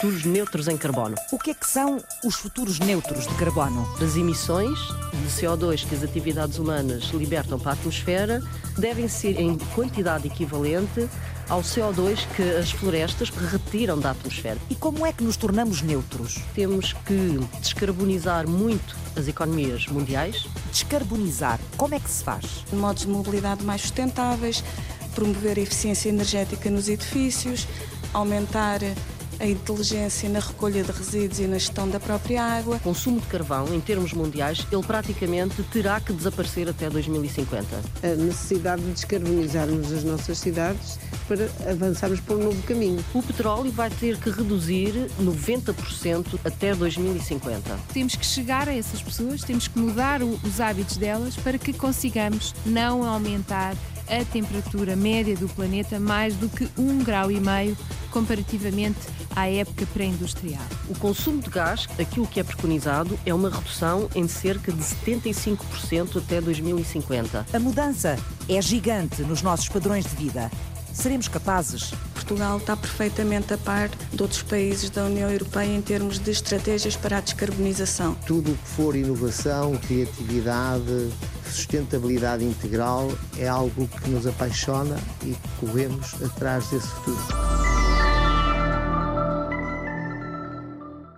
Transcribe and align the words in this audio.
futuros 0.00 0.24
neutros 0.24 0.66
em 0.66 0.78
carbono. 0.78 1.14
O 1.30 1.38
que 1.38 1.50
é 1.50 1.54
que 1.54 1.66
são 1.66 2.02
os 2.24 2.34
futuros 2.34 2.80
neutros 2.80 3.26
de 3.26 3.34
carbono? 3.34 3.86
As 4.02 4.16
emissões 4.16 4.78
de 4.78 5.28
CO2 5.28 5.86
que 5.86 5.94
as 5.94 6.02
atividades 6.02 6.58
humanas 6.58 7.10
libertam 7.12 7.58
para 7.58 7.72
a 7.72 7.74
atmosfera 7.74 8.42
devem 8.78 9.06
ser 9.08 9.38
em 9.38 9.58
quantidade 9.74 10.26
equivalente 10.26 11.06
ao 11.50 11.60
CO2 11.60 12.26
que 12.34 12.42
as 12.42 12.70
florestas 12.70 13.28
retiram 13.28 13.98
da 13.98 14.12
atmosfera. 14.12 14.56
E 14.70 14.74
como 14.74 15.04
é 15.04 15.12
que 15.12 15.22
nos 15.22 15.36
tornamos 15.36 15.82
neutros? 15.82 16.38
Temos 16.54 16.94
que 16.94 17.38
descarbonizar 17.60 18.48
muito 18.48 18.96
as 19.14 19.28
economias 19.28 19.86
mundiais. 19.86 20.46
Descarbonizar, 20.72 21.60
como 21.76 21.94
é 21.94 22.00
que 22.00 22.08
se 22.08 22.24
faz? 22.24 22.64
Modos 22.72 23.02
de 23.02 23.08
mobilidade 23.08 23.62
mais 23.64 23.82
sustentáveis, 23.82 24.64
promover 25.14 25.58
a 25.58 25.60
eficiência 25.60 26.08
energética 26.08 26.70
nos 26.70 26.88
edifícios, 26.88 27.68
aumentar 28.14 28.80
a 29.40 29.46
inteligência 29.46 30.28
na 30.28 30.38
recolha 30.38 30.84
de 30.84 30.92
resíduos 30.92 31.40
e 31.40 31.46
na 31.46 31.58
gestão 31.58 31.88
da 31.88 31.98
própria 31.98 32.42
água. 32.42 32.76
O 32.76 32.80
consumo 32.80 33.18
de 33.18 33.26
carvão, 33.26 33.74
em 33.74 33.80
termos 33.80 34.12
mundiais, 34.12 34.66
ele 34.70 34.82
praticamente 34.82 35.62
terá 35.64 35.98
que 35.98 36.12
desaparecer 36.12 36.68
até 36.68 36.90
2050. 36.90 37.66
A 38.02 38.06
necessidade 38.16 38.82
de 38.82 38.92
descarbonizarmos 38.92 39.90
as 39.92 40.04
nossas 40.04 40.38
cidades 40.38 40.98
para 41.26 41.48
avançarmos 41.70 42.20
para 42.20 42.36
um 42.36 42.44
novo 42.44 42.62
caminho. 42.64 43.02
O 43.14 43.22
petróleo 43.22 43.72
vai 43.72 43.88
ter 43.88 44.18
que 44.18 44.30
reduzir 44.30 44.92
90% 45.20 46.38
até 46.44 46.74
2050. 46.74 47.78
Temos 47.94 48.16
que 48.16 48.26
chegar 48.26 48.68
a 48.68 48.74
essas 48.74 49.00
pessoas, 49.00 49.42
temos 49.42 49.66
que 49.66 49.78
mudar 49.78 50.22
os 50.22 50.60
hábitos 50.60 50.96
delas 50.96 51.36
para 51.36 51.56
que 51.56 51.72
consigamos 51.72 52.54
não 52.66 53.04
aumentar 53.04 53.74
a 54.10 54.24
temperatura 54.24 54.96
média 54.96 55.36
do 55.36 55.48
planeta 55.48 56.00
mais 56.00 56.34
do 56.34 56.48
que 56.48 56.68
um 56.76 56.98
grau 56.98 57.30
e 57.30 57.40
meio 57.40 57.76
comparativamente 58.10 58.98
à 59.34 59.48
época 59.48 59.86
pré-industrial. 59.94 60.62
O 60.88 60.98
consumo 60.98 61.40
de 61.40 61.48
gás, 61.48 61.86
aquilo 61.98 62.26
que 62.26 62.40
é 62.40 62.44
preconizado, 62.44 63.18
é 63.24 63.32
uma 63.32 63.48
redução 63.48 64.08
em 64.14 64.26
cerca 64.26 64.72
de 64.72 64.82
75% 64.82 66.18
até 66.18 66.40
2050. 66.40 67.46
A 67.52 67.58
mudança 67.58 68.18
é 68.48 68.60
gigante 68.60 69.22
nos 69.22 69.42
nossos 69.42 69.68
padrões 69.68 70.04
de 70.04 70.16
vida. 70.16 70.50
Seremos 70.92 71.28
capazes? 71.28 71.92
Portugal 72.14 72.58
está 72.58 72.76
perfeitamente 72.76 73.54
a 73.54 73.58
par 73.58 73.88
de 73.88 74.22
outros 74.22 74.42
países 74.42 74.90
da 74.90 75.04
União 75.04 75.30
Europeia 75.30 75.74
em 75.74 75.82
termos 75.82 76.18
de 76.18 76.30
estratégias 76.30 76.96
para 76.96 77.18
a 77.18 77.20
descarbonização. 77.20 78.14
Tudo 78.26 78.52
o 78.52 78.56
que 78.56 78.68
for 78.68 78.94
inovação, 78.94 79.76
criatividade, 79.78 81.10
sustentabilidade 81.50 82.44
integral 82.44 83.08
é 83.38 83.48
algo 83.48 83.88
que 83.88 84.10
nos 84.10 84.26
apaixona 84.26 84.96
e 85.24 85.34
corremos 85.58 86.22
atrás 86.22 86.68
desse 86.70 86.86
futuro. 86.88 87.50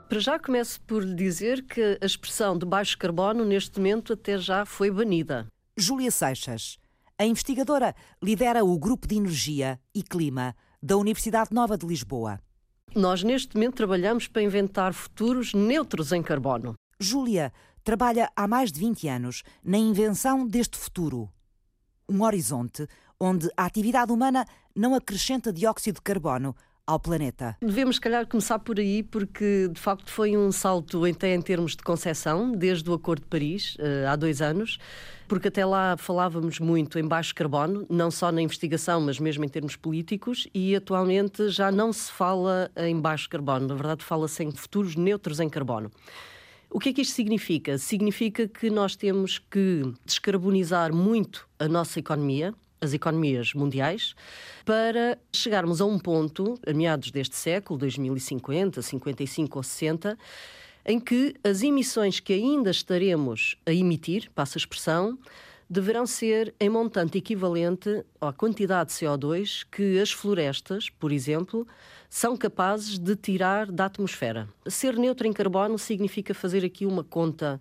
Para 0.09 0.21
já 0.21 0.39
começo 0.39 0.79
por 0.83 1.03
lhe 1.03 1.15
dizer 1.15 1.63
que 1.63 1.99
a 2.01 2.05
expressão 2.05 2.57
de 2.59 2.67
baixo 2.67 2.99
carbono 2.99 3.45
neste 3.45 3.79
momento 3.79 4.13
até 4.13 4.37
já 4.37 4.67
foi 4.67 4.91
banida. 4.91 5.47
Júlia 5.75 6.11
Seixas, 6.11 6.79
a 7.23 7.27
investigadora, 7.27 7.95
lidera 8.21 8.65
o 8.65 8.77
Grupo 8.77 9.07
de 9.07 9.17
Energia 9.17 9.79
e 9.95 10.03
Clima 10.03 10.57
da 10.83 10.97
Universidade 10.97 11.51
Nova 11.53 11.79
de 11.79 11.87
Lisboa. 11.87 12.41
Nós 12.97 13.23
neste 13.23 13.55
momento 13.55 13.77
trabalhamos 13.77 14.27
para 14.27 14.43
inventar 14.43 14.93
futuros 14.93 15.55
neutros 15.55 16.11
em 16.11 16.21
carbono. 16.21 16.75
Júlia 16.99 17.53
trabalha 17.85 18.29
há 18.35 18.49
mais 18.49 18.73
de 18.73 18.81
20 18.81 19.07
anos 19.07 19.45
na 19.63 19.79
invenção 19.79 20.45
deste 20.45 20.77
futuro. 20.77 21.31
Um 22.09 22.25
horizonte 22.25 22.89
onde 23.21 23.49
a 23.57 23.67
atividade 23.67 24.13
humana 24.13 24.45
não 24.75 24.93
acrescenta 24.93 25.53
dióxido 25.53 25.97
de 25.97 26.03
carbono 26.03 26.57
ao 26.87 26.99
planeta. 26.99 27.57
Devemos, 27.61 27.97
se 27.97 28.01
calhar, 28.01 28.27
começar 28.27 28.59
por 28.59 28.79
aí, 28.79 29.03
porque 29.03 29.69
de 29.73 29.81
facto 29.81 30.11
foi 30.11 30.37
um 30.37 30.51
salto 30.51 31.05
até 31.05 31.35
em 31.35 31.41
termos 31.41 31.77
de 31.77 31.83
concepção, 31.83 32.51
desde 32.53 32.89
o 32.91 32.95
Acordo 32.95 33.23
de 33.23 33.29
Paris, 33.29 33.77
eh, 33.79 34.05
há 34.07 34.17
dois 34.17 34.43
anos, 34.43 34.79
porque 35.29 35.49
até 35.49 35.65
lá 35.65 35.97
falávamos 35.97 36.59
muito 36.59 36.99
em 36.99 37.07
baixo 37.07 37.35
carbono, 37.35 37.87
não 37.89 38.11
só 38.11 38.33
na 38.33 38.43
investigação, 38.43 39.01
mas 39.01 39.19
mesmo 39.19 39.45
em 39.45 39.49
termos 39.49 39.77
políticos, 39.77 40.49
e 40.53 40.75
atualmente 40.75 41.49
já 41.51 41.71
não 41.71 41.93
se 41.93 42.11
fala 42.11 42.71
em 42.77 43.01
baixo 43.01 43.29
carbono, 43.29 43.69
na 43.69 43.75
verdade 43.75 44.05
fala-se 44.05 44.43
em 44.43 44.51
futuros 44.51 44.97
neutros 44.97 45.39
em 45.39 45.49
carbono. 45.49 45.91
O 46.69 46.81
que 46.81 46.89
é 46.89 46.93
que 46.93 47.03
isto 47.03 47.15
significa? 47.15 47.77
Significa 47.79 48.49
que 48.49 48.71
nós 48.71 48.97
temos 48.97 49.39
que 49.39 49.83
descarbonizar 50.05 50.93
muito 50.93 51.47
a 51.59 51.69
nossa 51.69 52.01
economia, 52.01 52.55
as 52.83 52.93
economias 52.93 53.55
mundiais, 53.55 54.15
para 54.65 55.17
chegarmos 55.33 55.81
a 55.81 55.87
um 55.87 55.99
ponto, 55.99 56.59
a 56.67 56.73
meados 56.73 57.13
deste 57.13 57.37
século, 57.37 57.79
2050, 57.79 58.83
55 58.83 59.59
ou 59.59 59.63
60, 59.63 60.19
em 60.85 60.99
que 60.99 61.35
as 61.45 61.63
emissões 61.63 62.19
que 62.19 62.33
ainda 62.33 62.71
estaremos 62.71 63.57
a 63.65 63.73
emitir, 63.73 64.29
passa 64.35 64.59
a 64.59 64.61
expressão, 64.61 65.17
deverão 65.71 66.05
ser 66.07 66.53
em 66.61 66.69
montante 66.69 67.17
equivalente 67.17 68.05
à 68.21 68.33
quantidade 68.33 68.91
de 68.91 68.97
CO2 68.97 69.65
que 69.71 70.01
as 70.01 70.11
florestas, 70.11 70.91
por 70.91 71.13
exemplo, 71.13 71.67
são 72.11 72.37
capazes 72.37 72.99
de 72.99 73.17
tirar 73.17 73.71
da 73.71 73.87
atmosfera. 73.87 74.49
Ser 74.67 74.99
neutro 74.99 75.27
em 75.27 75.33
carbono 75.33 75.79
significa 75.79 76.35
fazer 76.35 76.65
aqui 76.65 76.85
uma 76.85 77.05
conta 77.05 77.61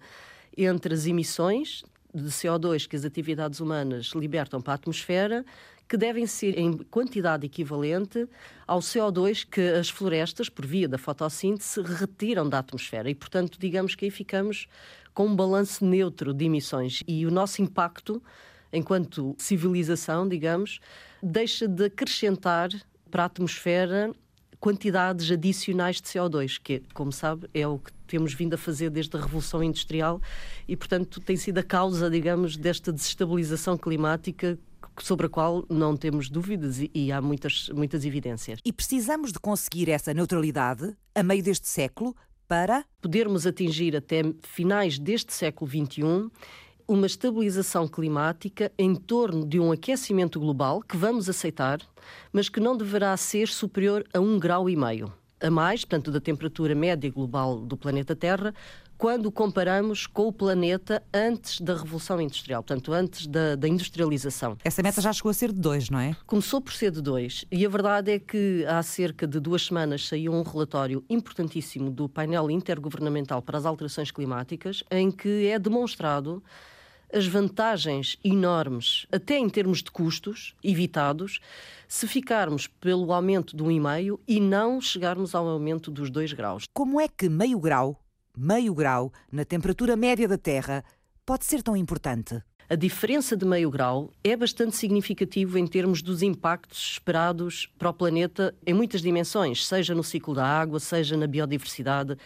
entre 0.57 0.93
as 0.93 1.05
emissões 1.05 1.83
de 2.13 2.29
CO2 2.29 2.87
que 2.87 2.95
as 2.95 3.05
atividades 3.05 3.59
humanas 3.59 4.11
libertam 4.15 4.61
para 4.61 4.73
a 4.73 4.75
atmosfera, 4.75 5.45
que 5.87 5.97
devem 5.97 6.25
ser 6.25 6.57
em 6.57 6.77
quantidade 6.77 7.45
equivalente 7.45 8.27
ao 8.65 8.79
CO2 8.79 9.45
que 9.49 9.61
as 9.61 9.89
florestas, 9.89 10.47
por 10.47 10.65
via 10.65 10.87
da 10.87 10.97
fotossíntese, 10.97 11.81
retiram 11.81 12.47
da 12.47 12.59
atmosfera. 12.59 13.09
E, 13.09 13.15
portanto, 13.15 13.59
digamos 13.59 13.93
que 13.93 14.05
aí 14.05 14.11
ficamos 14.11 14.67
com 15.13 15.27
um 15.27 15.35
balanço 15.35 15.85
neutro 15.85 16.33
de 16.33 16.45
emissões. 16.45 17.03
E 17.05 17.25
o 17.25 17.31
nosso 17.31 17.61
impacto, 17.61 18.23
enquanto 18.71 19.35
civilização, 19.37 20.27
digamos, 20.27 20.79
deixa 21.21 21.67
de 21.67 21.85
acrescentar 21.85 22.69
para 23.09 23.23
a 23.23 23.25
atmosfera 23.25 24.13
quantidades 24.61 25.29
adicionais 25.31 25.99
de 25.99 26.03
CO2, 26.03 26.59
que, 26.63 26.83
como 26.93 27.11
sabe, 27.11 27.49
é 27.51 27.67
o 27.67 27.79
que 27.79 27.91
temos 28.07 28.33
vindo 28.33 28.53
a 28.53 28.57
fazer 28.57 28.91
desde 28.91 29.17
a 29.17 29.19
Revolução 29.19 29.63
Industrial 29.63 30.21
e, 30.67 30.77
portanto, 30.77 31.19
tem 31.19 31.35
sido 31.35 31.57
a 31.57 31.63
causa, 31.63 32.09
digamos, 32.09 32.55
desta 32.55 32.93
desestabilização 32.93 33.75
climática 33.75 34.57
sobre 34.99 35.25
a 35.25 35.29
qual 35.29 35.65
não 35.67 35.97
temos 35.97 36.29
dúvidas 36.29 36.79
e, 36.79 36.91
e 36.93 37.11
há 37.11 37.19
muitas, 37.19 37.69
muitas 37.69 38.05
evidências. 38.05 38.59
E 38.63 38.71
precisamos 38.71 39.31
de 39.31 39.39
conseguir 39.39 39.89
essa 39.89 40.13
neutralidade 40.13 40.95
a 41.15 41.23
meio 41.23 41.41
deste 41.41 41.67
século 41.67 42.15
para 42.47 42.85
podermos 43.01 43.47
atingir 43.47 43.95
até 43.95 44.21
finais 44.43 44.99
deste 44.99 45.33
século 45.33 45.71
XXI 45.71 46.29
uma 46.91 47.07
estabilização 47.07 47.87
climática 47.87 48.69
em 48.77 48.93
torno 48.93 49.47
de 49.47 49.57
um 49.57 49.71
aquecimento 49.71 50.37
global 50.41 50.81
que 50.81 50.97
vamos 50.97 51.29
aceitar, 51.29 51.79
mas 52.33 52.49
que 52.49 52.59
não 52.59 52.75
deverá 52.75 53.15
ser 53.15 53.47
superior 53.47 54.05
a 54.13 54.19
um 54.19 54.37
grau 54.37 54.69
e 54.69 54.75
meio 54.75 55.13
a 55.41 55.49
mais, 55.49 55.83
portanto, 55.83 56.11
da 56.11 56.19
temperatura 56.19 56.75
média 56.75 57.09
global 57.09 57.59
do 57.59 57.75
planeta 57.75 58.15
Terra, 58.15 58.53
quando 58.95 59.31
comparamos 59.31 60.05
com 60.05 60.27
o 60.27 60.31
planeta 60.31 61.01
antes 61.11 61.59
da 61.59 61.75
Revolução 61.75 62.21
Industrial, 62.21 62.61
portanto, 62.61 62.93
antes 62.93 63.25
da, 63.25 63.55
da, 63.55 63.67
industrialização. 63.67 64.55
Essa 64.63 64.83
meta 64.83 65.01
já 65.01 65.11
chegou 65.11 65.31
a 65.31 65.33
ser 65.33 65.51
de 65.51 65.59
2, 65.59 65.89
não 65.89 65.99
é? 65.99 66.15
Começou 66.27 66.61
por 66.61 66.73
ser 66.73 66.91
de 66.91 67.01
2. 67.01 67.45
E 67.51 67.65
a 67.65 67.69
verdade 67.69 68.11
é 68.11 68.19
que 68.19 68.63
há 68.67 68.83
cerca 68.83 69.25
de 69.25 69.39
duas 69.39 69.65
semanas 69.65 70.07
saiu 70.07 70.31
um 70.31 70.43
relatório 70.43 71.03
importantíssimo 71.09 71.89
do 71.89 72.07
painel 72.07 72.51
intergovernamental 72.51 73.41
para 73.41 73.57
as 73.57 73.65
alterações 73.65 74.11
climáticas, 74.11 74.83
em 74.91 75.09
que 75.09 75.47
é 75.47 75.57
demonstrado 75.57 76.43
as 77.13 77.27
vantagens 77.27 78.17
enormes, 78.23 79.05
até 79.11 79.37
em 79.37 79.49
termos 79.49 79.83
de 79.83 79.91
custos 79.91 80.55
evitados, 80.63 81.39
se 81.87 82.07
ficarmos 82.07 82.67
pelo 82.67 83.11
aumento 83.11 83.55
de 83.55 83.63
um 83.63 83.69
e 83.69 83.79
meio 83.79 84.19
não 84.39 84.79
chegarmos 84.81 85.35
ao 85.35 85.47
aumento 85.47 85.91
dos 85.91 86.09
dois 86.09 86.33
graus. 86.33 86.65
Como 86.73 86.99
é 86.99 87.07
que 87.07 87.29
meio 87.29 87.59
grau, 87.59 88.01
meio 88.37 88.73
grau, 88.73 89.11
na 89.31 89.45
temperatura 89.45 89.95
média 89.95 90.27
da 90.27 90.37
Terra, 90.37 90.83
pode 91.25 91.45
ser 91.45 91.61
tão 91.61 91.75
importante? 91.75 92.41
A 92.71 92.75
diferença 92.75 93.35
de 93.35 93.45
meio 93.45 93.69
grau 93.69 94.13
é 94.23 94.33
bastante 94.33 94.77
significativo 94.77 95.57
em 95.57 95.67
termos 95.67 96.01
dos 96.01 96.21
impactos 96.21 96.91
esperados 96.93 97.69
para 97.77 97.89
o 97.89 97.93
planeta 97.93 98.55
em 98.65 98.73
muitas 98.73 99.01
dimensões, 99.01 99.67
seja 99.67 99.93
no 99.93 100.05
ciclo 100.05 100.33
da 100.33 100.45
água, 100.45 100.79
seja 100.79 101.17
na 101.17 101.27
biodiversidade, 101.27 102.17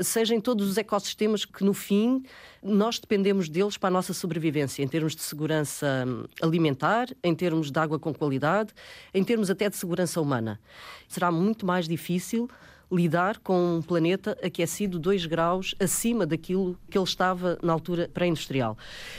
seja 0.00 0.34
em 0.34 0.40
todos 0.40 0.68
os 0.68 0.76
ecossistemas 0.76 1.44
que, 1.44 1.62
no 1.62 1.72
fim, 1.72 2.24
nós 2.60 2.98
dependemos 2.98 3.48
deles 3.48 3.76
para 3.76 3.90
a 3.90 3.92
nossa 3.92 4.12
sobrevivência, 4.12 4.82
em 4.82 4.88
termos 4.88 5.14
de 5.14 5.22
segurança 5.22 6.04
hum, 6.04 6.24
alimentar, 6.42 7.06
em 7.22 7.32
termos 7.32 7.70
de 7.70 7.78
água 7.78 7.96
com 7.96 8.12
qualidade, 8.12 8.72
em 9.14 9.22
termos 9.22 9.50
até 9.50 9.70
de 9.70 9.76
segurança 9.76 10.20
humana. 10.20 10.58
Será 11.06 11.30
muito 11.30 11.64
mais 11.64 11.86
difícil 11.86 12.50
lidar 12.92 13.38
com 13.38 13.76
um 13.76 13.82
planeta 13.82 14.36
aquecido 14.42 14.98
2 14.98 15.26
graus 15.26 15.74
acima 15.80 16.26
daquilo 16.26 16.78
que 16.90 16.98
ele 16.98 17.04
estava 17.04 17.58
na 17.62 17.72
altura 17.72 18.10
pré-industrial. 18.12 18.76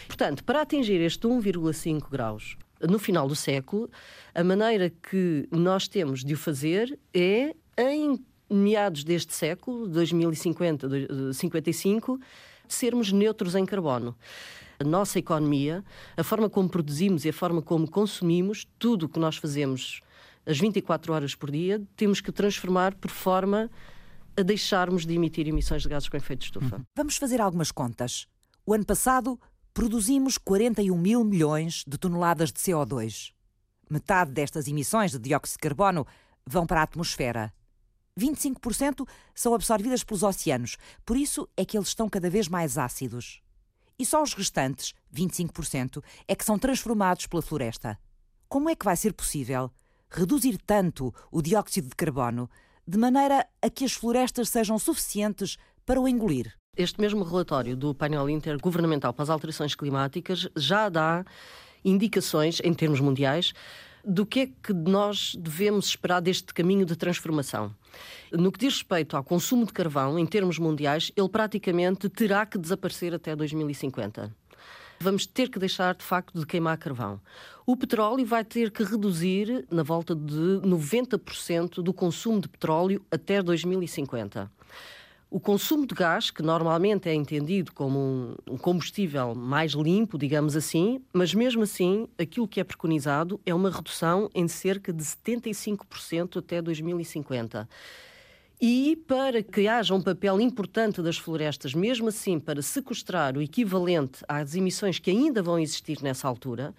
Portanto, 0.07 0.43
para 0.43 0.61
atingir 0.61 1.01
este 1.01 1.27
1,5 1.27 2.09
graus 2.09 2.55
no 2.81 2.99
final 2.99 3.27
do 3.27 3.35
século, 3.35 3.89
a 4.35 4.43
maneira 4.43 4.89
que 4.89 5.47
nós 5.51 5.87
temos 5.87 6.23
de 6.23 6.33
o 6.33 6.37
fazer 6.37 6.99
é 7.13 7.55
em 7.77 8.23
meados 8.49 9.03
deste 9.03 9.33
século, 9.33 9.87
2050, 9.87 11.33
55, 11.33 12.19
sermos 12.67 13.11
neutros 13.11 13.55
em 13.55 13.65
carbono. 13.65 14.15
A 14.79 14.83
nossa 14.83 15.19
economia, 15.19 15.83
a 16.17 16.23
forma 16.23 16.49
como 16.49 16.69
produzimos 16.69 17.25
e 17.25 17.29
a 17.29 17.33
forma 17.33 17.61
como 17.61 17.89
consumimos, 17.89 18.67
tudo 18.77 19.05
o 19.05 19.09
que 19.09 19.19
nós 19.19 19.37
fazemos 19.37 20.01
as 20.45 20.59
24 20.59 21.13
horas 21.13 21.35
por 21.35 21.49
dia, 21.49 21.81
temos 21.95 22.19
que 22.19 22.31
transformar 22.31 22.95
por 22.95 23.09
forma 23.09 23.69
a 24.35 24.41
deixarmos 24.41 25.05
de 25.05 25.13
emitir 25.13 25.47
emissões 25.47 25.83
de 25.83 25.89
gases 25.89 26.09
com 26.09 26.17
efeito 26.17 26.41
de 26.41 26.45
estufa. 26.47 26.77
Uhum. 26.77 26.83
Vamos 26.95 27.17
fazer 27.17 27.39
algumas 27.39 27.71
contas. 27.71 28.27
O 28.65 28.73
ano 28.73 28.85
passado 28.85 29.39
produzimos 29.73 30.37
41 30.37 30.97
mil 30.97 31.23
milhões 31.23 31.83
de 31.87 31.97
toneladas 31.97 32.51
de 32.51 32.59
CO2. 32.59 33.31
Metade 33.89 34.31
destas 34.31 34.67
emissões 34.67 35.11
de 35.11 35.19
dióxido 35.19 35.57
de 35.57 35.61
carbono 35.61 36.05
vão 36.45 36.65
para 36.65 36.81
a 36.81 36.83
atmosfera. 36.83 37.53
25% 38.19 39.07
são 39.33 39.53
absorvidas 39.53 40.03
pelos 40.03 40.23
oceanos, 40.23 40.77
por 41.05 41.17
isso 41.17 41.49
é 41.57 41.65
que 41.65 41.75
eles 41.77 41.87
estão 41.87 42.07
cada 42.07 42.29
vez 42.29 42.47
mais 42.47 42.77
ácidos. 42.77 43.41
E 43.97 44.05
só 44.05 44.21
os 44.21 44.33
restantes, 44.33 44.93
25%, 45.13 46.03
é 46.27 46.35
que 46.35 46.45
são 46.45 46.59
transformados 46.59 47.27
pela 47.27 47.41
floresta. 47.41 47.97
Como 48.47 48.69
é 48.69 48.75
que 48.75 48.85
vai 48.85 48.95
ser 48.95 49.13
possível 49.13 49.71
reduzir 50.13 50.57
tanto 50.65 51.13
o 51.31 51.41
dióxido 51.41 51.89
de 51.89 51.95
carbono 51.95 52.49
de 52.87 52.97
maneira 52.97 53.47
a 53.61 53.69
que 53.69 53.83
as 53.83 53.93
florestas 53.93 54.49
sejam 54.49 54.77
suficientes 54.77 55.57
para 55.85 55.99
o 55.99 56.07
engolir? 56.07 56.53
Este 56.77 57.01
mesmo 57.01 57.23
relatório 57.23 57.75
do 57.75 57.93
painel 57.93 58.29
intergovernamental 58.29 59.13
para 59.13 59.23
as 59.23 59.29
alterações 59.29 59.75
climáticas 59.75 60.47
já 60.55 60.89
dá 60.89 61.25
indicações, 61.83 62.59
em 62.63 62.73
termos 62.73 62.99
mundiais, 62.99 63.53
do 64.05 64.25
que 64.25 64.39
é 64.41 64.45
que 64.47 64.73
nós 64.73 65.35
devemos 65.39 65.87
esperar 65.87 66.21
deste 66.21 66.53
caminho 66.53 66.85
de 66.85 66.95
transformação. 66.95 67.73
No 68.31 68.51
que 68.51 68.59
diz 68.59 68.73
respeito 68.73 69.15
ao 69.15 69.23
consumo 69.23 69.65
de 69.65 69.73
carvão, 69.73 70.19
em 70.19 70.25
termos 70.25 70.59
mundiais, 70.59 71.11
ele 71.15 71.29
praticamente 71.29 72.09
terá 72.09 72.45
que 72.45 72.57
desaparecer 72.57 73.13
até 73.13 73.35
2050 73.35 74.42
vamos 75.03 75.25
ter 75.25 75.49
que 75.49 75.59
deixar 75.59 75.93
de 75.93 76.03
facto 76.03 76.39
de 76.39 76.45
queimar 76.45 76.77
carvão. 76.77 77.19
O 77.65 77.75
petróleo 77.75 78.25
vai 78.25 78.43
ter 78.43 78.71
que 78.71 78.83
reduzir 78.83 79.65
na 79.69 79.83
volta 79.83 80.15
de 80.15 80.61
90% 80.63 81.83
do 81.83 81.93
consumo 81.93 82.39
de 82.39 82.47
petróleo 82.47 83.05
até 83.11 83.43
2050. 83.43 84.49
O 85.29 85.39
consumo 85.39 85.85
de 85.85 85.95
gás, 85.95 86.29
que 86.29 86.43
normalmente 86.43 87.09
é 87.09 87.13
entendido 87.13 87.73
como 87.73 88.35
um 88.47 88.55
combustível 88.55 89.33
mais 89.33 89.71
limpo, 89.71 90.17
digamos 90.17 90.55
assim, 90.55 91.01
mas 91.11 91.33
mesmo 91.33 91.63
assim, 91.63 92.07
aquilo 92.19 92.47
que 92.47 92.59
é 92.59 92.63
preconizado 92.63 93.41
é 93.45 93.53
uma 93.53 93.71
redução 93.71 94.29
em 94.33 94.47
cerca 94.47 94.93
de 94.93 95.03
75% 95.03 96.37
até 96.37 96.61
2050. 96.61 97.67
E 98.65 98.95
para 98.95 99.43
que 99.43 99.67
haja 99.67 99.93
um 99.93 100.01
papel 100.01 100.39
importante 100.39 101.01
das 101.01 101.17
florestas, 101.17 101.73
mesmo 101.73 102.07
assim, 102.07 102.39
para 102.39 102.61
sequestrar 102.61 103.35
o 103.35 103.41
equivalente 103.41 104.23
às 104.25 104.55
emissões 104.55 104.99
que 104.99 105.11
ainda 105.11 105.43
vão 105.43 105.59
existir 105.59 106.01
nessa 106.01 106.29
altura, 106.29 106.73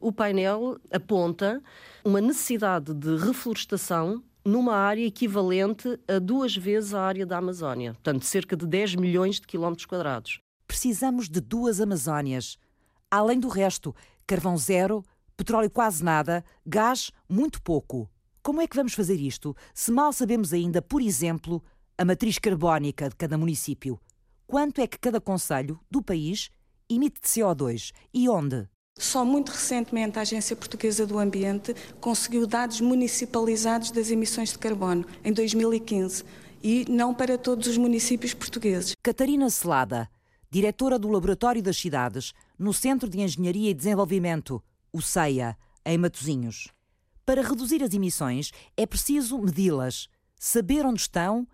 o 0.00 0.10
painel 0.10 0.80
aponta 0.90 1.62
uma 2.04 2.20
necessidade 2.20 2.92
de 2.92 3.18
reflorestação 3.18 4.20
numa 4.44 4.74
área 4.74 5.06
equivalente 5.06 5.96
a 6.08 6.18
duas 6.18 6.56
vezes 6.56 6.92
a 6.92 7.02
área 7.02 7.24
da 7.24 7.38
Amazónia, 7.38 7.92
portanto, 7.92 8.24
cerca 8.24 8.56
de 8.56 8.66
10 8.66 8.96
milhões 8.96 9.36
de 9.36 9.46
quilómetros 9.46 9.86
quadrados. 9.86 10.40
Precisamos 10.66 11.28
de 11.28 11.40
duas 11.40 11.80
Amazónias. 11.80 12.58
Além 13.08 13.38
do 13.38 13.46
resto, 13.46 13.94
carvão 14.26 14.56
zero, 14.56 15.04
petróleo 15.36 15.70
quase 15.70 16.02
nada, 16.02 16.44
gás 16.66 17.12
muito 17.28 17.62
pouco. 17.62 18.10
Como 18.46 18.60
é 18.60 18.68
que 18.68 18.76
vamos 18.76 18.94
fazer 18.94 19.20
isto 19.20 19.56
se 19.74 19.90
mal 19.90 20.12
sabemos 20.12 20.52
ainda, 20.52 20.80
por 20.80 21.02
exemplo, 21.02 21.60
a 21.98 22.04
matriz 22.04 22.38
carbónica 22.38 23.08
de 23.08 23.16
cada 23.16 23.36
município? 23.36 24.00
Quanto 24.46 24.80
é 24.80 24.86
que 24.86 25.00
cada 25.00 25.20
conselho 25.20 25.80
do 25.90 26.00
país 26.00 26.48
emite 26.88 27.20
de 27.20 27.26
CO2 27.26 27.90
e 28.14 28.28
onde? 28.28 28.68
Só 28.96 29.24
muito 29.24 29.50
recentemente 29.50 30.16
a 30.16 30.22
Agência 30.22 30.54
Portuguesa 30.54 31.04
do 31.04 31.18
Ambiente 31.18 31.74
conseguiu 32.00 32.46
dados 32.46 32.80
municipalizados 32.80 33.90
das 33.90 34.12
emissões 34.12 34.52
de 34.52 34.60
carbono, 34.60 35.04
em 35.24 35.32
2015, 35.32 36.22
e 36.62 36.86
não 36.88 37.12
para 37.12 37.36
todos 37.36 37.66
os 37.66 37.76
municípios 37.76 38.32
portugueses. 38.32 38.92
Catarina 39.02 39.50
Celada, 39.50 40.08
diretora 40.48 41.00
do 41.00 41.08
Laboratório 41.08 41.60
das 41.60 41.78
Cidades, 41.78 42.32
no 42.56 42.72
Centro 42.72 43.08
de 43.08 43.20
Engenharia 43.20 43.70
e 43.70 43.74
Desenvolvimento, 43.74 44.62
o 44.92 45.02
CEIA, 45.02 45.58
em 45.84 45.98
Matosinhos. 45.98 46.75
Para 47.26 47.42
reduzir 47.42 47.82
as 47.82 47.92
emissões 47.92 48.52
é 48.76 48.86
preciso 48.86 49.36
medi-las, 49.36 50.08
saber 50.38 50.86
onde 50.86 51.00
estão 51.00 51.44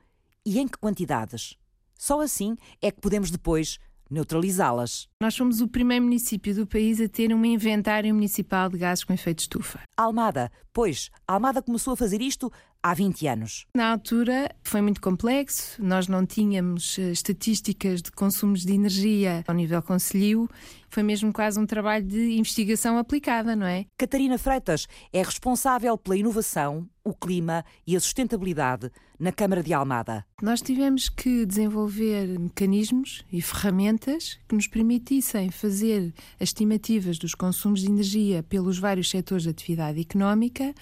e 0.45 0.59
em 0.59 0.69
que 0.69 0.77
quantidades. 0.77 1.57
Só 1.99 2.21
assim 2.21 2.59
é 2.83 2.91
que 2.91 3.01
podemos 3.01 3.31
depois 3.31 3.79
neutralizá-las. 4.11 5.09
Nós 5.19 5.33
somos 5.33 5.63
o 5.63 5.69
primeiro 5.69 6.05
município 6.05 6.55
do 6.55 6.67
país 6.67 7.01
a 7.01 7.09
ter 7.09 7.33
um 7.33 7.43
inventário 7.43 8.15
municipal 8.15 8.69
de 8.69 8.77
gases 8.77 9.03
com 9.03 9.15
efeito 9.15 9.39
de 9.39 9.43
estufa. 9.45 9.81
Almada, 9.97 10.53
pois, 10.75 11.09
Almada 11.27 11.63
começou 11.63 11.95
a 11.95 11.97
fazer 11.97 12.21
isto 12.21 12.53
há 12.82 12.94
20 12.94 13.26
anos. 13.29 13.67
Na 13.75 13.93
altura 13.93 14.50
foi 14.62 14.81
muito 14.81 15.00
complexo, 15.00 15.82
nós 15.82 16.08
não 16.08 16.26
tínhamos 16.26 16.99
eh, 16.99 17.12
estatísticas 17.12 18.02
de 18.02 18.11
consumos 18.11 18.64
de 18.64 18.73
energia 18.73 19.44
ao 19.46 19.55
nível 19.55 19.82
conselho, 19.82 20.49
foi 20.88 21.02
mesmo 21.02 21.32
quase 21.32 21.58
um 21.58 21.64
trabalho 21.64 22.05
de 22.05 22.37
investigação 22.37 22.99
aplicada, 22.99 23.56
não 23.56 23.67
é? 23.67 23.87
Catarina 23.96 24.37
Freitas 24.37 24.87
é 25.12 25.23
responsável 25.23 25.96
pela 25.96 26.17
inovação, 26.17 26.87
o 27.02 27.14
clima 27.14 27.64
e 27.87 27.96
a 27.96 28.00
sustentabilidade 28.00 28.90
na 29.19 29.32
Câmara 29.32 29.62
de 29.62 29.73
Almada. 29.73 30.25
Nós 30.43 30.61
tivemos 30.61 31.08
que 31.08 31.46
desenvolver 31.46 32.38
mecanismos 32.38 33.25
e 33.32 33.40
ferramentas 33.40 34.38
que 34.49 34.55
nos 34.55 34.67
permitissem 34.67 35.50
fazer 35.50 36.12
as 36.40 36.49
estimativas 36.49 37.19
dos 37.19 37.34
consumos 37.34 37.81
de 37.81 37.88
energia 37.88 38.43
pelos 38.43 38.79
vários 38.79 39.08
setores 39.08 39.44
de 39.44 39.50
atividade 39.50 40.00
económica 40.00 40.75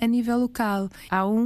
a 0.00 0.06
nível 0.06 0.38
local. 0.38 0.88
Há 1.08 1.26
um 1.26 1.43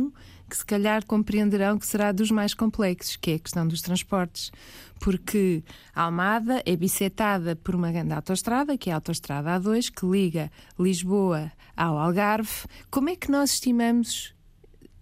que 0.48 0.56
se 0.56 0.64
calhar 0.64 1.04
compreenderão 1.04 1.78
que 1.78 1.86
será 1.86 2.10
dos 2.10 2.30
mais 2.30 2.54
complexos, 2.54 3.16
que 3.16 3.32
é 3.32 3.34
a 3.34 3.38
questão 3.38 3.68
dos 3.68 3.82
transportes. 3.82 4.50
Porque 4.98 5.62
a 5.94 6.02
Almada 6.02 6.62
é 6.64 6.74
bisetada 6.74 7.54
por 7.54 7.74
uma 7.74 7.92
grande 7.92 8.14
autoestrada, 8.14 8.78
que 8.78 8.88
é 8.88 8.92
a 8.92 8.96
autoestrada 8.96 9.60
A2, 9.60 9.92
que 9.94 10.06
liga 10.06 10.50
Lisboa 10.78 11.52
ao 11.76 11.98
Algarve. 11.98 12.66
Como 12.90 13.10
é 13.10 13.16
que 13.16 13.30
nós 13.30 13.52
estimamos 13.52 14.34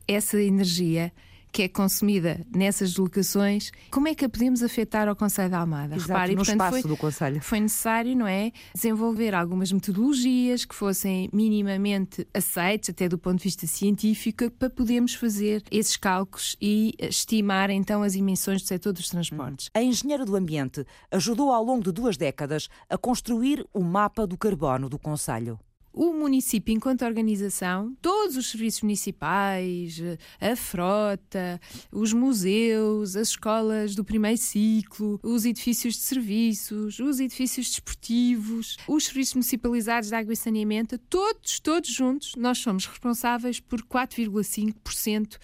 essa 0.08 0.40
energia 0.40 1.12
que 1.52 1.62
é 1.62 1.68
consumida 1.68 2.40
nessas 2.54 2.90
deslocações, 2.90 3.70
como 3.90 4.08
é 4.08 4.14
que 4.14 4.24
a 4.24 4.28
podemos 4.28 4.62
afetar 4.62 5.08
ao 5.08 5.16
Conselho 5.16 5.50
da 5.50 5.60
Almada? 5.60 5.96
Exato, 5.96 6.08
Repare, 6.08 6.32
no 6.32 6.36
portanto, 6.38 6.54
espaço 6.54 6.82
foi, 6.82 6.90
do 6.90 6.96
Conselho. 6.96 7.40
Foi 7.40 7.60
necessário, 7.60 8.16
não 8.16 8.26
é, 8.26 8.52
desenvolver 8.74 9.34
algumas 9.34 9.72
metodologias 9.72 10.64
que 10.64 10.74
fossem 10.74 11.30
minimamente 11.32 12.26
aceites, 12.34 12.90
até 12.90 13.08
do 13.08 13.18
ponto 13.18 13.38
de 13.38 13.44
vista 13.44 13.66
científico, 13.66 14.50
para 14.50 14.68
podermos 14.70 15.14
fazer 15.14 15.62
esses 15.70 15.96
cálculos 15.96 16.56
e 16.60 16.94
estimar 16.98 17.70
então 17.70 18.02
as 18.02 18.14
emissões 18.14 18.62
do 18.62 18.68
setor 18.68 18.92
dos 18.92 19.08
transportes. 19.08 19.70
A 19.74 19.82
engenheira 19.82 20.24
do 20.24 20.36
ambiente 20.36 20.84
ajudou 21.10 21.50
ao 21.50 21.64
longo 21.64 21.82
de 21.82 21.92
duas 21.92 22.16
décadas 22.16 22.68
a 22.88 22.98
construir 22.98 23.66
o 23.72 23.82
mapa 23.82 24.26
do 24.26 24.36
carbono 24.36 24.88
do 24.88 24.98
Conselho 24.98 25.58
o 25.96 26.12
município, 26.12 26.74
enquanto 26.74 27.06
organização, 27.06 27.96
todos 28.02 28.36
os 28.36 28.50
serviços 28.50 28.82
municipais, 28.82 29.98
a 30.38 30.54
frota, 30.54 31.58
os 31.90 32.12
museus, 32.12 33.16
as 33.16 33.28
escolas 33.28 33.94
do 33.94 34.04
primeiro 34.04 34.36
ciclo, 34.36 35.18
os 35.22 35.46
edifícios 35.46 35.94
de 35.94 36.02
serviços, 36.02 36.98
os 36.98 37.18
edifícios 37.18 37.70
desportivos, 37.70 38.76
os 38.86 39.06
serviços 39.06 39.36
municipalizados 39.36 40.10
de 40.10 40.14
água 40.14 40.34
e 40.34 40.36
saneamento, 40.36 40.98
todos, 40.98 41.58
todos 41.60 41.88
juntos, 41.88 42.34
nós 42.36 42.58
somos 42.58 42.84
responsáveis 42.84 43.58
por 43.58 43.80
4,5% 43.80 45.38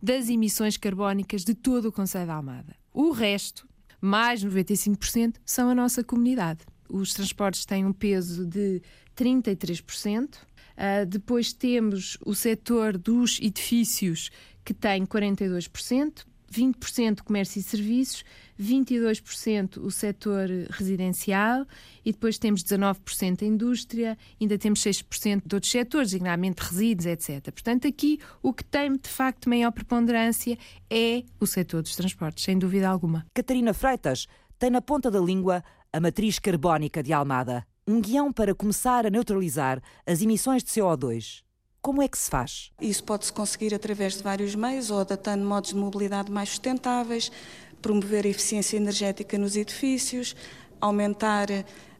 das 0.00 0.28
emissões 0.28 0.76
carbónicas 0.76 1.42
de 1.42 1.52
todo 1.52 1.86
o 1.88 1.92
Conselho 1.92 2.28
da 2.28 2.34
Almada. 2.34 2.76
O 2.94 3.10
resto, 3.10 3.66
mais 4.00 4.44
95%, 4.44 5.34
são 5.44 5.68
a 5.68 5.74
nossa 5.74 6.04
comunidade. 6.04 6.64
Os 6.88 7.12
transportes 7.12 7.64
têm 7.64 7.84
um 7.84 7.92
peso 7.92 8.44
de 8.46 8.82
33%. 9.16 10.34
Uh, 10.34 10.38
ah, 10.76 11.04
depois 11.04 11.52
temos 11.52 12.18
o 12.24 12.34
setor 12.34 12.98
dos 12.98 13.38
edifícios, 13.40 14.30
que 14.64 14.74
tem 14.74 15.06
42%, 15.06 16.24
20% 16.52 17.22
comércio 17.22 17.58
e 17.58 17.62
serviços, 17.62 18.24
22% 18.60 19.78
o 19.78 19.90
setor 19.90 20.48
residencial 20.70 21.66
e 22.04 22.12
depois 22.12 22.38
temos 22.38 22.62
19% 22.62 23.42
a 23.42 23.44
indústria, 23.44 24.18
ainda 24.40 24.56
temos 24.56 24.80
6% 24.80 25.42
de 25.44 25.54
outros 25.54 25.70
setores, 25.70 26.10
designadamente 26.10 26.62
resíduos, 26.62 27.06
etc. 27.06 27.50
Portanto, 27.52 27.86
aqui 27.86 28.18
o 28.42 28.52
que 28.52 28.64
tem 28.64 28.92
de 28.92 29.08
facto 29.08 29.48
maior 29.48 29.70
preponderância 29.72 30.58
é 30.88 31.22
o 31.40 31.46
setor 31.46 31.82
dos 31.82 31.96
transportes, 31.96 32.44
sem 32.44 32.58
dúvida 32.58 32.88
alguma. 32.88 33.26
Catarina 33.34 33.74
Freitas 33.74 34.26
tem 34.58 34.70
na 34.70 34.80
ponta 34.80 35.10
da 35.10 35.20
língua 35.20 35.62
a 35.96 36.00
matriz 36.00 36.38
carbónica 36.38 37.02
de 37.02 37.10
Almada 37.10 37.66
um 37.88 38.02
guião 38.02 38.30
para 38.30 38.54
começar 38.54 39.06
a 39.06 39.10
neutralizar 39.10 39.80
as 40.06 40.20
emissões 40.20 40.62
de 40.62 40.68
CO2. 40.68 41.42
Como 41.80 42.02
é 42.02 42.08
que 42.08 42.18
se 42.18 42.28
faz? 42.28 42.70
Isso 42.78 43.02
pode-se 43.02 43.32
conseguir 43.32 43.74
através 43.74 44.14
de 44.14 44.22
vários 44.22 44.54
meios, 44.54 44.90
ou 44.90 44.98
adaptando 45.00 45.42
modos 45.42 45.70
de 45.70 45.76
mobilidade 45.76 46.30
mais 46.30 46.50
sustentáveis, 46.50 47.32
promover 47.80 48.26
a 48.26 48.28
eficiência 48.28 48.76
energética 48.76 49.38
nos 49.38 49.56
edifícios, 49.56 50.36
aumentar 50.78 51.48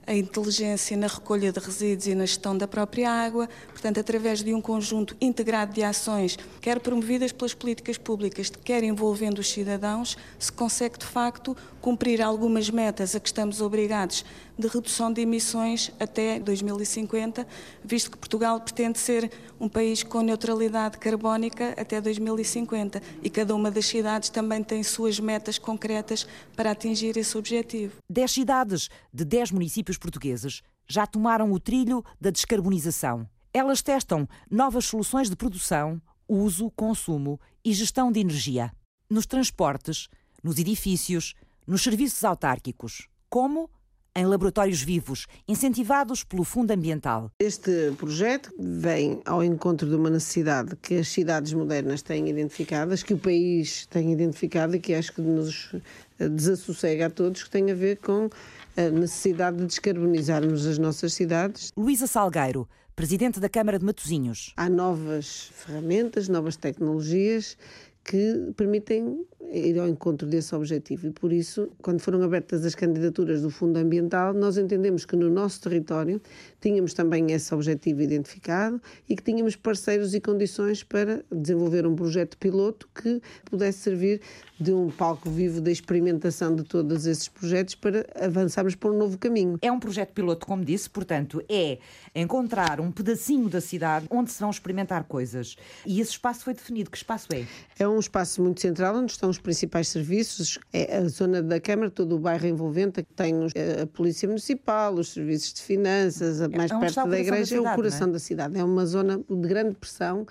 a 0.06 0.14
inteligência 0.14 0.96
na 0.96 1.08
recolha 1.08 1.50
de 1.50 1.58
resíduos 1.58 2.06
e 2.06 2.14
na 2.14 2.24
gestão 2.24 2.56
da 2.56 2.68
própria 2.68 3.10
água, 3.10 3.48
portanto, 3.68 3.98
através 3.98 4.42
de 4.42 4.54
um 4.54 4.60
conjunto 4.60 5.16
integrado 5.20 5.72
de 5.72 5.82
ações, 5.82 6.38
quer 6.60 6.78
promovidas 6.78 7.32
pelas 7.32 7.54
políticas 7.54 7.98
públicas, 7.98 8.50
quer 8.64 8.84
envolvendo 8.84 9.40
os 9.40 9.50
cidadãos, 9.50 10.16
se 10.38 10.52
consegue 10.52 10.98
de 10.98 11.06
facto 11.06 11.56
cumprir 11.86 12.20
algumas 12.20 12.68
metas 12.68 13.14
a 13.14 13.20
que 13.20 13.28
estamos 13.28 13.60
obrigados 13.60 14.24
de 14.58 14.66
redução 14.66 15.12
de 15.12 15.20
emissões 15.20 15.92
até 16.00 16.40
2050, 16.40 17.46
visto 17.84 18.10
que 18.10 18.18
Portugal 18.18 18.60
pretende 18.60 18.98
ser 18.98 19.30
um 19.60 19.68
país 19.68 20.02
com 20.02 20.20
neutralidade 20.20 20.98
carbónica 20.98 21.80
até 21.80 22.00
2050 22.00 23.00
e 23.22 23.30
cada 23.30 23.54
uma 23.54 23.70
das 23.70 23.86
cidades 23.86 24.30
também 24.30 24.64
tem 24.64 24.82
suas 24.82 25.20
metas 25.20 25.60
concretas 25.60 26.26
para 26.56 26.72
atingir 26.72 27.16
esse 27.16 27.38
objetivo. 27.38 27.98
Dez 28.10 28.32
cidades 28.32 28.88
de 29.14 29.24
dez 29.24 29.52
municípios 29.52 29.96
portugueses 29.96 30.62
já 30.88 31.06
tomaram 31.06 31.52
o 31.52 31.60
trilho 31.60 32.04
da 32.20 32.30
descarbonização. 32.30 33.28
Elas 33.54 33.80
testam 33.80 34.28
novas 34.50 34.86
soluções 34.86 35.30
de 35.30 35.36
produção, 35.36 36.02
uso, 36.28 36.68
consumo 36.74 37.38
e 37.64 37.72
gestão 37.72 38.10
de 38.10 38.18
energia. 38.18 38.72
Nos 39.08 39.24
transportes, 39.24 40.08
nos 40.42 40.58
edifícios, 40.58 41.34
nos 41.66 41.82
serviços 41.82 42.24
autárquicos. 42.24 43.08
Como? 43.28 43.68
em 44.16 44.24
laboratórios 44.24 44.80
vivos, 44.80 45.26
incentivados 45.46 46.24
pelo 46.24 46.42
Fundo 46.42 46.70
Ambiental. 46.70 47.30
Este 47.38 47.92
projeto 47.98 48.50
vem 48.58 49.20
ao 49.26 49.44
encontro 49.44 49.86
de 49.86 49.94
uma 49.94 50.08
necessidade 50.08 50.74
que 50.76 50.94
as 50.94 51.08
cidades 51.08 51.52
modernas 51.52 52.00
têm 52.00 52.26
identificadas, 52.26 53.02
que 53.02 53.12
o 53.12 53.18
país 53.18 53.84
tem 53.86 54.10
identificado 54.10 54.74
e 54.74 54.80
que 54.80 54.94
acho 54.94 55.12
que 55.12 55.20
nos 55.20 55.70
desassossega 56.18 57.06
a 57.06 57.10
todos, 57.10 57.44
que 57.44 57.50
tem 57.50 57.70
a 57.70 57.74
ver 57.74 57.98
com 57.98 58.30
a 58.74 58.88
necessidade 58.88 59.58
de 59.58 59.66
descarbonizarmos 59.66 60.64
as 60.64 60.78
nossas 60.78 61.12
cidades. 61.12 61.70
Luísa 61.76 62.06
Salgueiro, 62.06 62.66
presidente 62.94 63.38
da 63.38 63.50
Câmara 63.50 63.78
de 63.78 63.84
Matosinhos. 63.84 64.54
Há 64.56 64.70
novas 64.70 65.50
ferramentas, 65.52 66.26
novas 66.26 66.56
tecnologias 66.56 67.58
que 68.06 68.52
permitem 68.56 69.26
ir 69.52 69.78
ao 69.78 69.88
encontro 69.88 70.26
desse 70.26 70.54
objetivo. 70.54 71.08
E 71.08 71.10
por 71.10 71.32
isso, 71.32 71.68
quando 71.82 72.00
foram 72.00 72.22
abertas 72.22 72.64
as 72.64 72.74
candidaturas 72.74 73.42
do 73.42 73.50
Fundo 73.50 73.78
Ambiental, 73.78 74.32
nós 74.32 74.56
entendemos 74.56 75.04
que 75.04 75.16
no 75.16 75.30
nosso 75.30 75.60
território 75.60 76.20
tínhamos 76.60 76.92
também 76.94 77.32
esse 77.32 77.54
objetivo 77.54 78.02
identificado 78.02 78.80
e 79.08 79.16
que 79.16 79.22
tínhamos 79.22 79.56
parceiros 79.56 80.14
e 80.14 80.20
condições 80.20 80.82
para 80.82 81.24
desenvolver 81.30 81.86
um 81.86 81.94
projeto 81.94 82.36
piloto 82.38 82.88
que 82.94 83.20
pudesse 83.44 83.78
servir 83.78 84.20
de 84.58 84.72
um 84.72 84.90
palco 84.90 85.28
vivo 85.28 85.60
da 85.60 85.70
experimentação 85.70 86.54
de 86.54 86.64
todos 86.64 87.06
esses 87.06 87.28
projetos 87.28 87.74
para 87.74 88.06
avançarmos 88.18 88.74
para 88.74 88.90
um 88.90 88.96
novo 88.96 89.18
caminho. 89.18 89.58
É 89.60 89.70
um 89.70 89.78
projeto 89.78 90.12
piloto, 90.12 90.46
como 90.46 90.64
disse, 90.64 90.88
portanto, 90.88 91.42
é 91.48 91.78
encontrar 92.14 92.80
um 92.80 92.90
pedacinho 92.90 93.48
da 93.48 93.60
cidade 93.60 94.06
onde 94.10 94.30
se 94.30 94.40
vão 94.40 94.50
experimentar 94.50 95.04
coisas. 95.04 95.56
E 95.84 96.00
esse 96.00 96.12
espaço 96.12 96.44
foi 96.44 96.54
definido. 96.54 96.90
Que 96.90 96.96
espaço 96.96 97.28
é? 97.32 97.44
É 97.78 97.86
um 97.86 97.95
espaço 98.00 98.42
muito 98.42 98.60
central 98.60 98.96
onde 98.96 99.12
estão 99.12 99.28
os 99.28 99.38
principais 99.38 99.88
serviços. 99.88 100.58
É 100.72 100.96
a 100.98 101.08
zona 101.08 101.42
da 101.42 101.60
Câmara, 101.60 101.90
todo 101.90 102.16
o 102.16 102.18
bairro 102.18 102.46
envolvente, 102.46 103.02
que 103.02 103.12
tem 103.14 103.34
a 103.82 103.86
Polícia 103.86 104.28
Municipal, 104.28 104.94
os 104.94 105.12
serviços 105.12 105.52
de 105.54 105.62
finanças, 105.62 106.40
mais 106.48 106.70
é 106.70 106.78
perto 106.78 107.08
da 107.08 107.18
igreja, 107.18 107.56
é 107.56 107.60
o 107.60 107.74
coração 107.74 108.08
é? 108.08 108.12
da 108.12 108.18
cidade. 108.18 108.58
É 108.58 108.64
uma 108.64 108.86
zona 108.86 109.18
de 109.18 109.48
grande 109.48 109.74
pressão 109.74 110.26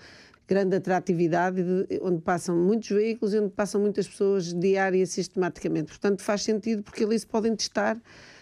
grande 0.48 0.76
atratividade, 0.76 1.60
onde 2.02 2.22
passam 2.22 2.56
muitos 2.56 2.90
veículos 2.90 3.34
e 3.34 3.40
onde 3.40 3.50
passam 3.50 3.82
muitas 3.82 4.08
pessoas 4.08 4.54
diária 4.54 5.06
sistematicamente. 5.06 5.88
Portanto, 5.88 6.22
faz 6.22 6.44
sentido 6.44 6.84
porque 6.84 7.04
ali 7.04 7.18
se 7.18 7.26
podem 7.26 7.56
testar 7.56 8.00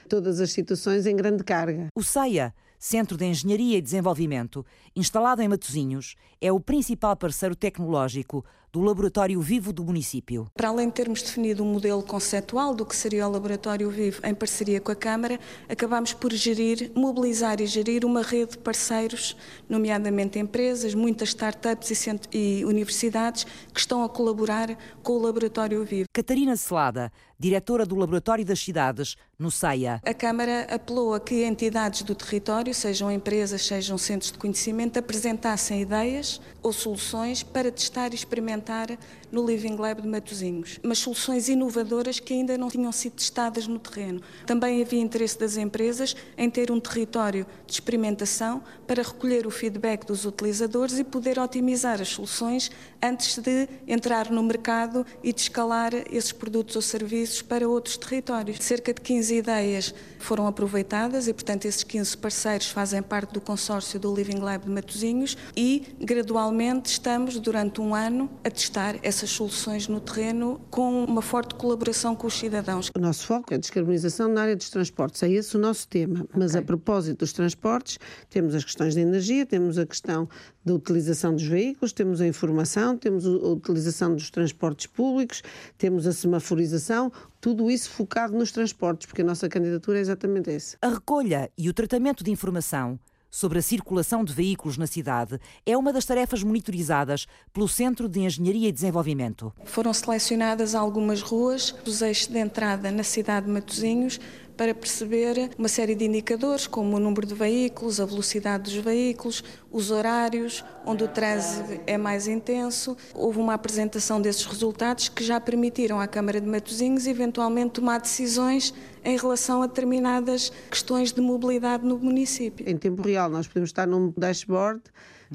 todas 0.09 0.39
as 0.39 0.51
situações 0.51 1.05
em 1.05 1.15
grande 1.15 1.43
carga. 1.43 1.87
O 1.95 2.03
CEIA, 2.03 2.53
Centro 2.77 3.15
de 3.15 3.25
Engenharia 3.25 3.77
e 3.77 3.81
Desenvolvimento, 3.81 4.65
instalado 4.95 5.41
em 5.41 5.47
Matosinhos, 5.47 6.15
é 6.39 6.51
o 6.51 6.59
principal 6.59 7.15
parceiro 7.15 7.55
tecnológico 7.55 8.43
do 8.73 8.81
Laboratório 8.81 9.39
Vivo 9.39 9.71
do 9.71 9.83
município. 9.85 10.47
Para 10.55 10.69
além 10.69 10.87
de 10.87 10.95
termos 10.95 11.21
definido 11.21 11.63
um 11.63 11.71
modelo 11.71 12.01
conceptual 12.01 12.73
do 12.73 12.83
que 12.83 12.95
seria 12.95 13.27
o 13.27 13.31
Laboratório 13.31 13.87
Vivo 13.91 14.19
em 14.25 14.33
parceria 14.33 14.81
com 14.81 14.91
a 14.91 14.95
Câmara, 14.95 15.39
acabamos 15.69 16.11
por 16.11 16.33
gerir, 16.33 16.91
mobilizar 16.95 17.61
e 17.61 17.67
gerir 17.67 18.03
uma 18.03 18.23
rede 18.23 18.53
de 18.53 18.57
parceiros, 18.57 19.37
nomeadamente 19.69 20.39
empresas, 20.39 20.95
muitas 20.95 21.29
startups 21.29 21.91
e, 21.91 22.19
e 22.31 22.65
universidades 22.65 23.45
que 23.71 23.79
estão 23.79 24.03
a 24.03 24.09
colaborar 24.09 24.75
com 25.03 25.13
o 25.13 25.21
Laboratório 25.21 25.85
Vivo. 25.85 26.09
Catarina 26.11 26.57
Celada, 26.57 27.11
diretora 27.37 27.85
do 27.85 27.95
Laboratório 27.95 28.43
das 28.43 28.59
Cidades, 28.59 29.15
no 29.37 29.51
CEIA. 29.51 30.01
A 30.05 30.13
Câmara 30.13 30.67
apelou 30.73 31.13
a 31.13 31.19
que 31.19 31.43
entidades 31.43 32.01
do 32.01 32.15
território, 32.15 32.73
sejam 32.73 33.11
empresas, 33.11 33.61
sejam 33.65 33.97
centros 33.97 34.31
de 34.31 34.37
conhecimento, 34.37 34.82
apresentassem 34.99 35.81
ideias 35.81 36.41
ou 36.61 36.73
soluções 36.73 37.43
para 37.43 37.71
testar 37.71 38.11
e 38.11 38.15
experimentar 38.15 38.97
no 39.33 39.43
Living 39.43 39.75
Lab 39.77 39.99
de 39.99 40.07
Matosinhos, 40.07 40.79
mas 40.83 40.99
soluções 40.99 41.49
inovadoras 41.49 42.19
que 42.19 42.33
ainda 42.33 42.55
não 42.55 42.69
tinham 42.69 42.91
sido 42.91 43.13
testadas 43.13 43.65
no 43.65 43.79
terreno. 43.79 44.21
Também 44.45 44.79
havia 44.79 45.01
interesse 45.01 45.39
das 45.39 45.57
empresas 45.57 46.15
em 46.37 46.47
ter 46.51 46.71
um 46.71 46.79
território 46.79 47.43
de 47.65 47.73
experimentação 47.73 48.61
para 48.85 49.01
recolher 49.01 49.47
o 49.47 49.49
feedback 49.49 50.05
dos 50.05 50.23
utilizadores 50.23 50.99
e 50.99 51.03
poder 51.03 51.39
otimizar 51.39 51.99
as 51.99 52.09
soluções 52.09 52.69
antes 53.01 53.39
de 53.39 53.67
entrar 53.87 54.29
no 54.29 54.43
mercado 54.43 55.03
e 55.23 55.33
de 55.33 55.41
escalar 55.41 55.93
esses 56.11 56.31
produtos 56.31 56.75
ou 56.75 56.81
serviços 56.83 57.41
para 57.41 57.67
outros 57.67 57.97
territórios. 57.97 58.57
Cerca 58.59 58.93
de 58.93 59.01
15 59.01 59.35
ideias 59.35 59.95
foram 60.19 60.45
aproveitadas 60.45 61.27
e, 61.27 61.33
portanto, 61.33 61.65
esses 61.65 61.83
15 61.83 62.17
parceiros 62.17 62.67
fazem 62.67 63.01
parte 63.01 63.33
do 63.33 63.41
consórcio 63.41 63.99
do 63.99 64.13
Living 64.13 64.39
Lab 64.39 64.65
de 64.65 64.69
Matosinhos 64.69 65.35
e, 65.57 65.87
gradualmente, 65.99 66.91
estamos, 66.91 67.39
durante 67.39 67.81
um 67.81 67.95
ano, 67.95 68.29
a 68.43 68.51
testar 68.51 68.95
essas 69.01 69.22
soluções 69.29 69.87
no 69.87 69.99
terreno 69.99 70.59
com 70.69 71.03
uma 71.03 71.21
forte 71.21 71.55
colaboração 71.55 72.15
com 72.15 72.27
os 72.27 72.33
cidadãos. 72.33 72.89
O 72.95 72.99
nosso 72.99 73.25
foco 73.25 73.53
é 73.53 73.55
a 73.55 73.59
descarbonização 73.59 74.27
na 74.27 74.41
área 74.41 74.55
dos 74.55 74.69
transportes, 74.69 75.21
é 75.23 75.29
esse 75.29 75.55
o 75.55 75.59
nosso 75.59 75.87
tema. 75.87 76.25
Mas, 76.35 76.51
okay. 76.51 76.61
a 76.61 76.63
propósito 76.63 77.19
dos 77.19 77.33
transportes, 77.33 77.99
temos 78.29 78.55
as 78.55 78.63
questões 78.63 78.95
da 78.95 79.01
energia, 79.01 79.45
temos 79.45 79.77
a 79.77 79.85
questão 79.85 80.27
da 80.63 80.73
utilização 80.73 81.33
dos 81.33 81.43
veículos, 81.43 81.91
temos 81.91 82.21
a 82.21 82.27
informação, 82.27 82.97
temos 82.97 83.25
a 83.25 83.29
utilização 83.29 84.15
dos 84.15 84.29
transportes 84.29 84.87
públicos, 84.87 85.41
temos 85.77 86.07
a 86.07 86.13
semaforização, 86.13 87.11
tudo 87.41 87.69
isso 87.69 87.89
focado 87.89 88.33
nos 88.37 88.51
transportes, 88.51 89.05
porque 89.05 89.21
a 89.21 89.25
nossa 89.25 89.49
candidatura 89.49 89.97
é 89.97 90.01
exatamente 90.01 90.49
essa. 90.49 90.77
A 90.81 90.89
recolha 90.89 91.49
e 91.57 91.69
o 91.69 91.73
tratamento 91.73 92.23
de 92.23 92.31
informação 92.31 92.99
sobre 93.33 93.57
a 93.57 93.63
circulação 93.63 94.23
de 94.23 94.31
veículos 94.31 94.77
na 94.77 94.85
cidade 94.85 95.39
é 95.65 95.75
uma 95.75 95.91
das 95.91 96.05
tarefas 96.05 96.43
monitorizadas 96.43 97.25
pelo 97.51 97.67
Centro 97.67 98.07
de 98.07 98.19
Engenharia 98.19 98.69
e 98.69 98.71
Desenvolvimento. 98.71 99.51
Foram 99.65 99.91
selecionadas 99.91 100.75
algumas 100.75 101.23
ruas 101.23 101.71
dos 101.83 102.03
eixos 102.03 102.27
de 102.27 102.37
entrada 102.37 102.91
na 102.91 103.01
cidade 103.01 103.47
de 103.47 103.51
Matosinhos 103.51 104.19
para 104.55 104.73
perceber 104.73 105.49
uma 105.57 105.67
série 105.67 105.95
de 105.95 106.05
indicadores, 106.05 106.67
como 106.67 106.95
o 106.95 106.99
número 106.99 107.25
de 107.25 107.33
veículos, 107.33 107.99
a 107.99 108.05
velocidade 108.05 108.63
dos 108.63 108.75
veículos, 108.75 109.43
os 109.71 109.91
horários, 109.91 110.63
onde 110.85 111.03
o 111.03 111.07
trânsito 111.07 111.81
é 111.87 111.97
mais 111.97 112.27
intenso. 112.27 112.95
Houve 113.13 113.39
uma 113.39 113.53
apresentação 113.53 114.21
desses 114.21 114.45
resultados 114.45 115.09
que 115.09 115.23
já 115.23 115.39
permitiram 115.39 115.99
à 115.99 116.07
Câmara 116.07 116.39
de 116.39 116.47
Matosinhos 116.47 117.07
eventualmente 117.07 117.71
tomar 117.71 117.99
decisões 117.99 118.73
em 119.03 119.17
relação 119.17 119.61
a 119.61 119.67
determinadas 119.67 120.51
questões 120.69 121.11
de 121.11 121.21
mobilidade 121.21 121.85
no 121.85 121.97
município. 121.97 122.67
Em 122.69 122.77
tempo 122.77 123.01
real, 123.01 123.29
nós 123.29 123.47
podemos 123.47 123.69
estar 123.69 123.87
num 123.87 124.13
dashboard 124.15 124.81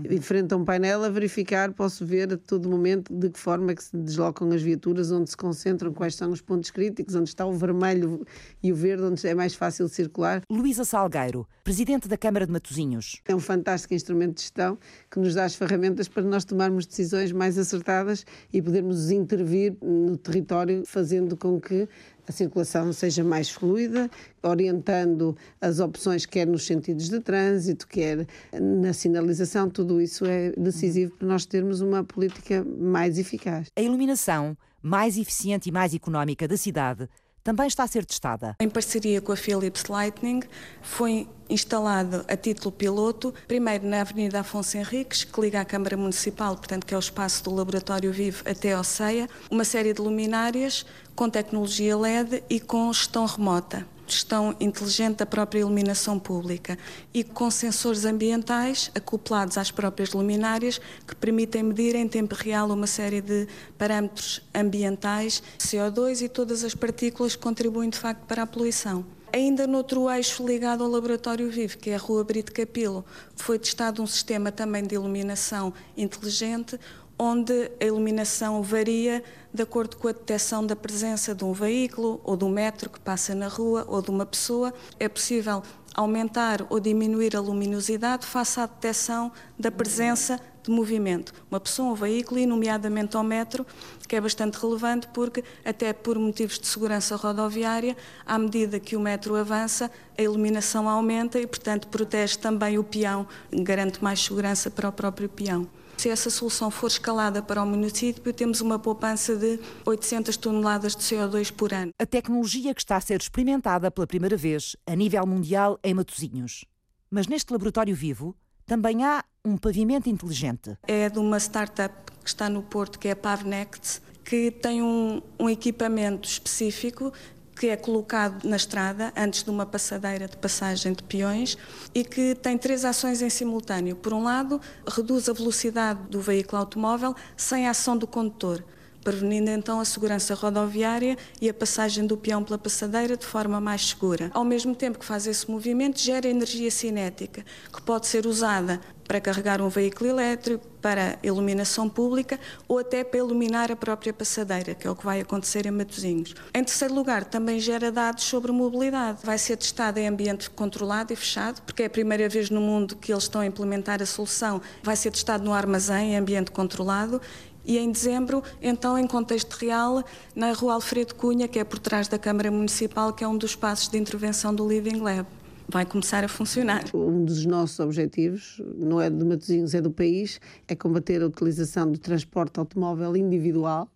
em 0.04 0.20
frente 0.20 0.52
a 0.52 0.56
um 0.56 0.64
painel 0.64 1.04
a 1.04 1.08
verificar, 1.08 1.72
posso 1.72 2.04
ver 2.04 2.32
a 2.32 2.36
todo 2.36 2.68
momento 2.68 3.12
de 3.12 3.30
que 3.30 3.38
forma 3.38 3.72
é 3.72 3.74
que 3.74 3.82
se 3.82 3.96
deslocam 3.96 4.50
as 4.50 4.62
viaturas, 4.62 5.10
onde 5.10 5.30
se 5.30 5.36
concentram, 5.36 5.92
quais 5.92 6.14
são 6.14 6.30
os 6.30 6.40
pontos 6.40 6.70
críticos, 6.70 7.14
onde 7.14 7.28
está 7.28 7.46
o 7.46 7.52
vermelho 7.52 8.26
e 8.62 8.72
o 8.72 8.76
verde, 8.76 9.04
onde 9.04 9.26
é 9.26 9.34
mais 9.34 9.54
fácil 9.54 9.88
circular. 9.88 10.42
Luísa 10.50 10.84
Salgueiro, 10.84 11.46
Presidente 11.64 12.08
da 12.08 12.16
Câmara 12.16 12.46
de 12.46 12.52
Matosinhos. 12.52 13.20
É 13.26 13.34
um 13.34 13.40
fantástico 13.40 13.94
instrumento 13.94 14.36
de 14.36 14.42
gestão 14.42 14.78
que 15.10 15.18
nos 15.18 15.34
dá 15.34 15.44
as 15.44 15.54
ferramentas 15.54 16.08
para 16.08 16.22
nós 16.22 16.44
tomarmos 16.44 16.86
decisões 16.86 17.32
mais 17.32 17.58
acertadas 17.58 18.24
e 18.52 18.60
podermos 18.62 19.10
intervir 19.10 19.76
no 19.82 20.16
território, 20.16 20.82
fazendo 20.86 21.36
com 21.36 21.60
que 21.60 21.88
a 22.28 22.32
circulação 22.32 22.92
seja 22.92 23.24
mais 23.24 23.48
fluida, 23.48 24.10
orientando 24.42 25.34
as 25.60 25.80
opções, 25.80 26.26
quer 26.26 26.46
nos 26.46 26.66
sentidos 26.66 27.08
de 27.08 27.20
trânsito, 27.20 27.88
quer 27.88 28.26
na 28.52 28.92
sinalização, 28.92 29.70
tudo 29.70 30.00
isso 30.00 30.26
é 30.26 30.52
decisivo 30.52 31.16
para 31.16 31.26
nós 31.26 31.46
termos 31.46 31.80
uma 31.80 32.04
política 32.04 32.64
mais 32.64 33.18
eficaz. 33.18 33.68
A 33.74 33.80
iluminação 33.80 34.56
mais 34.82 35.16
eficiente 35.16 35.70
e 35.70 35.72
mais 35.72 35.94
económica 35.94 36.46
da 36.46 36.56
cidade 36.56 37.08
também 37.48 37.66
está 37.66 37.84
a 37.84 37.86
ser 37.86 38.04
testada. 38.04 38.54
Em 38.60 38.68
parceria 38.68 39.22
com 39.22 39.32
a 39.32 39.36
Philips 39.36 39.86
Lightning, 39.86 40.42
foi 40.82 41.26
instalado 41.48 42.22
a 42.28 42.36
título 42.36 42.70
piloto, 42.70 43.32
primeiro 43.46 43.86
na 43.86 44.02
Avenida 44.02 44.40
Afonso 44.40 44.76
Henriques, 44.76 45.24
que 45.24 45.40
liga 45.40 45.58
à 45.58 45.64
Câmara 45.64 45.96
Municipal, 45.96 46.54
portanto 46.54 46.84
que 46.84 46.92
é 46.92 46.96
o 46.96 47.00
espaço 47.00 47.42
do 47.44 47.54
Laboratório 47.54 48.12
Vivo 48.12 48.42
até 48.46 48.74
ao 48.74 48.84
CEIA, 48.84 49.30
uma 49.50 49.64
série 49.64 49.94
de 49.94 50.02
luminárias 50.02 50.84
com 51.16 51.30
tecnologia 51.30 51.96
LED 51.96 52.44
e 52.50 52.60
com 52.60 52.92
gestão 52.92 53.24
remota 53.24 53.86
gestão 54.12 54.54
inteligente 54.58 55.18
da 55.18 55.26
própria 55.26 55.60
iluminação 55.60 56.18
pública 56.18 56.78
e 57.12 57.22
com 57.22 57.50
sensores 57.50 58.04
ambientais 58.04 58.90
acoplados 58.94 59.58
às 59.58 59.70
próprias 59.70 60.12
luminárias 60.12 60.80
que 61.06 61.14
permitem 61.14 61.62
medir 61.62 61.94
em 61.94 62.08
tempo 62.08 62.34
real 62.34 62.70
uma 62.70 62.86
série 62.86 63.20
de 63.20 63.46
parâmetros 63.76 64.42
ambientais, 64.54 65.42
CO2 65.58 66.22
e 66.22 66.28
todas 66.28 66.64
as 66.64 66.74
partículas 66.74 67.36
que 67.36 67.42
contribuem 67.42 67.90
de 67.90 67.98
facto 67.98 68.24
para 68.26 68.42
a 68.42 68.46
poluição. 68.46 69.04
Ainda 69.30 69.66
noutro 69.66 70.10
eixo 70.10 70.46
ligado 70.46 70.82
ao 70.82 70.88
Laboratório 70.90 71.50
Vivo, 71.50 71.76
que 71.76 71.90
é 71.90 71.96
a 71.96 71.98
Rua 71.98 72.24
Brito 72.24 72.50
Capilo, 72.50 73.04
foi 73.36 73.58
testado 73.58 74.02
um 74.02 74.06
sistema 74.06 74.50
também 74.50 74.82
de 74.82 74.94
iluminação 74.94 75.72
inteligente, 75.94 76.80
onde 77.18 77.70
a 77.80 77.84
iluminação 77.84 78.62
varia 78.62 79.24
de 79.52 79.62
acordo 79.62 79.96
com 79.96 80.08
a 80.08 80.12
detecção 80.12 80.64
da 80.64 80.76
presença 80.76 81.34
de 81.34 81.44
um 81.44 81.52
veículo 81.52 82.20
ou 82.22 82.36
de 82.36 82.44
um 82.44 82.50
metro 82.50 82.88
que 82.88 83.00
passa 83.00 83.34
na 83.34 83.48
rua 83.48 83.84
ou 83.88 84.00
de 84.00 84.10
uma 84.10 84.24
pessoa. 84.24 84.72
É 85.00 85.08
possível 85.08 85.62
aumentar 85.94 86.64
ou 86.70 86.78
diminuir 86.78 87.34
a 87.34 87.40
luminosidade 87.40 88.24
face 88.24 88.60
à 88.60 88.66
detecção 88.66 89.32
da 89.58 89.70
presença 89.70 90.38
de 90.62 90.70
movimento. 90.70 91.32
Uma 91.50 91.58
pessoa, 91.58 91.92
um 91.92 91.94
veículo, 91.94 92.38
e 92.38 92.46
nomeadamente 92.46 93.16
ao 93.16 93.24
metro, 93.24 93.66
que 94.06 94.14
é 94.14 94.20
bastante 94.20 94.54
relevante 94.56 95.08
porque, 95.08 95.42
até 95.64 95.92
por 95.92 96.18
motivos 96.18 96.58
de 96.58 96.66
segurança 96.66 97.16
rodoviária, 97.16 97.96
à 98.24 98.38
medida 98.38 98.78
que 98.78 98.94
o 98.94 99.00
metro 99.00 99.34
avança, 99.34 99.90
a 100.16 100.22
iluminação 100.22 100.88
aumenta 100.88 101.40
e, 101.40 101.46
portanto, 101.46 101.88
protege 101.88 102.38
também 102.38 102.78
o 102.78 102.84
peão, 102.84 103.26
garante 103.50 104.04
mais 104.04 104.22
segurança 104.22 104.70
para 104.70 104.88
o 104.88 104.92
próprio 104.92 105.28
peão. 105.28 105.66
Se 105.98 106.08
essa 106.08 106.30
solução 106.30 106.70
for 106.70 106.86
escalada 106.86 107.42
para 107.42 107.60
o 107.60 107.66
município, 107.66 108.32
temos 108.32 108.60
uma 108.60 108.78
poupança 108.78 109.34
de 109.34 109.58
800 109.84 110.36
toneladas 110.36 110.94
de 110.94 111.02
CO2 111.02 111.52
por 111.52 111.74
ano. 111.74 111.90
A 111.98 112.06
tecnologia 112.06 112.72
que 112.72 112.80
está 112.80 112.96
a 112.96 113.00
ser 113.00 113.20
experimentada 113.20 113.90
pela 113.90 114.06
primeira 114.06 114.36
vez 114.36 114.76
a 114.86 114.94
nível 114.94 115.26
mundial 115.26 115.76
em 115.82 115.92
Matosinhos. 115.94 116.64
Mas 117.10 117.26
neste 117.26 117.52
laboratório 117.52 117.96
vivo 117.96 118.36
também 118.64 119.02
há 119.02 119.24
um 119.44 119.56
pavimento 119.56 120.08
inteligente. 120.08 120.78
É 120.86 121.10
de 121.10 121.18
uma 121.18 121.38
startup 121.38 121.92
que 122.22 122.28
está 122.28 122.48
no 122.48 122.62
Porto, 122.62 122.96
que 122.96 123.08
é 123.08 123.10
a 123.10 123.16
Pavnect, 123.16 124.00
que 124.24 124.52
tem 124.52 124.80
um, 124.80 125.20
um 125.36 125.50
equipamento 125.50 126.28
específico 126.28 127.12
que 127.58 127.68
é 127.68 127.76
colocado 127.76 128.44
na 128.44 128.56
estrada 128.56 129.12
antes 129.16 129.42
de 129.42 129.50
uma 129.50 129.66
passadeira 129.66 130.28
de 130.28 130.36
passagem 130.36 130.92
de 130.92 131.02
peões 131.02 131.58
e 131.94 132.04
que 132.04 132.34
tem 132.36 132.56
três 132.56 132.84
ações 132.84 133.20
em 133.20 133.28
simultâneo. 133.28 133.96
Por 133.96 134.12
um 134.12 134.22
lado, 134.22 134.60
reduz 134.86 135.28
a 135.28 135.32
velocidade 135.32 136.00
do 136.08 136.20
veículo 136.20 136.60
automóvel 136.60 137.14
sem 137.36 137.66
a 137.66 137.70
ação 137.70 137.96
do 137.96 138.06
condutor 138.06 138.62
prevenindo 139.08 139.48
então 139.50 139.80
a 139.80 139.86
segurança 139.86 140.34
rodoviária 140.34 141.16
e 141.40 141.48
a 141.48 141.54
passagem 141.54 142.06
do 142.06 142.14
peão 142.14 142.44
pela 142.44 142.58
passadeira 142.58 143.16
de 143.16 143.24
forma 143.24 143.58
mais 143.58 143.88
segura. 143.88 144.30
Ao 144.34 144.44
mesmo 144.44 144.74
tempo 144.74 144.98
que 144.98 145.04
faz 145.04 145.26
esse 145.26 145.50
movimento, 145.50 145.98
gera 145.98 146.28
energia 146.28 146.70
cinética, 146.70 147.42
que 147.72 147.80
pode 147.80 148.06
ser 148.06 148.26
usada 148.26 148.78
para 149.08 149.18
carregar 149.18 149.62
um 149.62 149.70
veículo 149.70 150.10
elétrico, 150.10 150.66
para 150.82 151.18
iluminação 151.22 151.88
pública 151.88 152.38
ou 152.68 152.78
até 152.78 153.02
para 153.02 153.18
iluminar 153.18 153.72
a 153.72 153.76
própria 153.76 154.12
passadeira, 154.12 154.74
que 154.74 154.86
é 154.86 154.90
o 154.90 154.94
que 154.94 155.04
vai 155.04 155.20
acontecer 155.22 155.64
em 155.64 155.70
Matosinhos. 155.70 156.34
Em 156.54 156.62
terceiro 156.62 156.94
lugar, 156.94 157.24
também 157.24 157.58
gera 157.58 157.90
dados 157.90 158.24
sobre 158.24 158.52
mobilidade. 158.52 159.20
Vai 159.24 159.38
ser 159.38 159.56
testado 159.56 159.98
em 159.98 160.06
ambiente 160.06 160.50
controlado 160.50 161.12
e 161.14 161.16
fechado, 161.16 161.62
porque 161.62 161.82
é 161.82 161.86
a 161.86 161.90
primeira 161.90 162.28
vez 162.28 162.50
no 162.50 162.60
mundo 162.60 162.94
que 162.96 163.10
eles 163.10 163.24
estão 163.24 163.40
a 163.40 163.46
implementar 163.46 164.02
a 164.02 164.06
solução. 164.06 164.60
Vai 164.82 164.94
ser 164.94 165.10
testado 165.10 165.42
no 165.42 165.54
armazém, 165.54 166.12
em 166.12 166.16
ambiente 166.18 166.50
controlado, 166.50 167.20
e 167.68 167.76
em 167.76 167.92
dezembro, 167.92 168.42
então, 168.62 168.96
em 168.96 169.06
contexto 169.06 169.52
real, 169.52 170.02
na 170.34 170.52
Rua 170.52 170.72
Alfredo 170.72 171.14
Cunha, 171.14 171.46
que 171.46 171.58
é 171.58 171.64
por 171.64 171.78
trás 171.78 172.08
da 172.08 172.18
Câmara 172.18 172.50
Municipal, 172.50 173.12
que 173.12 173.22
é 173.22 173.28
um 173.28 173.36
dos 173.36 173.54
passos 173.54 173.88
de 173.88 173.98
intervenção 173.98 174.54
do 174.54 174.66
Living 174.66 175.00
Lab. 175.00 175.28
Vai 175.68 175.84
começar 175.84 176.24
a 176.24 176.28
funcionar. 176.28 176.84
Um 176.94 177.26
dos 177.26 177.44
nossos 177.44 177.78
objetivos, 177.78 178.58
não 178.74 178.98
é 178.98 179.10
de 179.10 179.22
Matosinhos, 179.22 179.74
é 179.74 179.82
do 179.82 179.90
país, 179.90 180.40
é 180.66 180.74
combater 180.74 181.22
a 181.22 181.26
utilização 181.26 181.92
do 181.92 181.98
transporte 181.98 182.58
automóvel 182.58 183.14
individual 183.14 183.86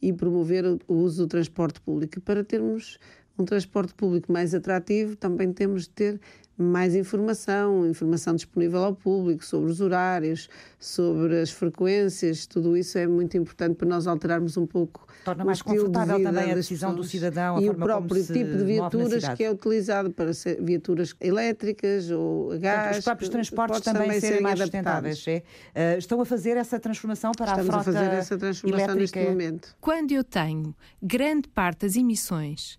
e 0.00 0.10
promover 0.10 0.64
o 0.88 0.94
uso 0.94 1.24
do 1.24 1.28
transporte 1.28 1.82
público. 1.82 2.18
Para 2.22 2.42
termos 2.42 2.98
um 3.38 3.44
transporte 3.44 3.92
público 3.92 4.32
mais 4.32 4.54
atrativo, 4.54 5.16
também 5.16 5.52
temos 5.52 5.82
de 5.82 5.90
ter 5.90 6.20
mais 6.58 6.96
informação, 6.96 7.86
informação 7.86 8.34
disponível 8.34 8.82
ao 8.82 8.94
público 8.94 9.44
sobre 9.44 9.70
os 9.70 9.80
horários, 9.80 10.48
sobre 10.78 11.40
as 11.40 11.50
frequências, 11.50 12.46
tudo 12.46 12.76
isso 12.76 12.98
é 12.98 13.06
muito 13.06 13.36
importante 13.36 13.76
para 13.76 13.86
nós 13.86 14.08
alterarmos 14.08 14.56
um 14.56 14.66
pouco 14.66 15.06
Torna 15.24 15.44
mais 15.44 15.62
confortável 15.62 16.18
de 16.18 16.24
também 16.24 16.50
a 16.50 16.54
decisão 16.54 16.94
do 16.94 17.04
cidadão, 17.04 17.60
e 17.60 17.70
o 17.70 17.74
próprio 17.74 18.24
tipo 18.24 18.56
de 18.56 18.64
viaturas 18.64 19.28
que 19.28 19.44
é 19.44 19.50
utilizado 19.50 20.10
para 20.10 20.34
ser 20.34 20.60
viaturas 20.60 21.14
elétricas 21.20 22.10
ou 22.10 22.52
a 22.52 22.56
gás. 22.56 22.74
Portanto, 22.78 22.98
os 22.98 23.04
próprios 23.04 23.28
transportes 23.30 23.80
também, 23.80 24.02
também 24.02 24.20
serem 24.20 24.40
mais 24.40 24.58
sustentáveis. 24.58 25.24
É? 25.28 25.38
Uh, 25.38 25.98
estão 25.98 26.20
a 26.20 26.24
fazer 26.24 26.56
essa 26.56 26.80
transformação 26.80 27.30
para 27.32 27.52
Estamos 27.52 27.68
a 27.68 27.72
frota 27.72 27.90
a 27.90 27.92
fazer 27.92 28.14
essa 28.16 28.36
transformação 28.36 28.84
elétrica. 28.84 29.20
neste 29.20 29.30
momento. 29.30 29.76
Quando 29.80 30.12
eu 30.12 30.24
tenho 30.24 30.74
grande 31.00 31.48
parte 31.48 31.86
das 31.86 31.94
emissões 31.94 32.78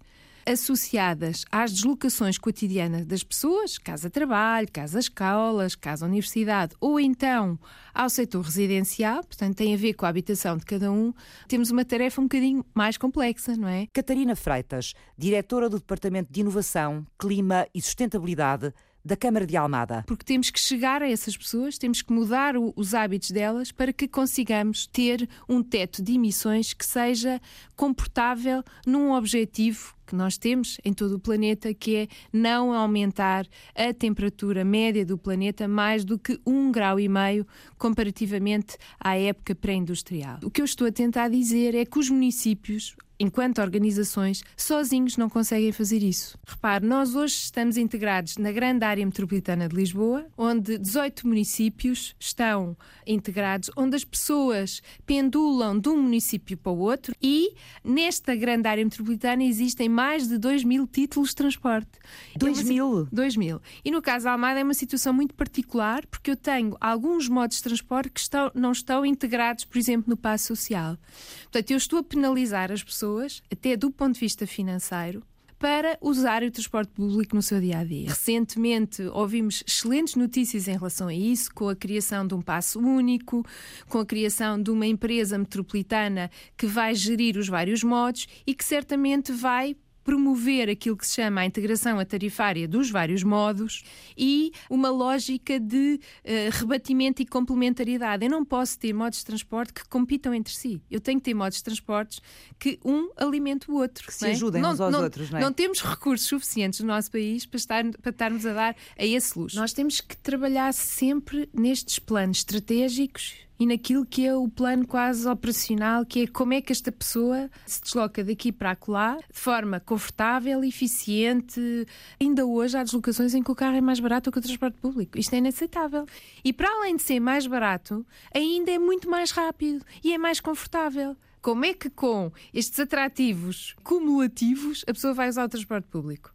associadas 0.49 1.45
às 1.51 1.71
deslocações 1.71 2.37
cotidianas 2.39 3.05
das 3.05 3.23
pessoas, 3.23 3.77
casa-trabalho, 3.77 4.67
casa-escolas, 4.71 5.75
casa-universidade, 5.75 6.75
ou 6.81 6.99
então 6.99 7.59
ao 7.93 8.09
setor 8.09 8.43
residencial, 8.43 9.23
portanto 9.23 9.55
tem 9.55 9.75
a 9.75 9.77
ver 9.77 9.93
com 9.93 10.05
a 10.05 10.09
habitação 10.09 10.57
de 10.57 10.65
cada 10.65 10.91
um, 10.91 11.13
temos 11.47 11.69
uma 11.69 11.85
tarefa 11.85 12.19
um 12.19 12.25
bocadinho 12.25 12.65
mais 12.73 12.97
complexa, 12.97 13.55
não 13.55 13.67
é? 13.67 13.85
Catarina 13.93 14.35
Freitas, 14.35 14.93
diretora 15.15 15.69
do 15.69 15.77
Departamento 15.77 16.33
de 16.33 16.39
Inovação, 16.39 17.05
Clima 17.19 17.67
e 17.73 17.81
Sustentabilidade 17.81 18.73
da 19.03 19.15
Câmara 19.15 19.45
de 19.45 19.55
Almada. 19.55 20.03
Porque 20.05 20.25
temos 20.25 20.49
que 20.49 20.59
chegar 20.59 21.01
a 21.01 21.09
essas 21.09 21.35
pessoas, 21.35 21.77
temos 21.77 22.01
que 22.01 22.11
mudar 22.11 22.57
o, 22.57 22.73
os 22.75 22.93
hábitos 22.93 23.31
delas 23.31 23.71
para 23.71 23.93
que 23.93 24.07
consigamos 24.07 24.87
ter 24.87 25.27
um 25.47 25.63
teto 25.63 26.01
de 26.03 26.13
emissões 26.13 26.73
que 26.73 26.85
seja 26.85 27.39
comportável 27.75 28.63
num 28.85 29.11
objetivo 29.13 29.95
que 30.09 30.15
nós 30.15 30.37
temos 30.39 30.77
em 30.83 30.91
todo 30.91 31.15
o 31.15 31.19
planeta, 31.19 31.71
que 31.71 31.95
é 31.95 32.07
não 32.33 32.73
aumentar 32.73 33.45
a 33.75 33.93
temperatura 33.93 34.65
média 34.65 35.05
do 35.05 35.19
planeta 35.19 35.67
mais 35.67 36.03
do 36.03 36.17
que 36.17 36.39
um 36.45 36.71
grau 36.71 36.99
e 36.99 37.07
meio 37.07 37.45
comparativamente 37.77 38.75
à 38.99 39.15
época 39.15 39.53
pré-industrial. 39.53 40.39
O 40.43 40.49
que 40.49 40.61
eu 40.61 40.65
estou 40.65 40.87
a 40.87 40.91
tentar 40.91 41.29
dizer 41.29 41.75
é 41.75 41.85
que 41.85 41.99
os 41.99 42.09
municípios 42.09 42.95
enquanto 43.19 43.59
organizações, 43.59 44.43
sozinhos 44.55 45.17
não 45.17 45.29
conseguem 45.29 45.71
fazer 45.71 46.01
isso. 46.01 46.39
Repare, 46.47 46.85
nós 46.85 47.15
hoje 47.15 47.35
estamos 47.35 47.75
integrados 47.75 48.37
na 48.37 48.51
grande 48.51 48.85
área 48.85 49.05
metropolitana 49.05 49.67
de 49.67 49.75
Lisboa, 49.75 50.25
onde 50.37 50.77
18 50.77 51.27
municípios 51.27 52.15
estão 52.17 52.77
integrados, 53.05 53.69
onde 53.75 53.97
as 53.97 54.05
pessoas 54.05 54.81
pendulam 55.05 55.77
de 55.77 55.89
um 55.89 56.01
município 56.01 56.57
para 56.57 56.71
o 56.71 56.79
outro 56.79 57.13
e 57.21 57.53
nesta 57.83 58.35
grande 58.35 58.67
área 58.67 58.83
metropolitana 58.83 59.43
existem 59.43 59.89
mais 59.99 60.27
de 60.27 60.37
2 60.37 60.63
mil 60.63 60.87
títulos 60.87 61.29
de 61.29 61.35
transporte. 61.35 61.89
2 62.37 62.63
mil? 62.63 63.07
2 63.11 63.35
mil. 63.35 63.61
E 63.83 63.91
no 63.91 64.01
caso 64.01 64.25
da 64.25 64.31
Almada 64.31 64.59
é 64.59 64.63
uma 64.63 64.73
situação 64.73 65.13
muito 65.13 65.33
particular 65.33 66.05
porque 66.07 66.31
eu 66.31 66.37
tenho 66.37 66.77
alguns 66.79 67.27
modos 67.27 67.57
de 67.57 67.63
transporte 67.63 68.09
que 68.09 68.19
estão, 68.19 68.51
não 68.53 68.71
estão 68.71 69.05
integrados, 69.05 69.65
por 69.65 69.77
exemplo, 69.77 70.09
no 70.09 70.15
passo 70.15 70.47
social. 70.47 70.97
Portanto, 71.43 71.71
eu 71.71 71.77
estou 71.77 71.99
a 71.99 72.03
penalizar 72.03 72.71
as 72.71 72.83
pessoas 72.83 72.99
pessoas, 72.99 73.41
até 73.51 73.75
do 73.75 73.89
ponto 73.89 74.15
de 74.15 74.19
vista 74.19 74.45
financeiro, 74.45 75.23
para 75.57 75.97
usar 76.01 76.41
o 76.41 76.51
transporte 76.51 76.91
público 76.93 77.35
no 77.35 77.41
seu 77.41 77.59
dia 77.59 77.79
a 77.79 77.83
dia. 77.83 78.07
Recentemente 78.07 79.01
ouvimos 79.13 79.61
excelentes 79.67 80.15
notícias 80.15 80.67
em 80.69 80.71
relação 80.71 81.09
a 81.09 81.13
isso, 81.13 81.53
com 81.53 81.67
a 81.67 81.75
criação 81.75 82.25
de 82.25 82.33
um 82.33 82.41
passo 82.41 82.79
único, 82.79 83.45
com 83.89 83.99
a 83.99 84.05
criação 84.05 84.61
de 84.61 84.71
uma 84.71 84.87
empresa 84.87 85.37
metropolitana 85.37 86.31
que 86.57 86.65
vai 86.65 86.95
gerir 86.95 87.37
os 87.37 87.49
vários 87.49 87.83
modos 87.83 88.27
e 88.47 88.53
que 88.53 88.63
certamente 88.63 89.33
vai 89.33 89.75
promover 90.09 90.71
aquilo 90.71 90.97
que 90.97 91.05
se 91.05 91.21
chama 91.21 91.41
a 91.41 91.45
integração 91.45 92.03
tarifária 92.03 92.67
dos 92.67 92.89
vários 92.89 93.21
modos 93.21 93.83
e 94.17 94.51
uma 94.67 94.89
lógica 94.89 95.59
de 95.59 95.99
uh, 95.99 96.29
rebatimento 96.51 97.21
e 97.21 97.27
complementariedade. 97.27 98.25
Eu 98.25 98.31
não 98.31 98.43
posso 98.43 98.79
ter 98.79 98.91
modos 98.91 99.19
de 99.19 99.25
transporte 99.25 99.71
que 99.71 99.87
compitam 99.87 100.33
entre 100.33 100.51
si. 100.51 100.81
Eu 100.89 100.99
tenho 100.99 101.19
que 101.19 101.25
ter 101.25 101.35
modos 101.35 101.59
de 101.59 101.63
transportes 101.63 102.21
que 102.57 102.79
um 102.83 103.11
alimente 103.15 103.69
o 103.69 103.75
outro. 103.75 104.07
Que 104.07 104.13
se 104.15 104.25
é? 104.25 104.31
ajudem 104.31 104.63
não, 104.63 104.71
uns 104.71 104.81
aos 104.81 104.91
não, 104.91 105.03
outros, 105.03 105.29
não 105.29 105.37
é? 105.37 105.41
Não 105.43 105.53
temos 105.53 105.79
recursos 105.79 106.27
suficientes 106.27 106.79
no 106.79 106.87
nosso 106.87 107.11
país 107.11 107.45
para, 107.45 107.57
estar, 107.57 107.83
para 108.01 108.09
estarmos 108.09 108.47
a 108.47 108.53
dar 108.53 108.75
a 108.97 109.05
esse 109.05 109.37
luxo. 109.37 109.57
Nós 109.57 109.73
temos 109.73 110.01
que 110.01 110.17
trabalhar 110.17 110.73
sempre 110.73 111.47
nestes 111.53 111.99
planos 111.99 112.39
estratégicos 112.39 113.47
e 113.59 113.65
naquilo 113.65 114.05
que 114.05 114.25
é 114.25 114.33
o 114.33 114.47
plano 114.47 114.87
quase 114.87 115.27
operacional, 115.27 116.05
que 116.05 116.23
é 116.23 116.27
como 116.27 116.53
é 116.53 116.61
que 116.61 116.71
esta 116.71 116.91
pessoa 116.91 117.49
se 117.65 117.81
desloca 117.81 118.23
daqui 118.23 118.53
para 118.53 118.71
acolá 118.71 119.17
de 119.17 119.37
forma 119.37 119.81
confortável, 119.81 120.63
eficiente. 120.63 121.85
Ainda 122.19 122.45
hoje 122.45 122.77
há 122.77 122.83
deslocações 122.83 123.33
em 123.33 123.43
que 123.43 123.51
o 123.51 123.55
carro 123.55 123.75
é 123.75 123.81
mais 123.81 123.99
barato 123.99 124.31
que 124.31 124.39
o 124.39 124.41
transporte 124.41 124.77
público. 124.79 125.19
Isto 125.19 125.33
é 125.33 125.39
inaceitável. 125.39 126.05
E 126.43 126.53
para 126.53 126.69
além 126.69 126.95
de 126.95 127.01
ser 127.01 127.19
mais 127.19 127.45
barato, 127.45 128.05
ainda 128.33 128.71
é 128.71 128.79
muito 128.79 129.09
mais 129.09 129.31
rápido 129.31 129.85
e 130.01 130.13
é 130.13 130.17
mais 130.17 130.39
confortável. 130.39 131.17
Como 131.41 131.65
é 131.65 131.73
que 131.73 131.89
com 131.89 132.31
estes 132.53 132.79
atrativos 132.79 133.75
cumulativos 133.83 134.85
a 134.87 134.93
pessoa 134.93 135.13
vai 135.13 135.27
usar 135.27 135.45
o 135.45 135.49
transporte 135.49 135.87
público? 135.89 136.33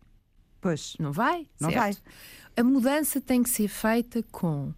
Pois. 0.61 0.95
Não 0.99 1.13
vai? 1.13 1.47
Não 1.61 1.71
certo? 1.71 1.81
vai. 1.81 1.97
A 2.57 2.63
mudança 2.63 3.21
tem 3.21 3.43
que 3.43 3.51
ser 3.51 3.69
feita 3.69 4.23
com 4.31 4.73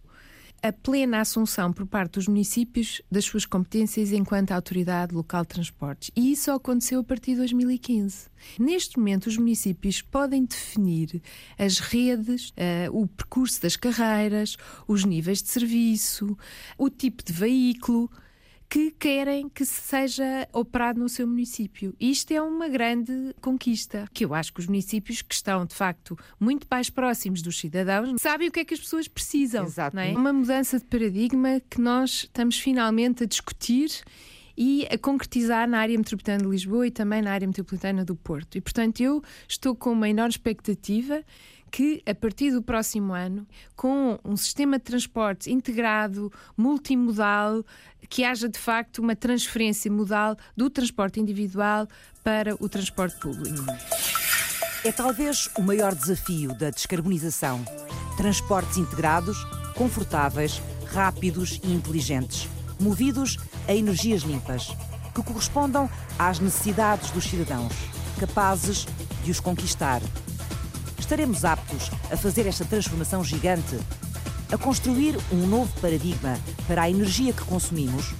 a 0.61 0.73
plena 0.73 1.21
assunção 1.21 1.71
por 1.71 1.85
parte 1.85 2.13
dos 2.13 2.27
municípios 2.27 3.01
das 3.11 3.25
suas 3.25 3.45
competências 3.45 4.11
enquanto 4.11 4.51
autoridade 4.51 5.13
local 5.13 5.43
de 5.43 5.49
transportes. 5.49 6.11
E 6.15 6.31
isso 6.31 6.51
aconteceu 6.51 6.99
a 6.99 7.03
partir 7.03 7.31
de 7.31 7.37
2015. 7.37 8.27
Neste 8.59 8.97
momento, 8.97 9.27
os 9.27 9.37
municípios 9.37 10.01
podem 10.01 10.45
definir 10.45 11.21
as 11.57 11.79
redes, 11.79 12.49
uh, 12.49 12.91
o 12.91 13.07
percurso 13.07 13.61
das 13.61 13.75
carreiras, 13.75 14.57
os 14.87 15.03
níveis 15.03 15.41
de 15.41 15.49
serviço, 15.49 16.37
o 16.77 16.89
tipo 16.89 17.23
de 17.23 17.33
veículo 17.33 18.09
que 18.69 18.91
querem 18.91 19.47
que 19.47 19.65
seja 19.65 20.47
operado 20.51 20.99
no 20.99 21.07
seu 21.07 21.25
município. 21.25 21.95
Isto 21.99 22.31
é 22.31 22.41
uma 22.41 22.67
grande 22.67 23.33
conquista, 23.41 24.07
que 24.13 24.25
eu 24.25 24.33
acho 24.33 24.53
que 24.53 24.59
os 24.59 24.67
municípios 24.67 25.21
que 25.21 25.33
estão, 25.33 25.65
de 25.65 25.73
facto, 25.73 26.17
muito 26.39 26.67
mais 26.69 26.89
próximos 26.89 27.41
dos 27.41 27.57
cidadãos 27.59 28.09
sabem 28.19 28.49
o 28.49 28.51
que 28.51 28.59
é 28.59 28.65
que 28.65 28.73
as 28.73 28.79
pessoas 28.79 29.07
precisam. 29.07 29.65
Exato. 29.65 29.97
É? 29.97 30.11
Uma 30.11 30.33
mudança 30.33 30.79
de 30.79 30.85
paradigma 30.85 31.61
que 31.69 31.79
nós 31.79 32.23
estamos 32.23 32.59
finalmente 32.59 33.23
a 33.23 33.25
discutir 33.25 33.89
e 34.57 34.87
a 34.91 34.97
concretizar 34.97 35.69
na 35.69 35.79
área 35.79 35.95
metropolitana 35.95 36.43
de 36.43 36.49
Lisboa 36.49 36.87
e 36.87 36.91
também 36.91 37.21
na 37.21 37.31
área 37.31 37.47
metropolitana 37.47 38.03
do 38.03 38.15
Porto. 38.15 38.57
E, 38.57 38.61
portanto, 38.61 39.01
eu 39.01 39.23
estou 39.47 39.75
com 39.75 39.91
uma 39.91 40.09
enorme 40.09 40.31
expectativa 40.31 41.23
que, 41.71 42.01
a 42.05 42.15
partir 42.15 42.51
do 42.51 42.61
próximo 42.61 43.13
ano, 43.13 43.45
com 43.75 44.19
um 44.23 44.35
sistema 44.35 44.77
de 44.77 44.85
transportes 44.85 45.47
integrado, 45.47 46.31
multimodal, 46.55 47.63
que 48.09 48.23
haja 48.23 48.47
de 48.47 48.57
facto 48.57 48.99
uma 48.99 49.15
transferência 49.15 49.91
modal 49.91 50.35
do 50.55 50.69
transporte 50.69 51.19
individual 51.19 51.87
para 52.23 52.55
o 52.63 52.69
transporte 52.69 53.19
público. 53.19 53.63
É 54.83 54.91
talvez 54.91 55.49
o 55.57 55.61
maior 55.61 55.93
desafio 55.93 56.53
da 56.53 56.69
descarbonização. 56.69 57.63
Transportes 58.15 58.77
integrados, 58.77 59.37
confortáveis, 59.75 60.61
rápidos 60.87 61.59
e 61.63 61.73
inteligentes, 61.73 62.47
movidos 62.79 63.37
a 63.67 63.73
energias 63.73 64.21
limpas, 64.21 64.69
que 65.13 65.21
correspondam 65.23 65.89
às 66.17 66.39
necessidades 66.39 67.11
dos 67.11 67.25
cidadãos, 67.25 67.73
capazes 68.19 68.85
de 69.23 69.31
os 69.31 69.39
conquistar. 69.39 70.01
Estaremos 70.99 71.45
aptos 71.45 71.91
a 72.11 72.17
fazer 72.17 72.47
esta 72.47 72.65
transformação 72.65 73.23
gigante 73.23 73.77
a 74.51 74.57
construir 74.57 75.17
um 75.31 75.45
novo 75.47 75.71
paradigma 75.81 76.39
para 76.67 76.83
a 76.83 76.89
energia 76.89 77.33
que 77.33 77.43
consumimos, 77.43 78.13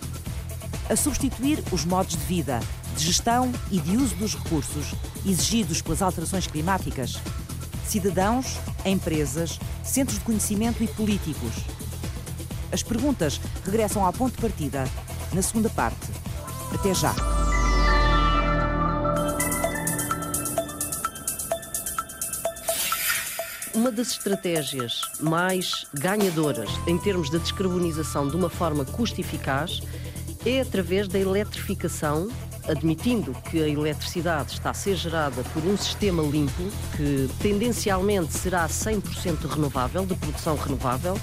a 0.90 0.96
substituir 0.96 1.64
os 1.72 1.86
modos 1.86 2.18
de 2.18 2.26
vida, 2.26 2.60
de 2.96 3.06
gestão 3.06 3.52
e 3.72 3.80
de 3.80 3.96
uso 3.96 4.16
dos 4.16 4.36
recursos 4.36 4.94
exigidos 5.26 5.82
pelas 5.82 6.02
alterações 6.02 6.48
climáticas, 6.48 7.18
cidadãos, 7.86 8.58
empresas, 8.86 9.60
centros 9.84 10.20
de 10.20 10.26
conhecimento 10.26 10.84
e 10.84 10.88
políticos. 10.88 11.54
As 12.72 12.84
perguntas 12.84 13.40
regressam 13.66 14.06
ao 14.06 14.12
ponto 14.12 14.36
de 14.36 14.42
partida 14.42 14.86
na 15.32 15.42
segunda 15.42 15.70
parte. 15.70 16.08
Até 16.74 16.94
já! 16.94 17.16
Uma 23.78 23.92
das 23.92 24.10
estratégias 24.10 25.02
mais 25.20 25.86
ganhadoras 25.94 26.68
em 26.88 26.98
termos 26.98 27.30
de 27.30 27.38
descarbonização 27.38 28.28
de 28.28 28.36
uma 28.36 28.50
forma 28.50 28.84
custo 28.84 29.22
eficaz 29.22 29.82
é 30.44 30.62
através 30.62 31.08
da 31.08 31.20
eletrificação, 31.20 32.28
admitindo 32.68 33.34
que 33.52 33.62
a 33.62 33.70
eletricidade 33.70 34.54
está 34.54 34.72
a 34.72 34.74
ser 34.74 34.96
gerada 34.96 35.44
por 35.54 35.64
um 35.64 35.78
sistema 35.78 36.24
limpo, 36.24 36.64
que 36.96 37.30
tendencialmente 37.40 38.34
será 38.34 38.68
100% 38.68 39.46
renovável, 39.48 40.08
de 40.08 40.16
produção 40.16 40.56
renovável, 40.56 41.16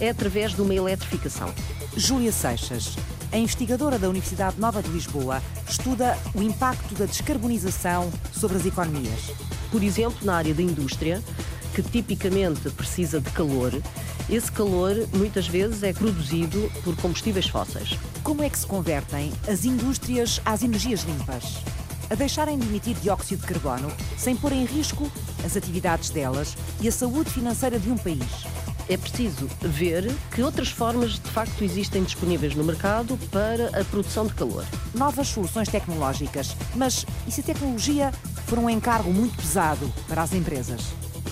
é 0.00 0.08
através 0.08 0.56
de 0.56 0.62
uma 0.62 0.74
eletrificação. 0.74 1.54
Júlia 1.96 2.32
Seixas, 2.32 2.96
a 3.30 3.36
investigadora 3.36 3.96
da 3.96 4.08
Universidade 4.08 4.58
Nova 4.58 4.82
de 4.82 4.90
Lisboa, 4.90 5.40
estuda 5.70 6.18
o 6.34 6.42
impacto 6.42 6.96
da 6.96 7.06
descarbonização 7.06 8.12
sobre 8.32 8.56
as 8.56 8.66
economias. 8.66 9.30
Por 9.70 9.84
exemplo, 9.84 10.18
na 10.24 10.34
área 10.34 10.52
da 10.52 10.62
indústria, 10.62 11.22
que 11.76 11.82
tipicamente 11.82 12.70
precisa 12.70 13.20
de 13.20 13.30
calor, 13.32 13.70
esse 14.30 14.50
calor 14.50 14.96
muitas 15.12 15.46
vezes 15.46 15.82
é 15.82 15.92
produzido 15.92 16.72
por 16.82 16.96
combustíveis 16.96 17.48
fósseis. 17.48 17.98
Como 18.22 18.42
é 18.42 18.48
que 18.48 18.58
se 18.58 18.66
convertem 18.66 19.30
as 19.46 19.66
indústrias 19.66 20.40
às 20.42 20.62
energias 20.62 21.02
limpas? 21.02 21.58
A 22.08 22.14
deixarem 22.14 22.58
de 22.58 22.66
emitir 22.66 22.96
dióxido 22.96 23.42
de 23.42 23.48
carbono 23.48 23.92
sem 24.16 24.34
pôr 24.34 24.52
em 24.52 24.64
risco 24.64 25.12
as 25.44 25.54
atividades 25.54 26.08
delas 26.08 26.56
e 26.80 26.88
a 26.88 26.92
saúde 26.92 27.28
financeira 27.28 27.78
de 27.78 27.90
um 27.90 27.98
país. 27.98 28.46
É 28.88 28.96
preciso 28.96 29.46
ver 29.60 30.10
que 30.34 30.42
outras 30.42 30.68
formas 30.68 31.18
de 31.18 31.30
facto 31.30 31.62
existem 31.62 32.04
disponíveis 32.04 32.54
no 32.54 32.64
mercado 32.64 33.18
para 33.30 33.78
a 33.78 33.84
produção 33.84 34.26
de 34.26 34.32
calor. 34.32 34.64
Novas 34.94 35.28
soluções 35.28 35.68
tecnológicas, 35.68 36.56
mas 36.74 37.04
e 37.26 37.30
se 37.30 37.42
a 37.42 37.44
tecnologia 37.44 38.12
for 38.46 38.58
um 38.58 38.70
encargo 38.70 39.12
muito 39.12 39.36
pesado 39.36 39.92
para 40.08 40.22
as 40.22 40.32
empresas? 40.32 40.80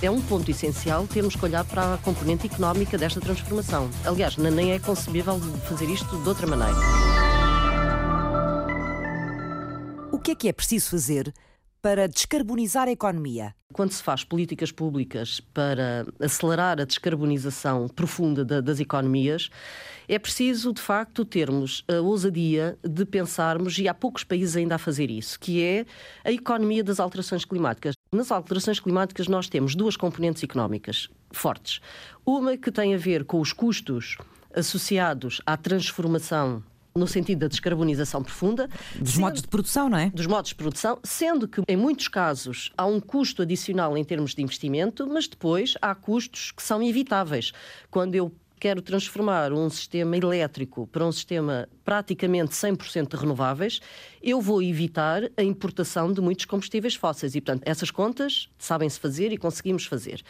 É 0.02 0.10
um 0.10 0.20
ponto 0.20 0.50
essencial 0.50 1.06
termos 1.06 1.36
que 1.36 1.44
olhar 1.44 1.64
para 1.64 1.94
a 1.94 1.98
componente 1.98 2.46
económica 2.46 2.98
desta 2.98 3.20
transformação. 3.20 3.90
Aliás, 4.04 4.36
nem 4.36 4.72
é 4.72 4.78
concebível 4.78 5.38
fazer 5.68 5.88
isto 5.88 6.16
de 6.22 6.28
outra 6.28 6.46
maneira. 6.46 6.78
O 10.12 10.18
que 10.18 10.32
é 10.32 10.34
que 10.34 10.48
é 10.48 10.52
preciso 10.52 10.90
fazer 10.90 11.32
para 11.82 12.08
descarbonizar 12.08 12.88
a 12.88 12.92
economia? 12.92 13.54
Quando 13.72 13.92
se 13.92 14.02
faz 14.02 14.24
políticas 14.24 14.72
públicas 14.72 15.40
para 15.52 16.06
acelerar 16.18 16.80
a 16.80 16.84
descarbonização 16.84 17.88
profunda 17.88 18.44
das 18.44 18.80
economias, 18.80 19.50
é 20.08 20.18
preciso, 20.18 20.72
de 20.72 20.80
facto, 20.80 21.24
termos 21.24 21.84
a 21.88 22.00
ousadia 22.00 22.78
de 22.82 23.04
pensarmos, 23.04 23.78
e 23.78 23.88
há 23.88 23.94
poucos 23.94 24.24
países 24.24 24.56
ainda 24.56 24.74
a 24.74 24.78
fazer 24.78 25.10
isso, 25.10 25.38
que 25.38 25.62
é 25.62 25.86
a 26.24 26.32
economia 26.32 26.84
das 26.84 27.00
alterações 27.00 27.44
climáticas. 27.44 27.94
Nas 28.12 28.30
alterações 28.30 28.78
climáticas, 28.78 29.28
nós 29.28 29.48
temos 29.48 29.74
duas 29.74 29.96
componentes 29.96 30.42
económicas 30.42 31.08
fortes. 31.32 31.80
Uma 32.24 32.56
que 32.56 32.70
tem 32.70 32.94
a 32.94 32.98
ver 32.98 33.24
com 33.24 33.40
os 33.40 33.52
custos 33.52 34.16
associados 34.54 35.40
à 35.44 35.56
transformação 35.56 36.62
no 36.96 37.08
sentido 37.08 37.40
da 37.40 37.48
descarbonização 37.48 38.22
profunda. 38.22 38.68
Dos 38.94 39.10
sendo, 39.10 39.20
modos 39.20 39.42
de 39.42 39.48
produção, 39.48 39.88
não 39.88 39.98
é? 39.98 40.10
Dos 40.10 40.26
modos 40.26 40.50
de 40.50 40.54
produção, 40.54 41.00
sendo 41.02 41.48
que, 41.48 41.60
em 41.66 41.76
muitos 41.76 42.06
casos, 42.06 42.70
há 42.76 42.86
um 42.86 43.00
custo 43.00 43.42
adicional 43.42 43.98
em 43.98 44.04
termos 44.04 44.32
de 44.32 44.42
investimento, 44.42 45.06
mas 45.08 45.26
depois 45.26 45.74
há 45.82 45.92
custos 45.94 46.52
que 46.52 46.62
são 46.62 46.80
evitáveis. 46.80 47.52
Quando 47.90 48.14
eu 48.14 48.32
quero 48.58 48.80
transformar 48.80 49.52
um 49.52 49.68
sistema 49.68 50.16
elétrico 50.16 50.86
para 50.86 51.04
um 51.04 51.12
sistema 51.12 51.68
praticamente 51.84 52.52
100% 52.52 53.14
renováveis, 53.14 53.80
eu 54.22 54.40
vou 54.40 54.62
evitar 54.62 55.22
a 55.36 55.42
importação 55.42 56.12
de 56.12 56.20
muitos 56.20 56.44
combustíveis 56.44 56.94
fósseis. 56.94 57.34
E, 57.34 57.40
portanto, 57.40 57.62
essas 57.66 57.90
contas 57.90 58.48
sabem-se 58.58 58.98
fazer 58.98 59.32
e 59.32 59.36
conseguimos 59.36 59.84
fazer. 59.84 60.22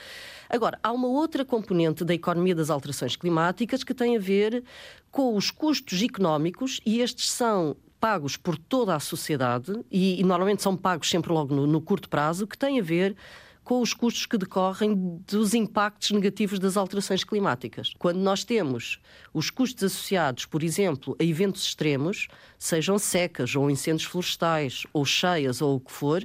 Agora, 0.49 0.79
há 0.83 0.93
uma 0.93 1.09
outra 1.09 1.45
componente 1.45 2.05
da 2.05 2.15
economia 2.15 2.55
das 2.55 2.71
alterações 2.71 3.17
climáticas 3.17 3.85
que 3.85 3.95
tem 3.95 4.17
a 4.17 4.21
ver 4.21 4.65
com 5.11 5.37
os 5.37 5.51
custos 5.51 6.03
económicos, 6.03 6.81
e 6.85 7.01
estes 7.01 7.31
são 7.31 7.77
pagos 8.05 8.37
por 8.37 8.59
toda 8.59 8.95
a 8.95 9.01
sociedade 9.01 9.73
e, 9.91 10.21
e 10.21 10.25
normalmente 10.25 10.63
são 10.63 10.77
pagos 10.77 11.09
sempre 11.09 11.33
logo 11.33 11.55
no, 11.55 11.67
no 11.67 11.81
curto 11.81 12.07
prazo, 12.07 12.47
que 12.47 12.59
tem 12.59 12.79
a 12.79 12.83
ver 12.83 13.17
com 13.65 13.81
os 13.81 13.95
custos 13.95 14.27
que 14.27 14.37
decorrem 14.37 15.21
dos 15.27 15.55
impactos 15.55 16.11
negativos 16.11 16.59
das 16.59 16.77
alterações 16.77 17.25
climáticas. 17.25 17.93
Quando 17.99 18.19
nós 18.19 18.45
temos 18.45 19.01
os 19.33 19.51
custos 19.51 19.85
associados, 19.85 20.45
por 20.45 20.63
exemplo, 20.63 21.17
a 21.19 21.25
eventos 21.25 21.65
extremos, 21.65 22.29
sejam 22.59 22.99
secas 22.99 23.57
ou 23.57 23.71
incêndios 23.71 24.05
florestais 24.05 24.83
ou 24.93 25.05
cheias 25.05 25.63
ou 25.63 25.77
o 25.77 25.81
que 25.81 25.91
for, 25.91 26.25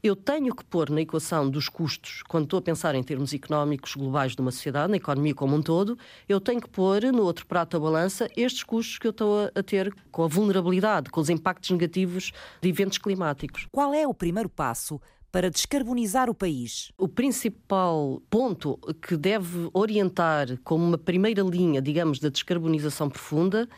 eu 0.00 0.14
tenho 0.14 0.54
que 0.54 0.64
pôr 0.64 0.90
na 0.90 1.00
equação 1.00 1.50
dos 1.50 1.68
custos, 1.68 2.22
quando 2.28 2.44
estou 2.44 2.60
a 2.60 2.62
pensar 2.62 2.94
em 2.94 3.02
termos 3.02 3.32
económicos 3.32 3.96
globais 3.96 4.36
de 4.36 4.40
uma 4.40 4.52
sociedade, 4.52 4.90
na 4.90 4.96
economia 4.96 5.34
como 5.34 5.56
um 5.56 5.62
todo, 5.62 5.98
eu 6.28 6.40
tenho 6.40 6.60
que 6.60 6.68
pôr 6.68 7.02
no 7.12 7.24
outro 7.24 7.44
prato 7.46 7.72
da 7.72 7.80
balança 7.80 8.30
estes 8.36 8.62
custos 8.62 8.98
que 8.98 9.08
eu 9.08 9.10
estou 9.10 9.50
a 9.52 9.62
ter 9.62 9.92
com 10.12 10.22
a 10.22 10.28
vulnerabilidade, 10.28 11.10
com 11.10 11.20
os 11.20 11.28
impactos 11.28 11.70
negativos 11.70 12.30
de 12.60 12.68
eventos 12.68 12.98
climáticos. 12.98 13.66
Qual 13.72 13.92
é 13.92 14.06
o 14.06 14.14
primeiro 14.14 14.48
passo 14.48 15.00
para 15.30 15.50
descarbonizar 15.50 16.30
o 16.30 16.34
país. 16.34 16.90
O 16.96 17.08
principal 17.08 18.22
ponto 18.30 18.78
que 19.02 19.16
deve 19.16 19.68
orientar 19.72 20.58
como 20.64 20.84
uma 20.84 20.98
primeira 20.98 21.42
linha, 21.42 21.82
digamos, 21.82 22.18
da 22.18 22.28
descarbonização 22.28 23.08
profunda 23.08 23.68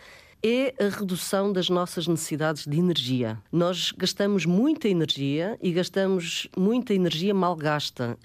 é 0.42 0.74
a 0.82 0.88
redução 0.88 1.52
das 1.52 1.68
nossas 1.68 2.06
necessidades 2.06 2.66
de 2.66 2.78
energia. 2.78 3.38
Nós 3.52 3.92
gastamos 3.92 4.46
muita 4.46 4.88
energia 4.88 5.58
e 5.60 5.70
gastamos 5.70 6.48
muita 6.56 6.94
energia 6.94 7.34
mal 7.34 7.54
gasta. 7.54 8.18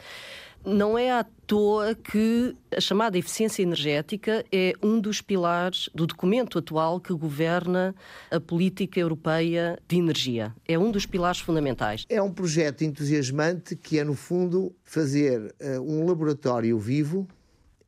Não 0.65 0.97
é 0.97 1.11
à 1.11 1.23
toa 1.45 1.93
que 1.93 2.55
a 2.75 2.81
chamada 2.81 3.19
eficiência 3.19 3.61
energética 3.61 4.43
é 4.51 4.73
um 4.81 4.99
dos 4.99 5.21
pilares 5.21 5.89
do 5.93 6.07
documento 6.07 6.57
atual 6.57 6.99
que 6.99 7.13
governa 7.13 7.93
a 8.31 8.39
política 8.39 8.99
europeia 8.99 9.77
de 9.87 9.97
energia. 9.97 10.55
É 10.67 10.77
um 10.79 10.89
dos 10.89 11.05
pilares 11.05 11.39
fundamentais. 11.39 12.05
É 12.09 12.19
um 12.19 12.33
projeto 12.33 12.83
entusiasmante 12.83 13.75
que 13.75 13.99
é, 13.99 14.03
no 14.03 14.15
fundo, 14.15 14.75
fazer 14.83 15.53
uh, 15.61 15.81
um 15.81 16.03
laboratório 16.03 16.79
vivo 16.79 17.27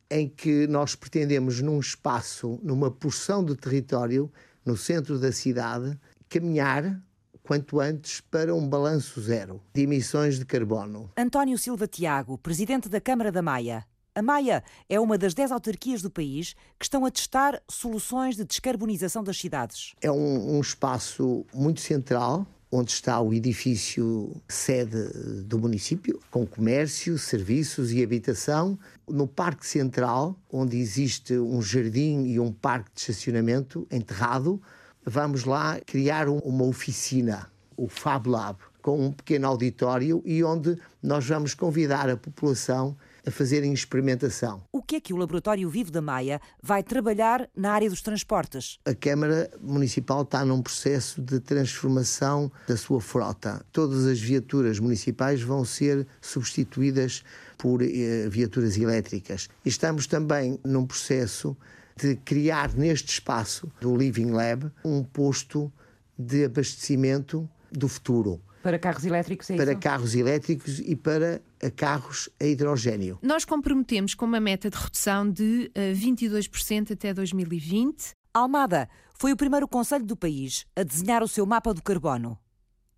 em 0.08 0.28
que 0.28 0.68
nós 0.68 0.94
pretendemos, 0.94 1.60
num 1.60 1.80
espaço, 1.80 2.60
numa 2.62 2.92
porção 2.92 3.44
de 3.44 3.56
território, 3.56 4.30
no 4.64 4.76
centro 4.76 5.18
da 5.18 5.32
cidade, 5.32 5.98
caminhar 6.28 7.02
quanto 7.48 7.80
antes 7.80 8.20
para 8.20 8.54
um 8.54 8.68
balanço 8.68 9.22
zero 9.22 9.58
de 9.72 9.80
emissões 9.80 10.38
de 10.38 10.44
carbono. 10.44 11.10
António 11.16 11.56
Silva 11.56 11.86
Tiago, 11.86 12.36
presidente 12.36 12.90
da 12.90 13.00
Câmara 13.00 13.32
da 13.32 13.40
Maia. 13.40 13.86
A 14.14 14.20
Maia 14.20 14.62
é 14.86 15.00
uma 15.00 15.16
das 15.16 15.32
dez 15.32 15.50
autarquias 15.50 16.02
do 16.02 16.10
país 16.10 16.54
que 16.78 16.84
estão 16.84 17.06
a 17.06 17.10
testar 17.10 17.62
soluções 17.66 18.36
de 18.36 18.44
descarbonização 18.44 19.24
das 19.24 19.38
cidades. 19.38 19.94
É 20.02 20.12
um, 20.12 20.58
um 20.58 20.60
espaço 20.60 21.46
muito 21.54 21.80
central 21.80 22.46
onde 22.70 22.90
está 22.90 23.18
o 23.18 23.32
edifício 23.32 24.36
sede 24.46 25.42
do 25.44 25.58
município, 25.58 26.20
com 26.30 26.46
comércio, 26.46 27.16
serviços 27.16 27.92
e 27.92 28.02
habitação. 28.02 28.78
No 29.08 29.26
Parque 29.26 29.66
Central, 29.66 30.36
onde 30.52 30.76
existe 30.76 31.32
um 31.32 31.62
jardim 31.62 32.26
e 32.26 32.38
um 32.38 32.52
parque 32.52 32.90
de 32.94 33.00
estacionamento 33.00 33.86
enterrado, 33.90 34.60
vamos 35.08 35.44
lá 35.44 35.80
criar 35.86 36.28
uma 36.28 36.64
oficina, 36.64 37.50
o 37.76 37.88
Fab 37.88 38.28
Lab, 38.28 38.58
com 38.82 39.06
um 39.06 39.12
pequeno 39.12 39.46
auditório 39.46 40.22
e 40.24 40.42
onde 40.42 40.76
nós 41.02 41.26
vamos 41.26 41.54
convidar 41.54 42.08
a 42.08 42.16
população 42.16 42.96
a 43.26 43.30
fazerem 43.30 43.72
experimentação. 43.72 44.62
O 44.72 44.82
que 44.82 44.96
é 44.96 45.00
que 45.00 45.12
o 45.12 45.16
Laboratório 45.16 45.68
Vivo 45.68 45.90
da 45.90 46.00
Maia 46.00 46.40
vai 46.62 46.82
trabalhar 46.82 47.48
na 47.54 47.72
área 47.72 47.90
dos 47.90 48.00
transportes? 48.00 48.78
A 48.86 48.94
Câmara 48.94 49.50
Municipal 49.60 50.22
está 50.22 50.44
num 50.44 50.62
processo 50.62 51.20
de 51.20 51.38
transformação 51.38 52.50
da 52.66 52.76
sua 52.76 53.00
frota. 53.00 53.62
Todas 53.70 54.06
as 54.06 54.18
viaturas 54.18 54.78
municipais 54.78 55.42
vão 55.42 55.64
ser 55.64 56.06
substituídas 56.22 57.22
por 57.58 57.82
eh, 57.82 58.28
viaturas 58.30 58.78
elétricas. 58.78 59.48
E 59.64 59.68
estamos 59.68 60.06
também 60.06 60.58
num 60.64 60.86
processo 60.86 61.54
de 61.98 62.14
criar 62.14 62.74
neste 62.74 63.10
espaço 63.10 63.68
do 63.80 63.96
Living 63.96 64.30
Lab 64.30 64.70
um 64.84 65.02
posto 65.02 65.72
de 66.16 66.44
abastecimento 66.44 67.48
do 67.72 67.88
futuro. 67.88 68.40
Para 68.62 68.78
carros 68.78 69.04
elétricos, 69.04 69.50
é 69.50 69.56
Para 69.56 69.72
isso? 69.72 69.80
carros 69.80 70.14
elétricos 70.14 70.78
e 70.80 70.94
para 70.94 71.42
carros 71.76 72.28
a 72.40 72.44
hidrogênio. 72.44 73.18
Nós 73.22 73.44
comprometemos 73.44 74.14
com 74.14 74.24
uma 74.24 74.40
meta 74.40 74.70
de 74.70 74.76
redução 74.76 75.28
de 75.28 75.70
22% 75.74 76.90
eh, 76.90 76.92
até 76.92 77.14
2020. 77.14 78.10
Almada 78.32 78.88
foi 79.14 79.32
o 79.32 79.36
primeiro 79.36 79.66
conselho 79.66 80.04
do 80.04 80.16
país 80.16 80.66
a 80.76 80.82
desenhar 80.82 81.22
o 81.22 81.28
seu 81.28 81.44
mapa 81.46 81.74
do 81.74 81.82
carbono 81.82 82.38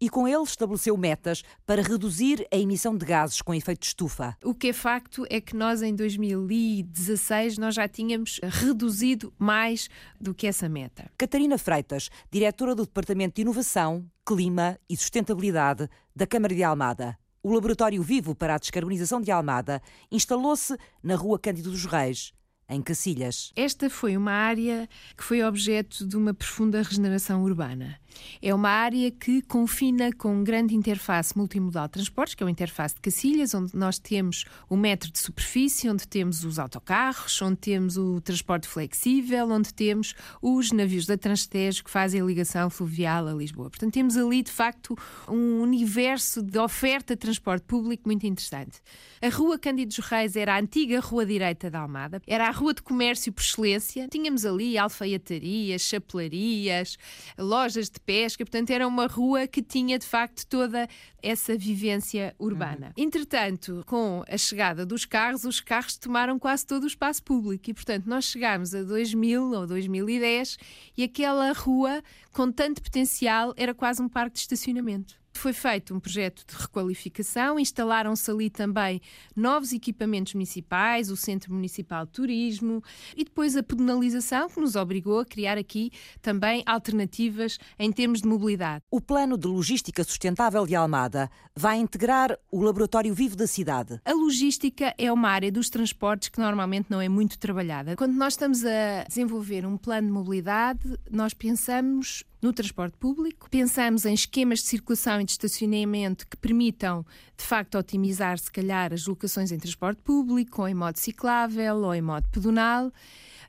e 0.01 0.09
com 0.09 0.27
ele 0.27 0.43
estabeleceu 0.43 0.97
metas 0.97 1.43
para 1.67 1.83
reduzir 1.83 2.47
a 2.51 2.57
emissão 2.57 2.97
de 2.97 3.05
gases 3.05 3.43
com 3.43 3.53
efeito 3.53 3.81
de 3.81 3.87
estufa. 3.89 4.37
O 4.43 4.55
que 4.55 4.69
é 4.69 4.73
facto 4.73 5.27
é 5.29 5.41
que 5.41 5.55
nós 5.55 5.83
em 5.83 5.95
2016 5.95 7.59
nós 7.59 7.75
já 7.75 7.87
tínhamos 7.87 8.41
reduzido 8.43 9.33
mais 9.39 9.89
do 10.21 10.35
que 10.35 10.47
essa 10.47 10.69
meta. 10.69 11.11
Catarina 11.19 11.59
Freitas, 11.59 12.09
diretora 12.31 12.75
do 12.75 12.85
Departamento 12.85 13.37
de 13.37 13.43
Inovação, 13.43 14.05
Clima 14.25 14.79
e 14.89 14.97
Sustentabilidade 14.97 15.89
da 16.17 16.27
Câmara 16.27 16.55
de 16.55 16.63
Almada. 16.63 17.19
O 17.43 17.53
Laboratório 17.53 18.03
Vivo 18.03 18.35
para 18.35 18.55
a 18.55 18.59
Descarbonização 18.59 19.21
de 19.21 19.31
Almada 19.31 19.83
instalou-se 20.11 20.77
na 21.03 21.17
Rua 21.17 21.39
Cândido 21.39 21.71
dos 21.71 21.87
Reis, 21.87 22.33
em 22.69 22.81
Cacilhas. 22.81 23.51
Esta 23.57 23.91
foi 23.91 24.17
uma 24.17 24.33
área 24.33 24.89
que 25.17 25.25
foi 25.25 25.43
objeto 25.43 26.07
de 26.07 26.17
uma 26.17 26.33
profunda 26.33 26.83
regeneração 26.83 27.43
urbana. 27.43 27.99
É 28.43 28.55
uma 28.55 28.71
área 28.71 29.11
que 29.11 29.43
confina 29.43 30.13
com 30.13 30.43
grande 30.43 30.75
interface 30.75 31.37
multimodal 31.37 31.87
de 31.87 31.93
transportes, 31.93 32.35
que 32.35 32.43
é 32.43 32.47
o 32.47 32.49
interface 32.49 32.95
de 32.95 33.01
Cacilhas, 33.01 33.55
onde 33.55 33.77
nós 33.77 33.99
temos 33.99 34.45
o 34.69 34.77
metro 34.77 35.11
de 35.11 35.19
superfície, 35.19 35.89
onde 35.89 36.07
temos 36.07 36.45
os 36.45 36.59
autocarros, 36.59 37.41
onde 37.43 37.57
temos 37.57 37.97
o 37.97 38.21
transporte 38.21 38.67
flexível, 38.67 39.51
onde 39.51 39.73
temos 39.73 40.15
os 40.41 40.73
navios 40.73 41.07
da 41.07 41.17
Transtejo 41.17 41.85
que 41.85 41.91
fazem 41.91 42.21
a 42.21 42.25
ligação 42.25 42.71
fluvial 42.71 43.29
a 43.29 43.33
Lisboa. 43.33 43.71
Portanto, 43.71 43.93
temos 43.93 44.17
ali, 44.17 44.43
de 44.43 44.51
facto, 44.51 44.97
um 45.29 45.61
universo 45.61 46.43
de 46.43 46.59
oferta 46.59 47.15
de 47.15 47.21
transporte 47.21 47.65
público 47.65 48.05
muito 48.07 48.27
interessante. 48.27 48.81
A 49.23 49.29
Rua 49.29 49.59
Cândido 49.59 49.95
dos 49.95 49.99
Reis 49.99 50.35
era 50.35 50.55
a 50.55 50.61
antiga 50.61 50.99
Rua 51.01 51.27
Direita 51.27 51.71
da 51.71 51.81
Almada, 51.81 52.23
era 52.27 52.49
a 52.49 52.51
rua 52.51 52.73
de 52.73 52.83
comércio 52.83 53.33
por 53.33 53.43
excelência. 53.43 54.09
Tínhamos 54.09 54.45
ali 54.45 54.79
alfaiatarias, 54.79 55.83
chapelarias, 55.83 56.97
lojas 57.39 57.91
de 57.91 58.00
pesca, 58.05 58.45
portanto, 58.45 58.71
era 58.71 58.87
uma 58.87 59.07
rua 59.07 59.47
que 59.47 59.63
tinha 59.63 59.99
de 59.99 60.07
facto 60.07 60.47
toda 60.47 60.89
essa 61.23 61.57
vivência 61.57 62.35
urbana. 62.39 62.93
Uhum. 62.97 63.05
Entretanto, 63.05 63.83
com 63.87 64.25
a 64.29 64.37
chegada 64.37 64.87
dos 64.87 65.05
carros, 65.05 65.45
os 65.45 65.61
carros 65.61 65.97
tomaram 65.97 66.39
quase 66.39 66.67
todo 66.67 66.85
o 66.85 66.87
espaço 66.87 67.23
público 67.23 67.71
e, 67.71 67.75
portanto, 67.75 68.07
nós 68.07 68.25
chegámos 68.25 68.75
a 68.75 68.83
2000 68.83 69.53
ou 69.53 69.67
2010 69.67 70.59
e 70.97 71.05
aquela 71.05 71.53
rua 71.53 72.03
com 72.33 72.51
tanto 72.51 72.83
potencial 72.83 73.53
era 73.57 73.75
quase 73.75 74.03
um 74.03 74.09
parque 74.09 74.35
de 74.35 74.41
estacionamento. 74.41 75.20
Foi 75.41 75.55
feito 75.55 75.95
um 75.95 75.99
projeto 75.99 76.45
de 76.47 76.55
requalificação, 76.55 77.59
instalaram-se 77.59 78.31
ali 78.31 78.51
também 78.51 79.01
novos 79.35 79.73
equipamentos 79.73 80.35
municipais, 80.35 81.11
o 81.11 81.17
Centro 81.17 81.55
Municipal 81.55 82.05
de 82.05 82.13
Turismo 82.13 82.85
e 83.17 83.25
depois 83.25 83.57
a 83.57 83.63
pedonalização 83.63 84.51
que 84.51 84.61
nos 84.61 84.77
obrigou 84.77 85.21
a 85.21 85.25
criar 85.25 85.57
aqui 85.57 85.93
também 86.21 86.63
alternativas 86.67 87.59
em 87.79 87.91
termos 87.91 88.21
de 88.21 88.29
mobilidade. 88.29 88.85
O 88.91 89.01
Plano 89.01 89.39
de 89.39 89.49
Logística 89.49 90.05
Sustentável 90.05 90.67
de 90.67 90.75
Almada 90.75 91.31
vai 91.57 91.79
integrar 91.79 92.39
o 92.53 92.61
Laboratório 92.61 93.15
Vivo 93.15 93.35
da 93.35 93.47
cidade. 93.47 93.99
A 94.05 94.13
logística 94.13 94.95
é 94.99 95.11
uma 95.11 95.31
área 95.31 95.51
dos 95.51 95.71
transportes 95.71 96.29
que 96.29 96.39
normalmente 96.39 96.91
não 96.91 97.01
é 97.01 97.09
muito 97.09 97.39
trabalhada. 97.39 97.97
Quando 97.97 98.13
nós 98.13 98.35
estamos 98.35 98.63
a 98.63 99.05
desenvolver 99.09 99.65
um 99.65 99.79
plano 99.79 100.09
de 100.09 100.13
mobilidade, 100.13 100.99
nós 101.11 101.33
pensamos 101.33 102.25
no 102.43 102.53
transporte 102.53 102.97
público. 102.97 103.49
Pensamos 103.51 104.05
em 104.05 104.15
esquemas 104.15 104.61
de 104.61 104.67
circulação 104.67 105.21
e 105.21 105.25
de 105.25 105.33
estacionamento 105.33 106.27
que 106.27 106.37
permitam, 106.37 107.05
de 107.37 107.45
facto, 107.45 107.77
otimizar, 107.77 108.39
se 108.39 108.51
calhar, 108.51 108.93
as 108.93 109.07
locações 109.07 109.53
em 109.53 109.59
transporte 109.59 110.01
público, 110.03 110.63
ou 110.63 110.69
em 110.69 110.75
modo 110.75 110.97
ciclável, 110.97 111.77
ou 111.77 111.95
em 111.95 112.03
modo 112.03 112.29
pedonal 112.29 112.93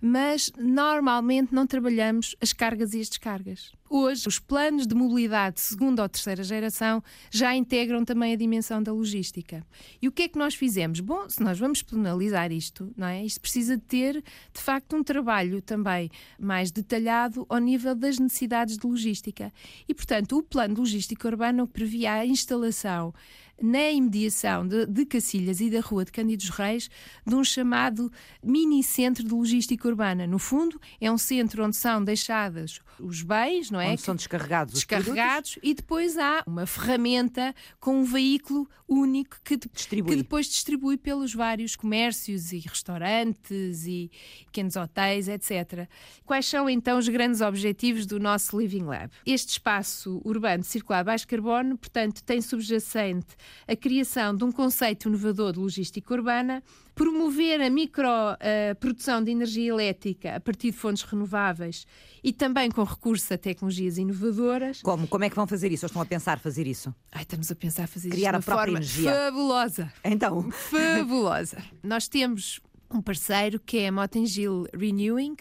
mas 0.02 0.52
normalmente 0.58 1.54
não 1.54 1.68
trabalhamos 1.68 2.36
as 2.42 2.52
cargas 2.52 2.96
e 2.96 3.02
as 3.02 3.08
descargas. 3.08 3.72
Hoje, 3.94 4.26
os 4.26 4.40
planos 4.40 4.88
de 4.88 4.96
mobilidade 4.96 5.56
de 5.56 5.62
segunda 5.64 6.02
ou 6.02 6.08
terceira 6.08 6.46
geração 6.46 7.04
já 7.30 7.54
integram 7.54 8.06
também 8.06 8.32
a 8.32 8.38
dimensão 8.38 8.82
da 8.82 8.94
logística. 8.94 9.68
E 10.02 10.08
o 10.08 10.14
que 10.14 10.22
é 10.22 10.28
que 10.30 10.40
nós 10.40 10.56
fizemos? 10.56 11.02
Bom, 11.02 11.28
se 11.28 11.44
nós 11.44 11.60
vamos 11.60 11.84
penalizar 11.84 12.54
isto, 12.54 12.90
não 12.96 13.08
é? 13.08 13.26
Isto 13.26 13.42
precisa 13.42 13.76
de 13.76 13.84
ter, 13.84 14.24
de 14.54 14.62
facto, 14.62 14.96
um 14.96 15.04
trabalho 15.04 15.62
também 15.62 16.10
mais 16.40 16.72
detalhado 16.72 17.46
ao 17.50 17.58
nível 17.58 17.94
das 17.94 18.18
necessidades 18.18 18.78
de 18.78 18.88
logística. 18.88 19.52
E, 19.86 19.94
portanto, 19.94 20.38
o 20.38 20.42
plano 20.42 20.76
de 20.76 20.80
logística 20.80 21.28
urbana 21.28 21.68
previa 21.68 22.14
a 22.14 22.26
instalação 22.26 23.14
na 23.62 23.92
imediação 23.92 24.68
de, 24.68 24.86
de, 24.88 25.06
Cacilhas 25.06 25.62
e 25.62 25.70
da 25.70 25.82
Rua 25.82 26.04
de 26.04 26.12
Cândidos 26.12 26.50
Reis, 26.50 26.90
de 27.26 27.36
um 27.36 27.44
chamado 27.44 28.12
mini 28.44 28.82
centro 28.84 29.24
de 29.24 29.34
logística 29.34 29.88
urbana. 29.88 30.26
No 30.26 30.40
fundo, 30.40 30.80
é 31.00 31.12
um 31.12 31.18
centro 31.18 31.64
onde 31.64 31.76
são 31.76 32.04
deixados 32.04 32.82
os 33.00 33.22
bens, 33.22 33.70
não 33.70 33.80
é? 33.82 33.92
Onde 33.92 34.02
são 34.02 34.16
descarregados 34.16 34.74
Descarregados 34.74 35.60
e 35.62 35.74
depois 35.74 36.18
há 36.18 36.44
uma 36.46 36.66
ferramenta 36.66 37.54
com 37.80 38.02
um 38.02 38.04
veículo 38.04 38.68
único 38.88 39.38
que, 39.44 39.58
distribui. 39.58 40.12
que 40.12 40.18
depois 40.18 40.48
distribui 40.48 40.98
pelos 40.98 41.34
vários 41.34 41.76
comércios 41.76 42.52
e 42.52 42.60
restaurantes 42.60 43.86
e 43.86 44.12
pequenos 44.46 44.76
hotéis, 44.76 45.28
etc. 45.28 45.88
Quais 46.26 46.46
são 46.46 46.70
então 46.70 46.98
os 46.98 47.08
grandes 47.08 47.42
objetivos 47.42 48.06
do 48.06 48.20
nosso 48.20 48.60
Living 48.60 48.84
Lab? 48.84 49.12
Este 49.26 49.50
espaço 49.50 50.22
urbano 50.26 50.64
circular 50.64 51.04
baixo 51.04 51.28
carbono, 51.28 51.78
portanto, 51.78 52.22
tem 52.24 52.42
subjacente 52.42 53.36
a 53.68 53.76
criação 53.76 54.36
de 54.36 54.44
um 54.44 54.52
conceito 54.52 55.08
inovador 55.08 55.54
de 55.54 55.60
logística 55.60 56.14
urbana, 56.14 56.62
promover 56.94 57.62
a 57.62 57.70
microprodução 57.70 59.22
uh, 59.22 59.26
de 59.26 59.32
energia 59.32 59.70
elétrica 59.70 60.36
a 60.36 60.40
partir 60.40 60.72
de 60.72 60.78
fontes 60.78 61.04
renováveis 61.04 61.86
e 62.24 62.32
também 62.32 62.70
com 62.70 62.84
recurso 62.84 63.34
a 63.34 63.38
tecnologia 63.38 63.72
tecnologias 63.72 63.98
inovadoras. 63.98 64.82
Como? 64.82 65.08
Como 65.08 65.24
é 65.24 65.30
que 65.30 65.36
vão 65.36 65.48
fazer 65.48 65.72
isso? 65.72 65.86
Ou 65.86 65.88
estão 65.88 66.02
a 66.02 66.06
pensar 66.06 66.40
fazer 66.40 66.68
isso? 66.68 66.94
Ai, 67.12 67.24
estamos 67.24 67.52
a 67.52 67.56
pensar 67.56 67.88
fazer 67.88 68.10
Criar 68.10 68.34
isto 68.34 68.36
a 68.36 68.40
de 68.40 68.50
uma 68.50 68.56
própria 68.56 68.66
forma 68.66 68.78
energia. 68.80 69.12
fabulosa. 69.12 69.94
Então, 70.04 70.52
fabulosa. 70.52 71.64
Nós 71.82 72.08
temos 72.08 72.60
um 72.90 73.02
parceiro 73.02 73.60
que 73.60 73.80
é 73.80 73.88
a 73.88 73.92
Motengil 73.92 74.68
Renewing, 74.74 75.38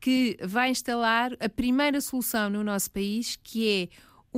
que 0.00 0.36
vai 0.42 0.70
instalar 0.70 1.32
a 1.40 1.48
primeira 1.48 2.00
solução 2.00 2.50
no 2.50 2.62
nosso 2.62 2.90
país, 2.90 3.36
que 3.42 3.68
é 3.68 3.88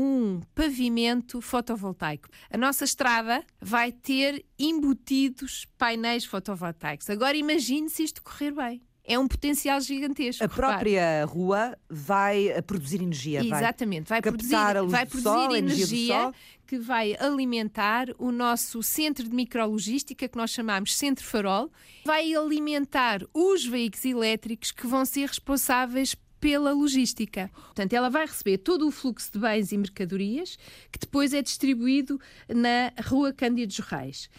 um 0.00 0.40
pavimento 0.54 1.42
fotovoltaico. 1.42 2.26
A 2.50 2.56
nossa 2.56 2.84
estrada 2.84 3.44
vai 3.60 3.92
ter 3.92 4.46
embutidos 4.58 5.66
painéis 5.76 6.24
fotovoltaicos. 6.24 7.10
Agora 7.10 7.36
imagine 7.36 7.90
se 7.90 8.02
isto 8.04 8.22
correr 8.22 8.52
bem. 8.52 8.80
É 9.04 9.18
um 9.18 9.28
potencial 9.28 9.78
gigantesco. 9.80 10.42
a 10.42 10.46
repare. 10.46 10.72
própria 10.72 11.24
rua 11.24 11.76
vai 11.88 12.48
eh, 12.48 12.62
produzir 12.62 13.02
energia. 13.02 13.42
vai 13.44 13.58
Exatamente, 13.58 14.08
vai 14.08 14.22
captar 14.22 14.74
produzir, 14.74 14.90
vai 14.90 15.06
produzir 15.06 15.22
sol, 15.22 15.56
energia 15.56 16.32
que 16.66 16.78
vai 16.78 17.16
alimentar 17.18 18.06
o 18.16 18.30
nosso 18.30 18.82
centro 18.82 19.28
de 19.28 19.34
micrologística, 19.34 20.28
que 20.28 20.36
nós 20.36 20.50
chamamos 20.50 20.96
Centro 20.96 21.24
Farol, 21.24 21.70
vai 22.06 22.32
alimentar 22.32 23.22
os 23.34 23.66
veículos 23.66 24.04
elétricos 24.04 24.70
que 24.70 24.86
vão 24.86 25.04
ser 25.04 25.26
responsáveis 25.26 26.14
pela 26.40 26.72
logística. 26.72 27.50
Portanto, 27.52 27.92
ela 27.92 28.08
vai 28.08 28.26
receber 28.26 28.58
todo 28.58 28.86
o 28.86 28.90
fluxo 28.90 29.30
de 29.32 29.38
bens 29.38 29.72
e 29.72 29.78
mercadorias 29.78 30.58
que 30.90 30.98
depois 30.98 31.34
é 31.34 31.42
distribuído 31.42 32.20
na 32.48 32.92
Rua 33.04 33.32
Cândido 33.32 33.68
dos 33.68 33.78
Reis 33.78 34.30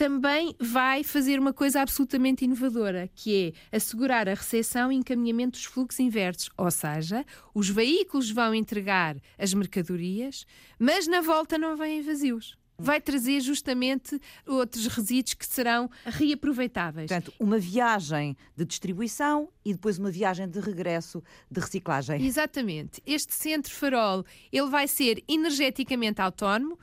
também 0.00 0.56
vai 0.58 1.04
fazer 1.04 1.38
uma 1.38 1.52
coisa 1.52 1.82
absolutamente 1.82 2.42
inovadora, 2.42 3.10
que 3.14 3.52
é 3.70 3.76
assegurar 3.76 4.30
a 4.30 4.32
recepção 4.32 4.90
e 4.90 4.96
encaminhamento 4.96 5.58
dos 5.58 5.66
fluxos 5.66 6.00
inversos. 6.00 6.48
Ou 6.56 6.70
seja, 6.70 7.22
os 7.52 7.68
veículos 7.68 8.30
vão 8.30 8.54
entregar 8.54 9.18
as 9.38 9.52
mercadorias, 9.52 10.46
mas 10.78 11.06
na 11.06 11.20
volta 11.20 11.58
não 11.58 11.76
vêm 11.76 12.00
vazios. 12.00 12.56
Vai 12.82 13.00
trazer 13.00 13.40
justamente 13.40 14.20
outros 14.46 14.86
resíduos 14.86 15.34
que 15.34 15.46
serão 15.46 15.90
reaproveitáveis. 16.04 17.08
Portanto, 17.08 17.32
uma 17.38 17.58
viagem 17.58 18.36
de 18.56 18.64
distribuição 18.64 19.48
e 19.64 19.72
depois 19.72 19.98
uma 19.98 20.10
viagem 20.10 20.48
de 20.48 20.60
regresso 20.60 21.22
de 21.50 21.60
reciclagem. 21.60 22.24
Exatamente. 22.24 23.02
Este 23.06 23.34
centro 23.34 23.72
farol, 23.72 24.24
ele 24.52 24.68
vai 24.68 24.88
ser 24.88 25.22
energeticamente 25.28 26.20
autónomo. 26.20 26.78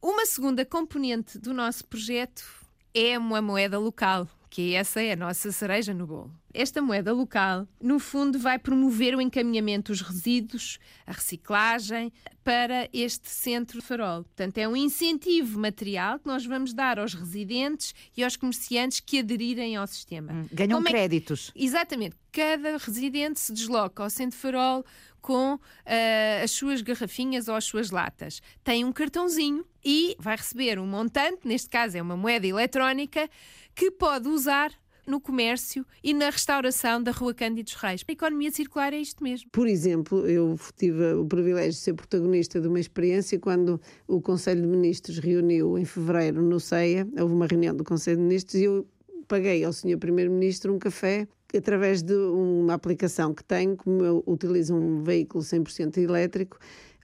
Uma 0.00 0.26
segunda 0.26 0.64
componente 0.64 1.38
do 1.38 1.54
nosso 1.54 1.84
projeto 1.86 2.44
é 2.92 3.18
uma 3.18 3.40
moeda 3.40 3.78
local, 3.78 4.28
que 4.50 4.74
essa 4.74 5.02
é 5.02 5.12
a 5.12 5.16
nossa 5.16 5.50
cereja 5.50 5.92
no 5.94 6.06
bolo. 6.06 6.43
Esta 6.54 6.80
moeda 6.80 7.12
local, 7.12 7.66
no 7.82 7.98
fundo, 7.98 8.38
vai 8.38 8.60
promover 8.60 9.16
o 9.16 9.20
encaminhamento 9.20 9.90
dos 9.90 10.00
resíduos, 10.00 10.78
a 11.04 11.10
reciclagem, 11.10 12.12
para 12.44 12.88
este 12.92 13.28
centro 13.28 13.82
farol. 13.82 14.22
Portanto, 14.22 14.58
é 14.58 14.68
um 14.68 14.76
incentivo 14.76 15.58
material 15.58 16.20
que 16.20 16.26
nós 16.28 16.46
vamos 16.46 16.72
dar 16.72 17.00
aos 17.00 17.12
residentes 17.12 17.92
e 18.16 18.22
aos 18.22 18.36
comerciantes 18.36 19.00
que 19.00 19.18
aderirem 19.18 19.74
ao 19.74 19.86
sistema. 19.88 20.46
Ganham 20.52 20.76
Como 20.78 20.86
é 20.88 20.90
que- 20.92 20.96
créditos. 20.96 21.50
Exatamente. 21.56 22.14
Cada 22.30 22.76
residente 22.78 23.40
se 23.40 23.52
desloca 23.52 24.04
ao 24.04 24.10
Centro 24.10 24.38
Farol 24.38 24.84
com 25.20 25.58
ah, 25.86 26.42
as 26.44 26.52
suas 26.52 26.82
garrafinhas 26.82 27.48
ou 27.48 27.56
as 27.56 27.64
suas 27.64 27.90
latas. 27.90 28.40
Tem 28.62 28.84
um 28.84 28.92
cartãozinho 28.92 29.64
e 29.84 30.14
vai 30.20 30.36
receber 30.36 30.78
um 30.78 30.86
montante, 30.86 31.40
neste 31.48 31.68
caso 31.68 31.96
é 31.96 32.02
uma 32.02 32.16
moeda 32.16 32.46
eletrónica, 32.46 33.28
que 33.74 33.90
pode 33.90 34.28
usar 34.28 34.70
no 35.06 35.20
comércio 35.20 35.84
e 36.02 36.12
na 36.14 36.30
restauração 36.30 37.02
da 37.02 37.10
Rua 37.10 37.34
Cândido 37.34 37.70
Reis. 37.76 38.04
A 38.06 38.12
economia 38.12 38.50
circular 38.50 38.92
é 38.92 38.98
isto 38.98 39.22
mesmo. 39.22 39.50
Por 39.50 39.66
exemplo, 39.66 40.26
eu 40.26 40.58
tive 40.76 41.14
o 41.14 41.26
privilégio 41.26 41.72
de 41.72 41.78
ser 41.78 41.94
protagonista 41.94 42.60
de 42.60 42.68
uma 42.68 42.80
experiência 42.80 43.38
quando 43.38 43.80
o 44.06 44.20
Conselho 44.20 44.62
de 44.62 44.68
Ministros 44.68 45.18
reuniu 45.18 45.78
em 45.78 45.84
fevereiro 45.84 46.42
no 46.42 46.60
CEIA, 46.60 47.06
houve 47.18 47.34
uma 47.34 47.46
reunião 47.46 47.74
do 47.74 47.84
Conselho 47.84 48.18
de 48.18 48.22
Ministros 48.22 48.54
e 48.54 48.64
eu 48.64 48.86
paguei 49.26 49.64
ao 49.64 49.72
Sr. 49.72 49.98
Primeiro-Ministro 49.98 50.72
um 50.72 50.78
café 50.78 51.26
através 51.56 52.02
de 52.02 52.14
uma 52.14 52.74
aplicação 52.74 53.32
que 53.32 53.44
tenho, 53.44 53.76
como 53.76 54.04
eu 54.04 54.24
utilizo 54.26 54.74
um 54.74 55.02
veículo 55.02 55.42
100% 55.42 55.98
elétrico, 55.98 56.58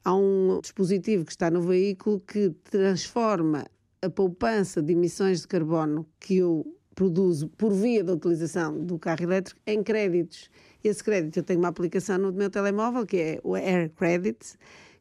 há 0.05 0.15
um 0.15 0.59
dispositivo 0.61 1.25
que 1.25 1.31
está 1.31 1.51
no 1.51 1.63
veículo 1.63 2.21
que 2.21 2.51
transforma 2.65 3.65
a 4.03 4.09
poupança 4.09 4.83
de 4.83 4.93
emissões 4.93 5.43
de 5.43 5.49
carbono 5.49 6.07
que 6.19 6.39
eu 6.39 6.67
produzo 7.01 7.49
por 7.57 7.73
via 7.73 8.05
da 8.05 8.13
utilização 8.13 8.79
do 8.79 8.99
carro 8.99 9.23
elétrico 9.23 9.59
em 9.67 9.83
créditos. 9.83 10.51
Esse 10.85 11.03
crédito 11.03 11.39
eu 11.39 11.43
tenho 11.43 11.59
uma 11.59 11.69
aplicação 11.69 12.19
no 12.19 12.31
meu 12.31 12.51
telemóvel 12.51 13.07
que 13.07 13.17
é 13.17 13.41
o 13.43 13.55
Air 13.55 13.91
Credit, 13.97 14.37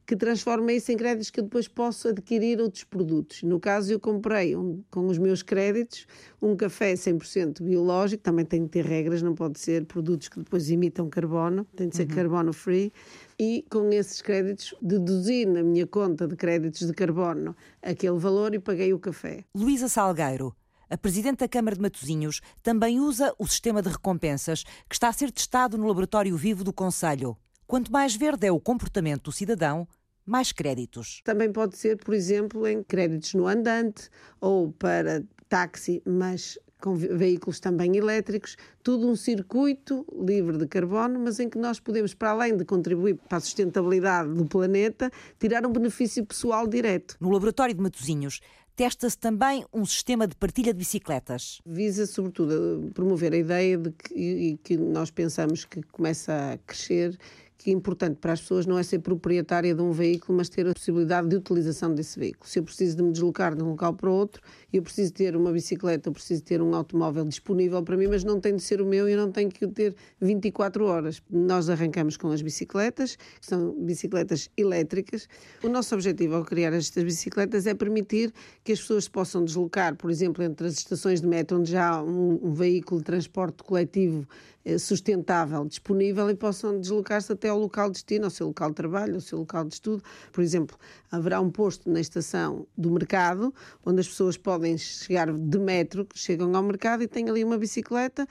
que 0.07 0.15
transforma 0.15 0.71
isso 0.71 0.93
em 0.93 0.95
créditos 0.95 1.29
que 1.29 1.41
eu 1.41 1.43
depois 1.43 1.67
posso 1.67 2.07
adquirir 2.07 2.61
outros 2.61 2.85
produtos. 2.85 3.43
No 3.43 3.59
caso, 3.59 3.91
eu 3.91 3.99
comprei 3.99 4.55
um- 4.55 4.81
com 4.89 5.07
os 5.07 5.17
meus 5.17 5.43
créditos 5.43 6.07
um 6.41 6.55
café 6.55 6.95
100% 6.95 7.61
biológico, 7.61 8.23
também 8.23 8.45
tem 8.45 8.63
que 8.63 8.69
ter 8.69 8.85
regras, 8.85 9.21
não 9.21 9.35
pode 9.35 9.59
ser 9.59 9.83
produtos 9.85 10.29
que 10.29 10.39
depois 10.39 10.69
imitam 10.71 11.09
carbono, 11.09 11.65
tem 11.75 11.89
de 11.89 11.97
ser 11.97 12.07
carbono 12.07 12.53
free. 12.53 12.93
E 13.37 13.65
com 13.69 13.89
esses 13.91 14.21
créditos, 14.21 14.73
deduzi 14.81 15.45
na 15.45 15.61
minha 15.61 15.85
conta 15.85 16.25
de 16.25 16.35
créditos 16.37 16.87
de 16.87 16.93
carbono 16.93 17.53
aquele 17.83 18.17
valor 18.17 18.55
e 18.55 18.59
paguei 18.59 18.93
o 18.93 18.99
café. 18.99 19.43
Luísa 19.53 19.89
Salgueiro, 19.89 20.55
a 20.89 20.97
Presidente 20.97 21.39
da 21.39 21.47
Câmara 21.47 21.75
de 21.75 21.81
Matosinhos, 21.81 22.41
também 22.63 22.99
usa 22.99 23.33
o 23.37 23.47
sistema 23.47 23.81
de 23.81 23.89
recompensas 23.89 24.63
que 24.87 24.95
está 24.95 25.07
a 25.09 25.13
ser 25.13 25.31
testado 25.31 25.77
no 25.77 25.87
Laboratório 25.87 26.35
Vivo 26.35 26.63
do 26.63 26.73
Conselho. 26.73 27.37
Quanto 27.67 27.91
mais 27.91 28.15
verde 28.15 28.47
é 28.47 28.51
o 28.51 28.59
comportamento 28.59 29.25
do 29.25 29.31
cidadão, 29.31 29.87
mais 30.25 30.51
créditos. 30.51 31.21
Também 31.23 31.51
pode 31.51 31.77
ser, 31.77 31.97
por 31.97 32.13
exemplo, 32.13 32.67
em 32.67 32.83
créditos 32.83 33.33
no 33.33 33.47
andante 33.47 34.09
ou 34.41 34.71
para 34.71 35.23
táxi, 35.47 36.01
mas 36.05 36.57
com 36.81 36.95
ve- 36.95 37.09
veículos 37.09 37.59
também 37.59 37.97
elétricos, 37.97 38.55
tudo 38.81 39.05
um 39.09 39.15
circuito 39.15 40.05
livre 40.25 40.57
de 40.57 40.65
carbono, 40.65 41.19
mas 41.19 41.37
em 41.39 41.49
que 41.49 41.57
nós 41.57 41.77
podemos, 41.79 42.13
para 42.13 42.29
além 42.29 42.55
de 42.55 42.63
contribuir 42.63 43.15
para 43.27 43.37
a 43.37 43.41
sustentabilidade 43.41 44.33
do 44.33 44.45
planeta, 44.45 45.11
tirar 45.37 45.65
um 45.65 45.71
benefício 45.73 46.25
pessoal 46.25 46.65
direto. 46.65 47.17
No 47.19 47.31
Laboratório 47.31 47.75
de 47.75 47.81
Matosinhos, 47.81 48.39
testa-se 48.79 49.17
também 49.17 49.65
um 49.73 49.85
sistema 49.85 50.25
de 50.25 50.37
partilha 50.37 50.71
de 50.71 50.79
bicicletas. 50.79 51.59
Visa, 51.65 52.05
sobretudo, 52.05 52.89
promover 52.93 53.33
a 53.33 53.35
ideia 53.35 53.77
de 53.77 53.91
que, 53.91 54.13
e 54.15 54.57
que 54.57 54.77
nós 54.77 55.11
pensamos 55.11 55.65
que 55.65 55.81
começa 55.83 56.53
a 56.53 56.57
crescer, 56.59 57.19
que 57.59 57.69
é 57.69 57.73
importante 57.73 58.15
para 58.21 58.31
as 58.31 58.39
pessoas 58.39 58.65
não 58.65 58.79
é 58.79 58.83
ser 58.83 58.99
proprietária 58.99 59.75
de 59.75 59.81
um 59.81 59.91
veículo, 59.91 60.37
mas 60.37 60.47
ter 60.47 60.65
a 60.65 60.73
possibilidade 60.73 61.27
de 61.27 61.35
utilização 61.35 61.93
desse 61.93 62.17
veículo. 62.17 62.49
Se 62.49 62.57
eu 62.57 62.63
preciso 62.63 62.95
de 62.95 63.03
me 63.03 63.11
deslocar 63.11 63.53
de 63.53 63.61
um 63.61 63.71
local 63.71 63.93
para 63.93 64.09
outro, 64.09 64.41
eu 64.71 64.81
preciso 64.81 65.11
ter 65.11 65.35
uma 65.35 65.51
bicicleta, 65.51 66.07
eu 66.07 66.13
preciso 66.13 66.41
ter 66.41 66.61
um 66.61 66.73
automóvel 66.73 67.25
disponível 67.25 67.83
para 67.83 67.97
mim, 67.97 68.07
mas 68.07 68.23
não 68.23 68.39
tem 68.39 68.55
de 68.55 68.63
ser 68.63 68.81
o 68.81 68.85
meu 68.85 69.09
e 69.09 69.11
eu 69.11 69.17
não 69.17 69.29
tenho 69.29 69.49
que 69.49 69.65
o 69.65 69.67
ter 69.67 69.93
24 70.21 70.85
horas. 70.85 71.21
Nós 71.29 71.69
arrancamos 71.69 72.15
com 72.15 72.31
as 72.31 72.41
bicicletas, 72.41 73.17
que 73.17 73.45
são 73.45 73.73
bicicletas 73.73 74.49
elétricas. 74.55 75.27
O 75.61 75.67
nosso 75.67 75.93
objetivo 75.93 76.35
ao 76.35 76.45
criar 76.45 76.71
estas 76.71 77.03
bicicletas 77.03 77.67
é 77.67 77.73
permitir 77.73 78.33
que 78.63 78.71
as 78.71 78.79
pessoas 78.79 79.03
se 79.03 79.11
possam 79.11 79.43
deslocar, 79.43 79.97
por 79.97 80.09
exemplo, 80.09 80.41
entre 80.45 80.65
as 80.65 80.75
estações 80.75 81.19
de 81.19 81.27
metro, 81.27 81.59
onde 81.59 81.71
já 81.71 81.89
há 81.89 82.01
um, 82.01 82.39
um 82.41 82.53
veículo 82.53 83.01
de 83.01 83.05
transporte 83.05 83.63
coletivo 83.63 84.25
eh, 84.65 84.77
sustentável 84.77 85.65
disponível 85.65 86.29
e 86.29 86.35
possam 86.35 86.79
deslocar-se 86.79 87.31
até 87.31 87.48
ao 87.49 87.59
local 87.59 87.87
de 87.87 87.93
destino, 87.93 88.25
ao 88.25 88.29
seu 88.31 88.47
local 88.47 88.69
de 88.69 88.75
trabalho, 88.75 89.15
ao 89.15 89.21
seu 89.21 89.39
local 89.39 89.65
de 89.65 89.73
estudo. 89.73 90.03
Por 90.31 90.41
exemplo, 90.43 90.77
haverá 91.11 91.41
um 91.41 91.49
posto 91.49 91.89
na 91.89 91.99
estação 91.99 92.65
do 92.77 92.89
mercado, 92.91 93.53
onde 93.85 93.99
as 93.99 94.07
pessoas 94.07 94.37
podem 94.37 94.77
chegar 94.77 95.31
de 95.33 95.59
metro, 95.59 96.07
chegam 96.13 96.55
ao 96.55 96.63
mercado 96.63 97.03
e 97.03 97.07
têm 97.07 97.29
ali 97.29 97.43
uma 97.43 97.57
bicicleta. 97.57 98.27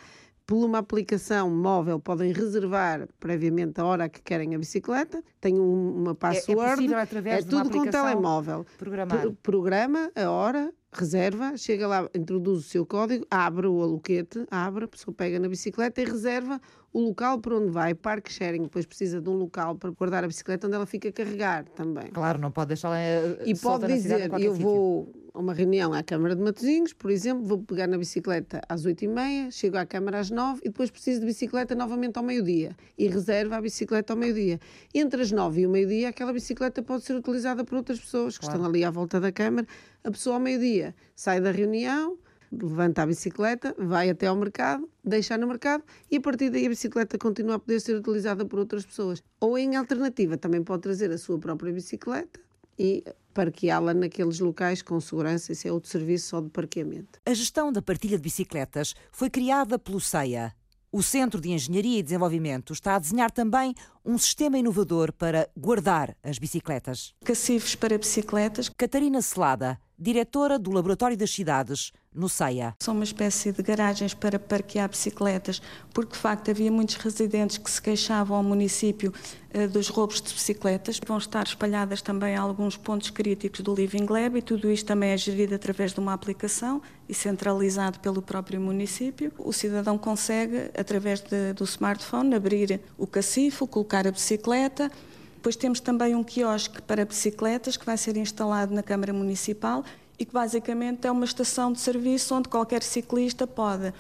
Por 0.47 0.65
uma 0.65 0.79
aplicação 0.79 1.51
móvel 1.51 2.01
podem 2.01 2.33
reservar 2.33 3.07
previamente 3.21 3.79
a 3.83 3.85
hora 3.85 4.09
que 4.09 4.23
querem 4.23 4.55
a 4.55 4.59
bicicleta, 4.59 5.23
têm 5.43 5.61
um- 5.61 5.95
uma 5.95 6.15
password, 6.15 6.77
possível 6.77 6.97
através 6.99 7.45
é 7.45 7.49
de 7.49 7.55
uma 7.55 7.65
tudo 7.65 7.77
com 7.85 7.91
telemóvel. 7.91 8.65
programar. 8.79 9.21
Pro- 9.21 9.35
programa 9.43 10.11
a 10.17 10.31
hora, 10.31 10.73
reserva, 10.93 11.57
chega 11.57 11.87
lá, 11.87 12.09
introduz 12.15 12.59
o 12.59 12.63
seu 12.63 12.87
código, 12.87 13.27
abre 13.31 13.67
o 13.67 13.83
aluquete, 13.83 14.47
abre, 14.51 14.85
a 14.87 14.89
pessoa 14.89 15.15
pega 15.15 15.39
na 15.39 15.49
bicicleta 15.49 16.01
e 16.01 16.05
reserva 16.05 16.61
o 16.93 17.01
local 17.01 17.39
para 17.39 17.57
onde 17.57 17.71
vai, 17.71 17.95
parque 17.95 18.33
sharing, 18.33 18.63
depois 18.63 18.87
precisa 18.87 19.21
de 19.21 19.29
um 19.29 19.35
local 19.35 19.75
para 19.77 19.91
guardar 19.91 20.25
a 20.25 20.27
bicicleta 20.27 20.67
onde 20.67 20.77
ela 20.77 20.87
fica 20.87 21.09
a 21.09 21.13
carregar 21.13 21.65
também. 21.69 22.11
Claro, 22.11 22.39
não 22.39 22.51
pode 22.51 22.69
deixá-la 22.69 22.97
E 23.45 23.55
pode 23.55 23.87
dizer, 23.87 24.31
eu 24.41 24.55
vou 24.55 25.13
a 25.35 25.39
uma 25.39 25.53
reunião 25.53 25.93
à 25.93 26.03
Câmara 26.03 26.35
de 26.35 26.43
Matosinhos, 26.43 26.93
por 26.93 27.11
exemplo, 27.11 27.45
vou 27.45 27.59
pegar 27.63 27.87
na 27.87 27.99
bicicleta 27.99 28.61
às 28.69 28.87
8h30, 28.87 29.51
chego 29.51 29.77
à 29.77 29.87
Câmara 29.87 30.21
às 30.21 30.31
9 30.31 30.61
e 30.63 30.69
depois 30.69 30.91
preciso 30.91 31.21
de 31.21 31.27
bicicleta 31.27 31.75
novamente 31.75 32.17
ao 32.17 32.23
meio-dia. 32.23 32.77
E 32.97 33.09
reserva 33.09 33.57
a 33.57 33.61
bicicleta 33.61 34.13
ao 34.13 34.19
meio-dia. 34.19 34.61
Entre 34.95 35.23
as 35.23 35.31
9 35.31 35.61
e 35.61 35.67
o 35.67 35.71
meio-dia, 35.71 36.09
aquela 36.09 36.33
bicicleta 36.33 36.83
pode 36.83 37.05
ser 37.05 37.15
utilizada 37.15 37.65
por 37.65 37.77
outras 37.77 37.99
pessoas 37.99 38.39
que 38.39 38.45
estão 38.45 38.65
ali 38.65 38.85
à 38.85 38.91
volta 38.91 39.21
da 39.21 39.31
Câmara. 39.33 39.67
A 40.05 40.11
pessoa 40.11 40.37
ao 40.37 40.41
meio-dia 40.41 40.95
sai 41.15 41.41
da 41.41 41.51
reunião, 41.51 42.19
levanta 42.51 43.03
a 43.03 43.07
bicicleta, 43.07 43.75
vai 43.79 44.11
até 44.11 44.27
ao 44.27 44.37
mercado, 44.37 44.89
deixa 45.05 45.37
no 45.37 45.47
mercado 45.47 45.85
e 46.11 46.17
a 46.17 46.21
partir 46.21 46.51
daí 46.51 46.67
a 46.67 46.71
bicicleta 46.71 47.19
continua 47.19 47.57
a 47.57 47.59
poder 47.59 47.81
ser 47.81 47.97
utilizada 47.97 48.45
por 48.45 48.59
outras 48.59 48.85
pessoas. 48.87 49.23
Ou 49.41 49.59
em 49.59 49.77
alternativa, 49.77 50.37
também 50.37 50.63
pode 50.63 50.83
trazer 50.83 51.11
a 51.11 51.19
sua 51.19 51.39
própria 51.39 51.73
bicicleta 51.73 52.48
e 52.79 53.05
parqueá-la 53.35 53.95
naqueles 53.95 54.41
locais 54.41 54.83
com 54.83 55.01
segurança, 55.01 55.53
isso 55.53 55.67
é 55.69 55.73
outro 55.73 55.91
serviço 55.91 56.29
só 56.29 56.41
de 56.41 56.51
parqueamento. 56.51 57.21
A 57.25 57.35
gestão 57.35 57.73
da 57.73 57.81
partilha 57.83 58.17
de 58.17 58.23
bicicletas 58.23 58.95
foi 59.13 59.31
criada 59.31 59.79
pelo 59.79 60.01
CEIA. 60.01 60.53
O 60.91 61.03
Centro 61.03 61.39
de 61.39 61.51
Engenharia 61.51 61.99
e 61.99 62.03
Desenvolvimento 62.03 62.73
está 62.73 62.97
a 62.97 62.99
desenhar 62.99 63.31
também 63.31 63.75
um 64.03 64.17
sistema 64.17 64.59
inovador 64.59 65.13
para 65.13 65.49
guardar 65.55 66.17
as 66.23 66.39
bicicletas. 66.39 67.15
Cacifes 67.23 67.75
para 67.75 67.99
bicicletas. 67.99 68.71
Catarina 68.71 69.21
Celada, 69.21 69.79
diretora 69.99 70.59
do 70.59 70.71
Laboratório 70.71 71.17
das 71.17 71.31
Cidades, 71.31 71.93
no 72.19 72.29
CEIA. 72.29 72.75
São 72.81 72.95
uma 72.95 73.05
espécie 73.05 73.53
de 73.53 73.63
garagens 73.63 74.13
para 74.13 74.39
parquear 74.39 74.89
bicicletas, 74.89 75.63
porque 75.95 76.13
de 76.13 76.19
facto 76.19 76.51
havia 76.51 76.71
muitos 76.71 76.97
residentes 76.97 77.57
que 77.59 77.71
se 77.71 77.81
queixavam 77.81 78.37
ao 78.37 78.43
município 78.43 79.13
uh, 79.55 79.69
dos 79.69 79.89
roubos 79.89 80.21
de 80.21 80.35
bicicletas. 80.35 81.01
Vão 81.07 81.19
estar 81.19 81.47
espalhadas 81.47 82.03
também 82.03 82.35
alguns 82.35 82.77
pontos 82.77 83.11
críticos 83.11 83.61
do 83.61 83.75
Living 83.75 84.07
Lab 84.09 84.37
e 84.37 84.43
tudo 84.43 84.71
isto 84.71 84.87
também 84.87 85.11
é 85.11 85.17
gerido 85.17 85.55
através 85.55 85.93
de 85.93 86.01
uma 86.01 86.13
aplicação 86.13 86.83
e 87.09 87.15
centralizado 87.15 88.01
pelo 88.01 88.21
próprio 88.21 88.61
município. 88.61 89.33
O 89.39 89.53
cidadão 89.53 89.97
consegue, 89.97 90.71
através 90.77 91.21
de, 91.21 91.53
do 91.53 91.65
smartphone, 91.65 92.35
abrir 92.35 92.81
o 92.99 93.07
cacifo, 93.07 93.67
colocar 93.67 94.07
a 94.07 94.11
bicicleta. 94.11 94.91
Depois 95.37 95.55
temos 95.55 95.79
também 95.79 96.17
um 96.17 96.25
quiosque 96.25 96.83
para 96.83 97.05
bicicletas 97.05 97.77
que 97.77 97.87
vai 97.87 97.97
ser 97.97 98.17
instalado 98.17 98.75
na 98.75 98.83
Câmara 98.83 99.13
Municipal 99.13 99.85
e 100.19 100.25
que 100.25 100.33
basicamente 100.33 101.07
é 101.07 101.11
uma 101.11 101.25
estação 101.25 101.73
de 101.73 101.81
serviço 101.81 102.35
onde 102.35 102.49
qualquer 102.49 102.83
ciclista 102.83 103.47
pode 103.47 103.93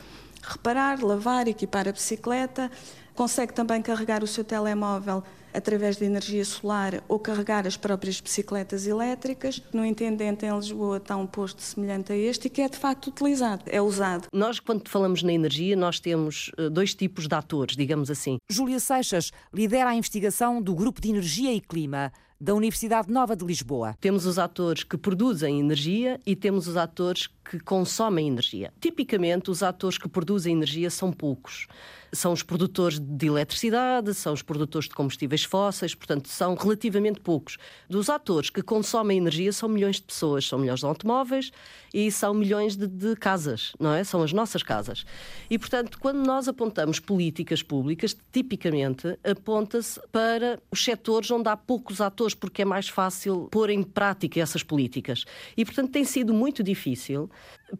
reparar, 0.42 1.02
lavar, 1.02 1.48
equipar 1.48 1.88
a 1.88 1.92
bicicleta, 1.92 2.70
consegue 3.14 3.52
também 3.52 3.82
carregar 3.82 4.22
o 4.22 4.26
seu 4.26 4.44
telemóvel 4.44 5.22
através 5.52 5.96
de 5.96 6.04
energia 6.04 6.44
solar 6.44 7.02
ou 7.08 7.18
carregar 7.18 7.66
as 7.66 7.76
próprias 7.76 8.20
bicicletas 8.20 8.86
elétricas. 8.86 9.62
No 9.72 9.84
Intendente, 9.84 10.46
em 10.46 10.54
Lisboa, 10.54 10.98
está 10.98 11.16
um 11.16 11.26
posto 11.26 11.60
semelhante 11.62 12.12
a 12.12 12.16
este 12.16 12.46
e 12.46 12.50
que 12.50 12.62
é 12.62 12.68
de 12.68 12.76
facto 12.76 13.08
utilizado, 13.08 13.64
é 13.66 13.80
usado. 13.80 14.28
Nós, 14.32 14.60
quando 14.60 14.88
falamos 14.88 15.22
na 15.22 15.32
energia, 15.32 15.74
nós 15.74 15.98
temos 15.98 16.52
eh, 16.56 16.68
dois 16.68 16.94
tipos 16.94 17.26
de 17.26 17.34
atores, 17.34 17.76
digamos 17.76 18.10
assim. 18.10 18.38
Júlia 18.48 18.78
Seixas 18.78 19.32
lidera 19.52 19.90
a 19.90 19.94
investigação 19.94 20.62
do 20.62 20.74
Grupo 20.74 21.00
de 21.00 21.10
Energia 21.10 21.52
e 21.52 21.60
Clima 21.60 22.12
da 22.41 22.55
Universidade 22.55 23.11
Nova 23.12 23.34
de 23.34 23.45
Lisboa. 23.45 23.97
Temos 24.01 24.24
os 24.24 24.39
atores 24.39 24.84
que 24.84 24.97
produzem 24.97 25.59
energia 25.59 26.20
e 26.24 26.36
temos 26.36 26.68
os 26.68 26.76
atores 26.76 27.28
que 27.45 27.59
consomem 27.59 28.28
energia. 28.28 28.72
Tipicamente, 28.80 29.51
os 29.51 29.62
atores 29.62 29.99
que 29.99 30.09
produzem 30.09 30.55
energia 30.55 30.89
são 30.89 31.12
poucos 31.12 31.66
são 32.12 32.32
os 32.32 32.42
produtores 32.42 32.98
de 32.98 33.26
eletricidade, 33.26 34.14
são 34.14 34.32
os 34.32 34.42
produtores 34.42 34.88
de 34.88 34.94
combustíveis 34.94 35.44
fósseis, 35.44 35.94
portanto, 35.94 36.28
são 36.28 36.54
relativamente 36.54 37.20
poucos. 37.20 37.56
Dos 37.88 38.09
atores 38.09 38.50
que 38.50 38.62
consomem 38.62 39.18
energia 39.18 39.52
são 39.52 39.68
milhões 39.68 39.96
de 39.96 40.02
pessoas, 40.02 40.46
são 40.46 40.59
milhões 40.59 40.80
de 40.80 40.86
automóveis 40.86 41.50
e 41.92 42.11
são 42.11 42.34
milhões 42.34 42.76
de, 42.76 42.86
de 42.86 43.16
casas, 43.16 43.72
não 43.78 43.92
é? 43.92 44.04
São 44.04 44.22
as 44.22 44.32
nossas 44.32 44.62
casas. 44.62 45.04
E, 45.50 45.59
portanto, 45.59 45.98
quando 45.98 46.24
nós 46.24 46.48
apontamos 46.48 47.00
políticas 47.00 47.62
públicas, 47.62 48.16
tipicamente 48.32 49.18
aponta-se 49.24 50.00
para 50.12 50.61
os 50.70 50.84
setores 50.84 51.30
onde 51.30 51.48
há 51.48 51.56
poucos 51.56 52.00
atores, 52.00 52.34
porque 52.34 52.62
é 52.62 52.64
mais 52.64 52.88
fácil 52.88 53.48
pôr 53.50 53.70
em 53.70 53.82
prática 53.82 54.40
essas 54.40 54.62
políticas. 54.62 55.24
E, 55.56 55.64
portanto, 55.64 55.90
tem 55.90 56.04
sido 56.04 56.32
muito 56.32 56.62
difícil 56.62 57.30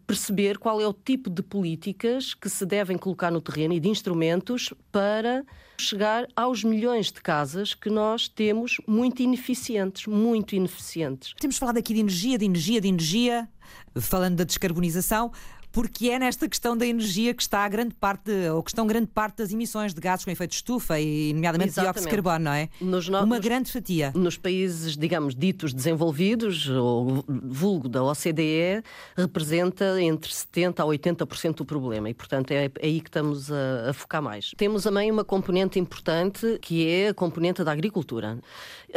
perceber 0.07 0.59
qual 0.59 0.81
é 0.81 0.87
o 0.87 0.93
tipo 0.93 1.31
de 1.31 1.43
políticas 1.43 2.35
que 2.35 2.49
se 2.49 2.65
devem 2.67 2.99
colocar 2.99 3.31
no 3.31 3.41
terreno 3.41 3.75
e 3.75 3.81
de 3.81 3.89
instrumentos 3.89 4.73
para 4.93 5.45
chegar 5.81 6.27
aos 6.35 6.65
milhões 6.65 7.07
de 7.07 7.21
casas 7.21 7.75
que 7.75 7.89
nós 7.89 8.29
temos 8.29 8.77
muito 8.87 9.23
ineficientes, 9.23 10.07
muito 10.07 10.55
ineficientes. 10.55 11.35
Temos 11.39 11.57
falado 11.57 11.79
aqui 11.79 11.95
de 11.95 12.01
energia, 12.01 12.37
de 12.37 12.45
energia, 12.45 12.81
de 12.81 12.89
energia, 12.89 13.49
falando 13.97 14.37
da 14.37 14.45
descarbonização 14.45 15.33
porque 15.73 16.11
é 16.11 16.19
nesta 16.19 16.49
questão 16.49 16.77
da 16.77 16.87
energia 16.87 17.35
que 17.35 17.43
está 17.43 17.65
a 17.65 17.69
grande 17.69 17.95
parte, 17.95 18.31
ou 18.53 18.63
que 18.63 18.71
estão 18.71 18.87
grande 18.87 19.09
parte 19.09 19.39
das 19.39 19.53
emissões 19.53 19.95
de 19.95 20.01
gases 20.01 20.25
com 20.25 20.31
efeito 20.31 20.51
de 20.51 20.57
estufa, 20.57 20.99
e 20.99 21.33
nomeadamente 21.35 21.71
Exatamente. 21.71 21.95
dióxido 21.95 22.11
de 22.11 22.17
carbono, 22.17 22.45
não 22.45 22.53
é? 22.53 22.69
Nos 22.81 23.09
no... 23.09 23.23
Uma 23.23 23.39
grande 23.39 23.71
fatia. 23.71 24.13
Nos 24.15 24.37
países, 24.37 24.97
digamos, 24.97 25.35
ditos 25.35 25.73
desenvolvidos, 25.73 26.69
ou 26.69 27.25
vulgo 27.27 27.89
da 27.89 28.03
OCDE, 28.03 28.83
representa 29.17 30.01
entre 30.01 30.31
70% 30.31 30.81
a 30.81 30.85
80% 30.85 31.55
do 31.57 31.65
problema, 31.65 32.09
e 32.11 32.15
portanto 32.15 32.51
é, 32.51 32.67
é 32.67 32.71
aí 32.83 33.01
que 33.01 33.09
estamos 33.09 33.51
a, 33.51 33.91
a 33.91 33.93
focar 33.93 34.23
mais. 34.23 34.53
Temos 34.57 34.85
também 34.85 35.11
uma 35.11 35.25
componente 35.25 35.79
importante, 35.79 36.59
que 36.61 36.87
é 36.87 37.09
a 37.09 37.15
componente 37.15 37.63
da 37.63 37.73
agricultura. 37.73 38.39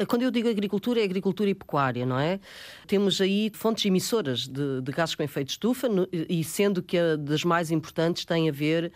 Quando 0.07 0.21
eu 0.23 0.31
digo 0.31 0.49
agricultura, 0.49 1.01
é 1.01 1.03
agricultura 1.03 1.49
e 1.49 1.55
pecuária, 1.55 2.05
não 2.05 2.19
é? 2.19 2.39
Temos 2.87 3.19
aí 3.19 3.51
fontes 3.53 3.85
emissoras 3.85 4.47
de, 4.47 4.81
de 4.81 4.91
gases 4.91 5.15
com 5.15 5.23
efeito 5.23 5.47
de 5.47 5.53
estufa, 5.53 5.87
e 6.11 6.43
sendo 6.43 6.81
que 6.81 6.97
a 6.97 7.15
das 7.15 7.43
mais 7.43 7.71
importantes 7.71 8.25
tem 8.25 8.47
a 8.47 8.51
ver 8.51 8.91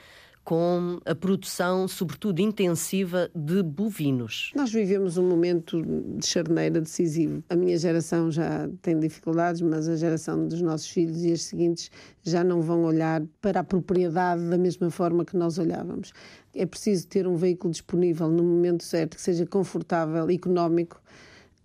com 0.46 1.00
a 1.04 1.16
produção, 1.16 1.88
sobretudo 1.88 2.40
intensiva, 2.40 3.30
de 3.36 3.64
bovinos. 3.64 4.52
Nós 4.56 4.72
vivemos 4.72 5.18
um 5.18 5.28
momento 5.28 5.82
de 5.82 6.26
charneira 6.26 6.80
decisivo. 6.80 7.44
A 7.50 7.56
minha 7.56 7.76
geração 7.78 8.32
já 8.32 8.70
tem 8.84 9.00
dificuldades, 9.00 9.62
mas 9.62 9.90
a 9.90 9.96
geração 9.96 10.48
dos 10.48 10.62
nossos 10.62 10.88
filhos 10.88 11.24
e 11.26 11.32
as 11.32 11.42
seguintes 11.42 11.90
já 12.22 12.44
não 12.44 12.62
vão 12.62 12.84
olhar 12.84 13.24
para 13.42 13.62
a 13.62 13.64
propriedade 13.64 14.48
da 14.48 14.58
mesma 14.58 14.92
forma 14.92 15.26
que 15.26 15.36
nós 15.36 15.58
olhávamos. 15.58 16.14
É 16.54 16.66
preciso 16.66 17.08
ter 17.08 17.28
um 17.28 17.36
veículo 17.36 17.72
disponível 17.72 18.30
no 18.30 18.44
momento 18.44 18.84
certo, 18.84 19.16
que 19.16 19.22
seja 19.22 19.48
confortável, 19.48 20.30
económico 20.30 21.02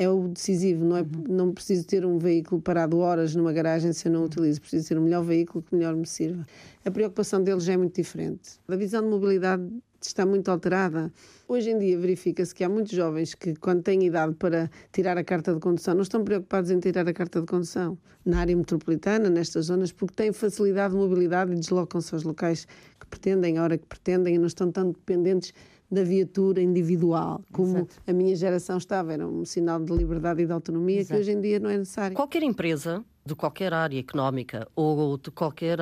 é 0.00 0.08
o 0.08 0.28
decisivo, 0.28 0.82
não, 0.82 0.96
é, 0.96 1.02
uhum. 1.02 1.24
não 1.28 1.52
preciso 1.52 1.86
ter 1.86 2.06
um 2.06 2.16
veículo 2.16 2.58
parado 2.58 2.98
horas 3.00 3.36
numa 3.36 3.52
garagem 3.52 3.92
se 3.92 4.08
eu 4.08 4.12
não 4.12 4.24
utilizo, 4.24 4.58
preciso 4.58 4.88
ter 4.88 4.96
o 4.96 5.02
melhor 5.02 5.22
veículo 5.22 5.62
que 5.62 5.74
melhor 5.74 5.94
me 5.94 6.06
sirva. 6.06 6.46
A 6.84 6.90
preocupação 6.90 7.42
deles 7.42 7.68
é 7.68 7.76
muito 7.76 7.94
diferente. 7.94 8.58
A 8.66 8.76
visão 8.76 9.02
de 9.02 9.08
mobilidade 9.08 9.68
está 10.00 10.24
muito 10.24 10.50
alterada. 10.50 11.12
Hoje 11.46 11.70
em 11.70 11.78
dia 11.78 11.98
verifica-se 11.98 12.54
que 12.54 12.64
há 12.64 12.68
muitos 12.70 12.92
jovens 12.92 13.34
que, 13.34 13.54
quando 13.54 13.82
têm 13.82 14.06
idade 14.06 14.34
para 14.34 14.70
tirar 14.90 15.18
a 15.18 15.24
carta 15.24 15.52
de 15.52 15.60
condução, 15.60 15.94
não 15.94 16.02
estão 16.02 16.24
preocupados 16.24 16.70
em 16.70 16.80
tirar 16.80 17.06
a 17.06 17.12
carta 17.12 17.40
de 17.40 17.46
condução 17.46 17.98
na 18.24 18.40
área 18.40 18.56
metropolitana, 18.56 19.28
nestas 19.28 19.66
zonas, 19.66 19.92
porque 19.92 20.14
têm 20.14 20.32
facilidade 20.32 20.94
de 20.94 21.00
mobilidade 21.00 21.52
e 21.52 21.56
deslocam-se 21.56 22.14
aos 22.14 22.22
locais 22.22 22.66
que 22.98 23.06
pretendem, 23.06 23.58
a 23.58 23.62
hora 23.62 23.76
que 23.76 23.86
pretendem, 23.86 24.36
e 24.36 24.38
não 24.38 24.46
estão 24.46 24.72
tão 24.72 24.90
dependentes 24.90 25.52
da 25.90 26.04
viatura 26.04 26.62
individual, 26.62 27.42
como 27.52 27.78
Exato. 27.78 27.96
a 28.06 28.12
minha 28.12 28.34
geração 28.36 28.78
estava. 28.78 29.12
Era 29.12 29.26
um 29.26 29.44
sinal 29.44 29.82
de 29.82 29.92
liberdade 29.92 30.42
e 30.42 30.46
de 30.46 30.52
autonomia 30.52 31.00
Exato. 31.00 31.14
que 31.14 31.20
hoje 31.20 31.32
em 31.32 31.40
dia 31.40 31.58
não 31.58 31.68
é 31.68 31.76
necessário. 31.76 32.16
Qualquer 32.16 32.42
empresa 32.42 33.04
de 33.24 33.34
qualquer 33.34 33.72
área 33.72 33.98
económica 33.98 34.66
ou 34.74 35.16
de 35.16 35.30
qualquer 35.30 35.78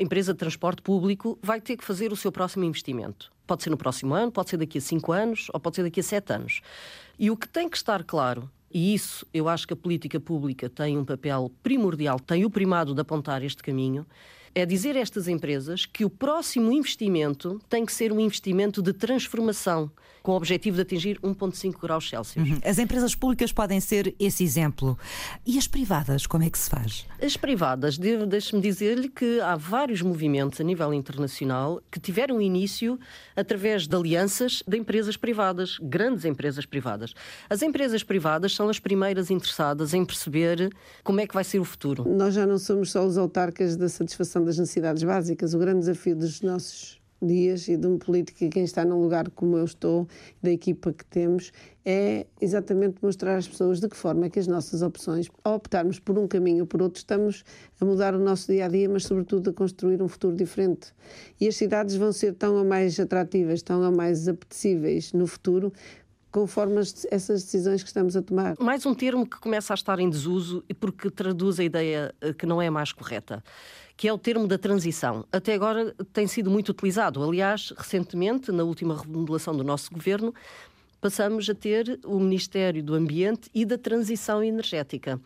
empresa 0.00 0.32
de 0.32 0.38
transporte 0.38 0.82
público 0.82 1.38
vai 1.42 1.60
ter 1.60 1.76
que 1.76 1.84
fazer 1.84 2.12
o 2.12 2.16
seu 2.16 2.32
próximo 2.32 2.64
investimento. 2.64 3.32
Pode 3.46 3.62
ser 3.62 3.70
no 3.70 3.76
próximo 3.76 4.14
ano, 4.14 4.32
pode 4.32 4.50
ser 4.50 4.56
daqui 4.56 4.78
a 4.78 4.80
cinco 4.80 5.12
anos 5.12 5.48
ou 5.52 5.60
pode 5.60 5.76
ser 5.76 5.82
daqui 5.82 6.00
a 6.00 6.02
sete 6.02 6.32
anos. 6.32 6.60
E 7.18 7.30
o 7.30 7.36
que 7.36 7.48
tem 7.48 7.68
que 7.68 7.76
estar 7.76 8.02
claro 8.04 8.50
e 8.74 8.92
isso 8.92 9.24
eu 9.32 9.48
acho 9.48 9.68
que 9.68 9.72
a 9.72 9.76
política 9.76 10.18
pública 10.18 10.68
tem 10.68 10.98
um 10.98 11.04
papel 11.04 11.52
primordial, 11.62 12.18
tem 12.18 12.44
o 12.44 12.50
primado 12.50 12.92
de 12.92 13.00
apontar 13.00 13.44
este 13.44 13.62
caminho, 13.62 14.04
é 14.52 14.66
dizer 14.66 14.96
a 14.96 15.00
estas 15.00 15.28
empresas 15.28 15.86
que 15.86 16.04
o 16.04 16.10
próximo 16.10 16.72
investimento 16.72 17.60
tem 17.68 17.86
que 17.86 17.92
ser 17.92 18.12
um 18.12 18.18
investimento 18.18 18.82
de 18.82 18.92
transformação, 18.92 19.90
com 20.24 20.32
o 20.32 20.36
objetivo 20.36 20.76
de 20.76 20.82
atingir 20.82 21.20
1,5 21.20 21.78
graus 21.78 22.08
Celsius. 22.08 22.48
Uhum. 22.48 22.58
As 22.64 22.78
empresas 22.78 23.14
públicas 23.14 23.52
podem 23.52 23.78
ser 23.78 24.14
esse 24.18 24.42
exemplo. 24.42 24.98
E 25.44 25.58
as 25.58 25.66
privadas, 25.68 26.26
como 26.26 26.42
é 26.42 26.48
que 26.48 26.58
se 26.58 26.70
faz? 26.70 27.06
As 27.22 27.36
privadas, 27.36 27.98
deixe-me 27.98 28.62
dizer-lhe 28.62 29.10
que 29.10 29.38
há 29.42 29.54
vários 29.54 30.00
movimentos 30.00 30.58
a 30.62 30.64
nível 30.64 30.94
internacional 30.94 31.82
que 31.90 32.00
tiveram 32.00 32.40
início 32.40 32.98
através 33.36 33.86
de 33.86 33.94
alianças 33.94 34.62
de 34.66 34.78
empresas 34.78 35.14
privadas, 35.14 35.76
grandes 35.78 36.24
empresas 36.24 36.64
privadas. 36.64 37.12
As 37.50 37.60
empresas 37.60 38.02
privadas 38.02 38.54
são 38.54 38.70
as 38.70 38.78
primeiras 38.78 39.30
interessadas 39.30 39.92
em 39.92 40.06
perceber 40.06 40.74
como 41.02 41.20
é 41.20 41.26
que 41.26 41.34
vai 41.34 41.44
ser 41.44 41.58
o 41.58 41.64
futuro. 41.66 42.08
Nós 42.08 42.32
já 42.32 42.46
não 42.46 42.56
somos 42.56 42.90
só 42.90 43.04
os 43.04 43.18
autarcas 43.18 43.76
da 43.76 43.90
satisfação 43.90 44.42
das 44.42 44.56
necessidades 44.56 45.02
básicas. 45.02 45.52
O 45.52 45.58
grande 45.58 45.80
desafio 45.80 46.16
dos 46.16 46.40
nossos 46.40 47.03
dias 47.24 47.68
e 47.68 47.76
de 47.76 47.86
um 47.86 47.98
político 47.98 48.44
e 48.44 48.48
quem 48.48 48.64
está 48.64 48.84
num 48.84 49.00
lugar 49.00 49.30
como 49.30 49.56
eu 49.56 49.64
estou, 49.64 50.06
da 50.42 50.50
equipa 50.50 50.92
que 50.92 51.04
temos, 51.04 51.52
é 51.84 52.26
exatamente 52.40 52.96
mostrar 53.02 53.36
às 53.36 53.46
pessoas 53.46 53.80
de 53.80 53.88
que 53.88 53.96
forma 53.96 54.26
é 54.26 54.30
que 54.30 54.38
as 54.38 54.46
nossas 54.46 54.82
opções, 54.82 55.28
ao 55.42 55.56
optarmos 55.56 55.98
por 55.98 56.18
um 56.18 56.26
caminho 56.26 56.60
ou 56.60 56.66
por 56.66 56.80
outro, 56.80 56.98
estamos 56.98 57.44
a 57.80 57.84
mudar 57.84 58.14
o 58.14 58.18
nosso 58.18 58.50
dia 58.50 58.66
a 58.66 58.68
dia, 58.68 58.88
mas 58.88 59.04
sobretudo 59.04 59.50
a 59.50 59.52
construir 59.52 60.02
um 60.02 60.08
futuro 60.08 60.34
diferente. 60.34 60.94
E 61.40 61.46
as 61.46 61.56
cidades 61.56 61.96
vão 61.96 62.12
ser 62.12 62.34
tão 62.34 62.56
a 62.58 62.64
mais 62.64 62.98
atrativas, 62.98 63.62
tão 63.62 63.82
a 63.82 63.90
mais 63.90 64.28
apetecíveis 64.28 65.12
no 65.12 65.26
futuro 65.26 65.72
conforme 66.34 66.78
as, 66.80 67.06
essas 67.12 67.44
decisões 67.44 67.80
que 67.80 67.88
estamos 67.88 68.16
a 68.16 68.22
tomar. 68.22 68.56
Mais 68.58 68.84
um 68.84 68.92
termo 68.92 69.24
que 69.24 69.38
começa 69.38 69.72
a 69.72 69.76
estar 69.76 70.00
em 70.00 70.10
desuso 70.10 70.64
e 70.68 70.74
porque 70.74 71.08
traduz 71.08 71.60
a 71.60 71.64
ideia 71.64 72.12
eh, 72.20 72.32
que 72.32 72.44
não 72.44 72.60
é 72.60 72.68
mais 72.68 72.90
correta 72.90 73.40
que 73.96 74.08
é 74.08 74.12
o 74.12 74.18
termo 74.18 74.46
da 74.46 74.58
transição. 74.58 75.24
Até 75.30 75.54
agora 75.54 75.94
tem 76.12 76.26
sido 76.26 76.50
muito 76.50 76.70
utilizado. 76.70 77.22
Aliás, 77.22 77.72
recentemente, 77.76 78.50
na 78.50 78.64
última 78.64 78.96
remodelação 79.00 79.56
do 79.56 79.62
nosso 79.62 79.92
governo, 79.92 80.34
passamos 81.00 81.48
a 81.48 81.54
ter 81.54 82.00
o 82.04 82.18
Ministério 82.18 82.82
do 82.82 82.94
Ambiente 82.94 83.50
e 83.54 83.64
da 83.64 83.76
Transição 83.76 84.42
Energética. 84.42 85.20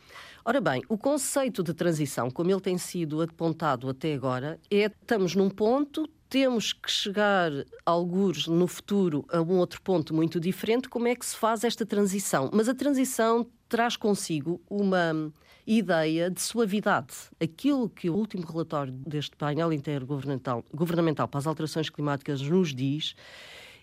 Ora 0.44 0.60
bem, 0.60 0.82
o 0.88 0.98
conceito 0.98 1.62
de 1.62 1.72
transição, 1.72 2.30
como 2.30 2.50
ele 2.50 2.60
tem 2.60 2.76
sido 2.78 3.22
apontado 3.22 3.88
até 3.88 4.14
agora, 4.14 4.58
é 4.70 4.86
estamos 4.86 5.34
num 5.34 5.48
ponto, 5.48 6.08
temos 6.28 6.72
que 6.72 6.90
chegar, 6.90 7.50
alguns 7.86 8.48
no 8.48 8.66
futuro, 8.66 9.24
a 9.30 9.40
um 9.40 9.58
outro 9.58 9.80
ponto 9.80 10.14
muito 10.14 10.40
diferente. 10.40 10.88
Como 10.88 11.08
é 11.08 11.14
que 11.14 11.24
se 11.24 11.36
faz 11.36 11.64
esta 11.64 11.86
transição? 11.86 12.50
Mas 12.52 12.68
a 12.68 12.74
transição 12.74 13.46
traz 13.68 13.96
consigo 13.96 14.60
uma 14.68 15.32
ideia 15.68 16.30
de 16.30 16.40
suavidade. 16.40 17.14
Aquilo 17.38 17.90
que 17.90 18.08
o 18.08 18.14
último 18.14 18.46
relatório 18.46 18.90
deste 18.90 19.36
painel 19.36 19.70
intergovernamental 19.70 20.64
governamental 20.72 21.28
para 21.28 21.38
as 21.38 21.46
alterações 21.46 21.90
climáticas 21.90 22.40
nos 22.40 22.74
diz 22.74 23.14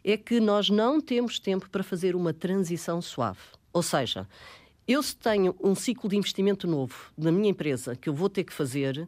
é 0.03 0.17
que 0.17 0.39
nós 0.39 0.67
não 0.67 0.99
temos 0.99 1.37
tempo 1.37 1.69
para 1.69 1.83
fazer 1.83 2.15
uma 2.15 2.33
transição 2.33 3.01
suave. 3.03 3.39
Ou 3.71 3.83
seja, 3.83 4.27
eu 4.87 5.01
se 5.03 5.15
tenho 5.15 5.55
um 5.63 5.75
ciclo 5.75 6.09
de 6.09 6.17
investimento 6.17 6.67
novo 6.67 6.95
na 7.15 7.31
minha 7.31 7.49
empresa 7.49 7.95
que 7.95 8.09
eu 8.09 8.13
vou 8.15 8.29
ter 8.29 8.43
que 8.43 8.53
fazer 8.53 9.07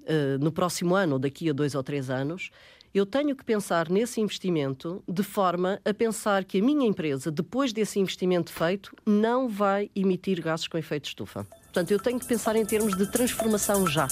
uh, 0.00 0.38
no 0.40 0.50
próximo 0.50 0.94
ano 0.94 1.14
ou 1.14 1.18
daqui 1.18 1.50
a 1.50 1.52
dois 1.52 1.74
ou 1.74 1.82
três 1.82 2.08
anos, 2.08 2.50
eu 2.94 3.04
tenho 3.04 3.36
que 3.36 3.44
pensar 3.44 3.90
nesse 3.90 4.20
investimento 4.20 5.02
de 5.06 5.22
forma 5.22 5.78
a 5.84 5.92
pensar 5.92 6.44
que 6.44 6.58
a 6.60 6.62
minha 6.62 6.86
empresa, 6.86 7.30
depois 7.30 7.72
desse 7.72 7.98
investimento 7.98 8.50
feito, 8.50 8.94
não 9.04 9.46
vai 9.46 9.90
emitir 9.94 10.40
gases 10.40 10.68
com 10.68 10.78
efeito 10.78 11.06
estufa. 11.06 11.46
Portanto, 11.74 11.90
eu 11.90 11.98
tenho 11.98 12.20
que 12.20 12.26
pensar 12.26 12.54
em 12.54 12.64
termos 12.64 12.96
de 12.96 13.04
transformação 13.04 13.84
já. 13.84 14.06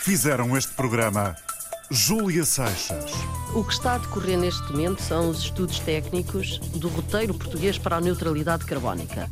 Fizeram 0.00 0.56
este 0.56 0.72
programa 0.72 1.36
Júlia 1.90 2.42
Seixas. 2.46 3.12
O 3.54 3.62
que 3.62 3.74
está 3.74 3.96
a 3.96 3.98
decorrer 3.98 4.38
neste 4.38 4.62
momento 4.72 5.02
são 5.02 5.28
os 5.28 5.40
estudos 5.40 5.78
técnicos 5.80 6.56
do 6.58 6.88
roteiro 6.88 7.34
português 7.34 7.76
para 7.76 7.96
a 7.96 8.00
neutralidade 8.00 8.64
carbónica, 8.64 9.28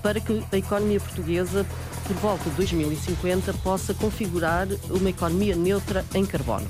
para 0.00 0.20
que 0.20 0.40
a 0.52 0.56
economia 0.56 1.00
portuguesa, 1.00 1.66
por 2.06 2.14
volta 2.18 2.48
de 2.48 2.54
2050, 2.54 3.52
possa 3.54 3.92
configurar 3.92 4.68
uma 4.88 5.10
economia 5.10 5.56
neutra 5.56 6.04
em 6.14 6.24
carbono. 6.24 6.68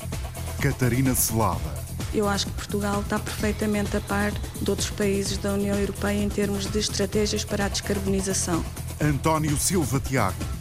Catarina 0.58 1.14
Selada. 1.14 1.84
Eu 2.14 2.26
acho 2.26 2.46
que 2.46 2.52
Portugal 2.52 3.02
está 3.02 3.18
perfeitamente 3.18 3.94
a 3.94 4.00
par 4.00 4.32
de 4.32 4.70
outros 4.70 4.88
países 4.88 5.36
da 5.36 5.52
União 5.52 5.78
Europeia 5.78 6.22
em 6.22 6.30
termos 6.30 6.64
de 6.64 6.78
estratégias 6.78 7.44
para 7.44 7.66
a 7.66 7.68
descarbonização. 7.68 8.64
António 9.00 9.56
Silva 9.56 10.00
Tiago 10.00 10.56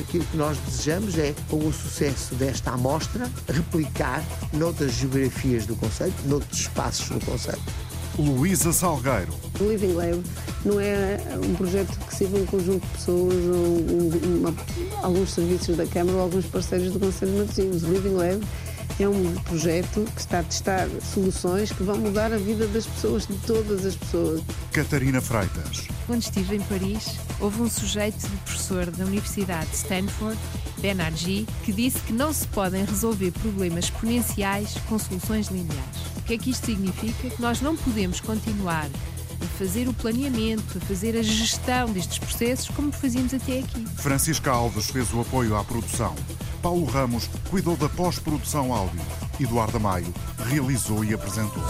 Aquilo 0.00 0.24
que 0.24 0.36
nós 0.36 0.58
desejamos 0.58 1.16
é, 1.18 1.34
com 1.48 1.58
o 1.58 1.72
sucesso 1.72 2.34
desta 2.34 2.72
amostra, 2.72 3.30
replicar 3.48 4.24
noutras 4.52 4.92
geografias 4.92 5.66
do 5.66 5.76
Conselho, 5.76 6.12
noutros 6.26 6.60
espaços 6.60 7.08
do 7.08 7.24
Conselho. 7.24 7.62
Luísa 8.18 8.72
Salgueiro. 8.72 9.32
O 9.60 9.64
Living 9.64 9.92
Lab 9.92 10.22
não 10.64 10.80
é 10.80 11.18
um 11.44 11.54
projeto 11.54 11.96
que 12.06 12.14
sirva 12.14 12.38
um 12.38 12.46
conjunto 12.46 12.84
de 12.84 12.92
pessoas 12.92 13.34
ou 13.34 13.78
uma, 14.38 14.54
alguns 15.02 15.30
serviços 15.30 15.76
da 15.76 15.86
Câmara 15.86 16.16
ou 16.16 16.22
alguns 16.22 16.46
parceiros 16.46 16.92
do 16.92 16.98
Conselho 16.98 17.32
de 17.32 17.38
Matosinhos. 17.38 17.82
O 17.82 17.92
Living 17.92 18.14
Lab 18.14 18.44
é 19.00 19.08
um 19.08 19.34
projeto 19.42 20.04
que 20.14 20.20
está 20.20 20.40
a 20.40 20.42
testar 20.44 20.88
soluções 21.12 21.72
que 21.72 21.82
vão 21.82 21.98
mudar 21.98 22.32
a 22.32 22.36
vida 22.36 22.66
das 22.68 22.86
pessoas, 22.86 23.26
de 23.26 23.34
todas 23.38 23.84
as 23.84 23.96
pessoas. 23.96 24.42
Catarina 24.72 25.20
Freitas. 25.20 25.88
Quando 26.06 26.22
estive 26.22 26.56
em 26.56 26.60
Paris, 26.60 27.16
houve 27.44 27.60
um 27.60 27.68
sujeito 27.68 28.26
de 28.26 28.36
professor 28.38 28.86
da 28.90 29.04
Universidade 29.04 29.68
de 29.68 29.76
Stanford, 29.76 30.38
Bernard 30.80 31.46
que 31.62 31.72
disse 31.72 31.98
que 32.00 32.12
não 32.12 32.32
se 32.32 32.46
podem 32.48 32.84
resolver 32.84 33.30
problemas 33.32 33.84
exponenciais 33.84 34.74
com 34.88 34.98
soluções 34.98 35.48
lineares. 35.48 35.84
O 36.16 36.22
que 36.22 36.34
é 36.34 36.38
que 36.38 36.50
isto 36.50 36.64
significa? 36.64 37.28
Que 37.28 37.42
nós 37.42 37.60
não 37.60 37.76
podemos 37.76 38.18
continuar 38.20 38.86
a 38.86 39.46
fazer 39.58 39.88
o 39.88 39.92
planeamento, 39.92 40.78
a 40.78 40.80
fazer 40.86 41.18
a 41.18 41.22
gestão 41.22 41.92
destes 41.92 42.18
processos 42.18 42.68
como 42.68 42.90
fazíamos 42.90 43.34
até 43.34 43.58
aqui. 43.58 43.84
Francisca 43.96 44.50
Alves 44.50 44.86
fez 44.86 45.12
o 45.12 45.20
apoio 45.20 45.54
à 45.54 45.62
produção. 45.62 46.14
Paulo 46.62 46.86
Ramos 46.86 47.28
cuidou 47.50 47.76
da 47.76 47.90
pós-produção 47.90 48.72
áudio. 48.72 49.02
Eduardo 49.38 49.78
Maio 49.78 50.12
realizou 50.48 51.04
e 51.04 51.12
apresentou. 51.12 51.62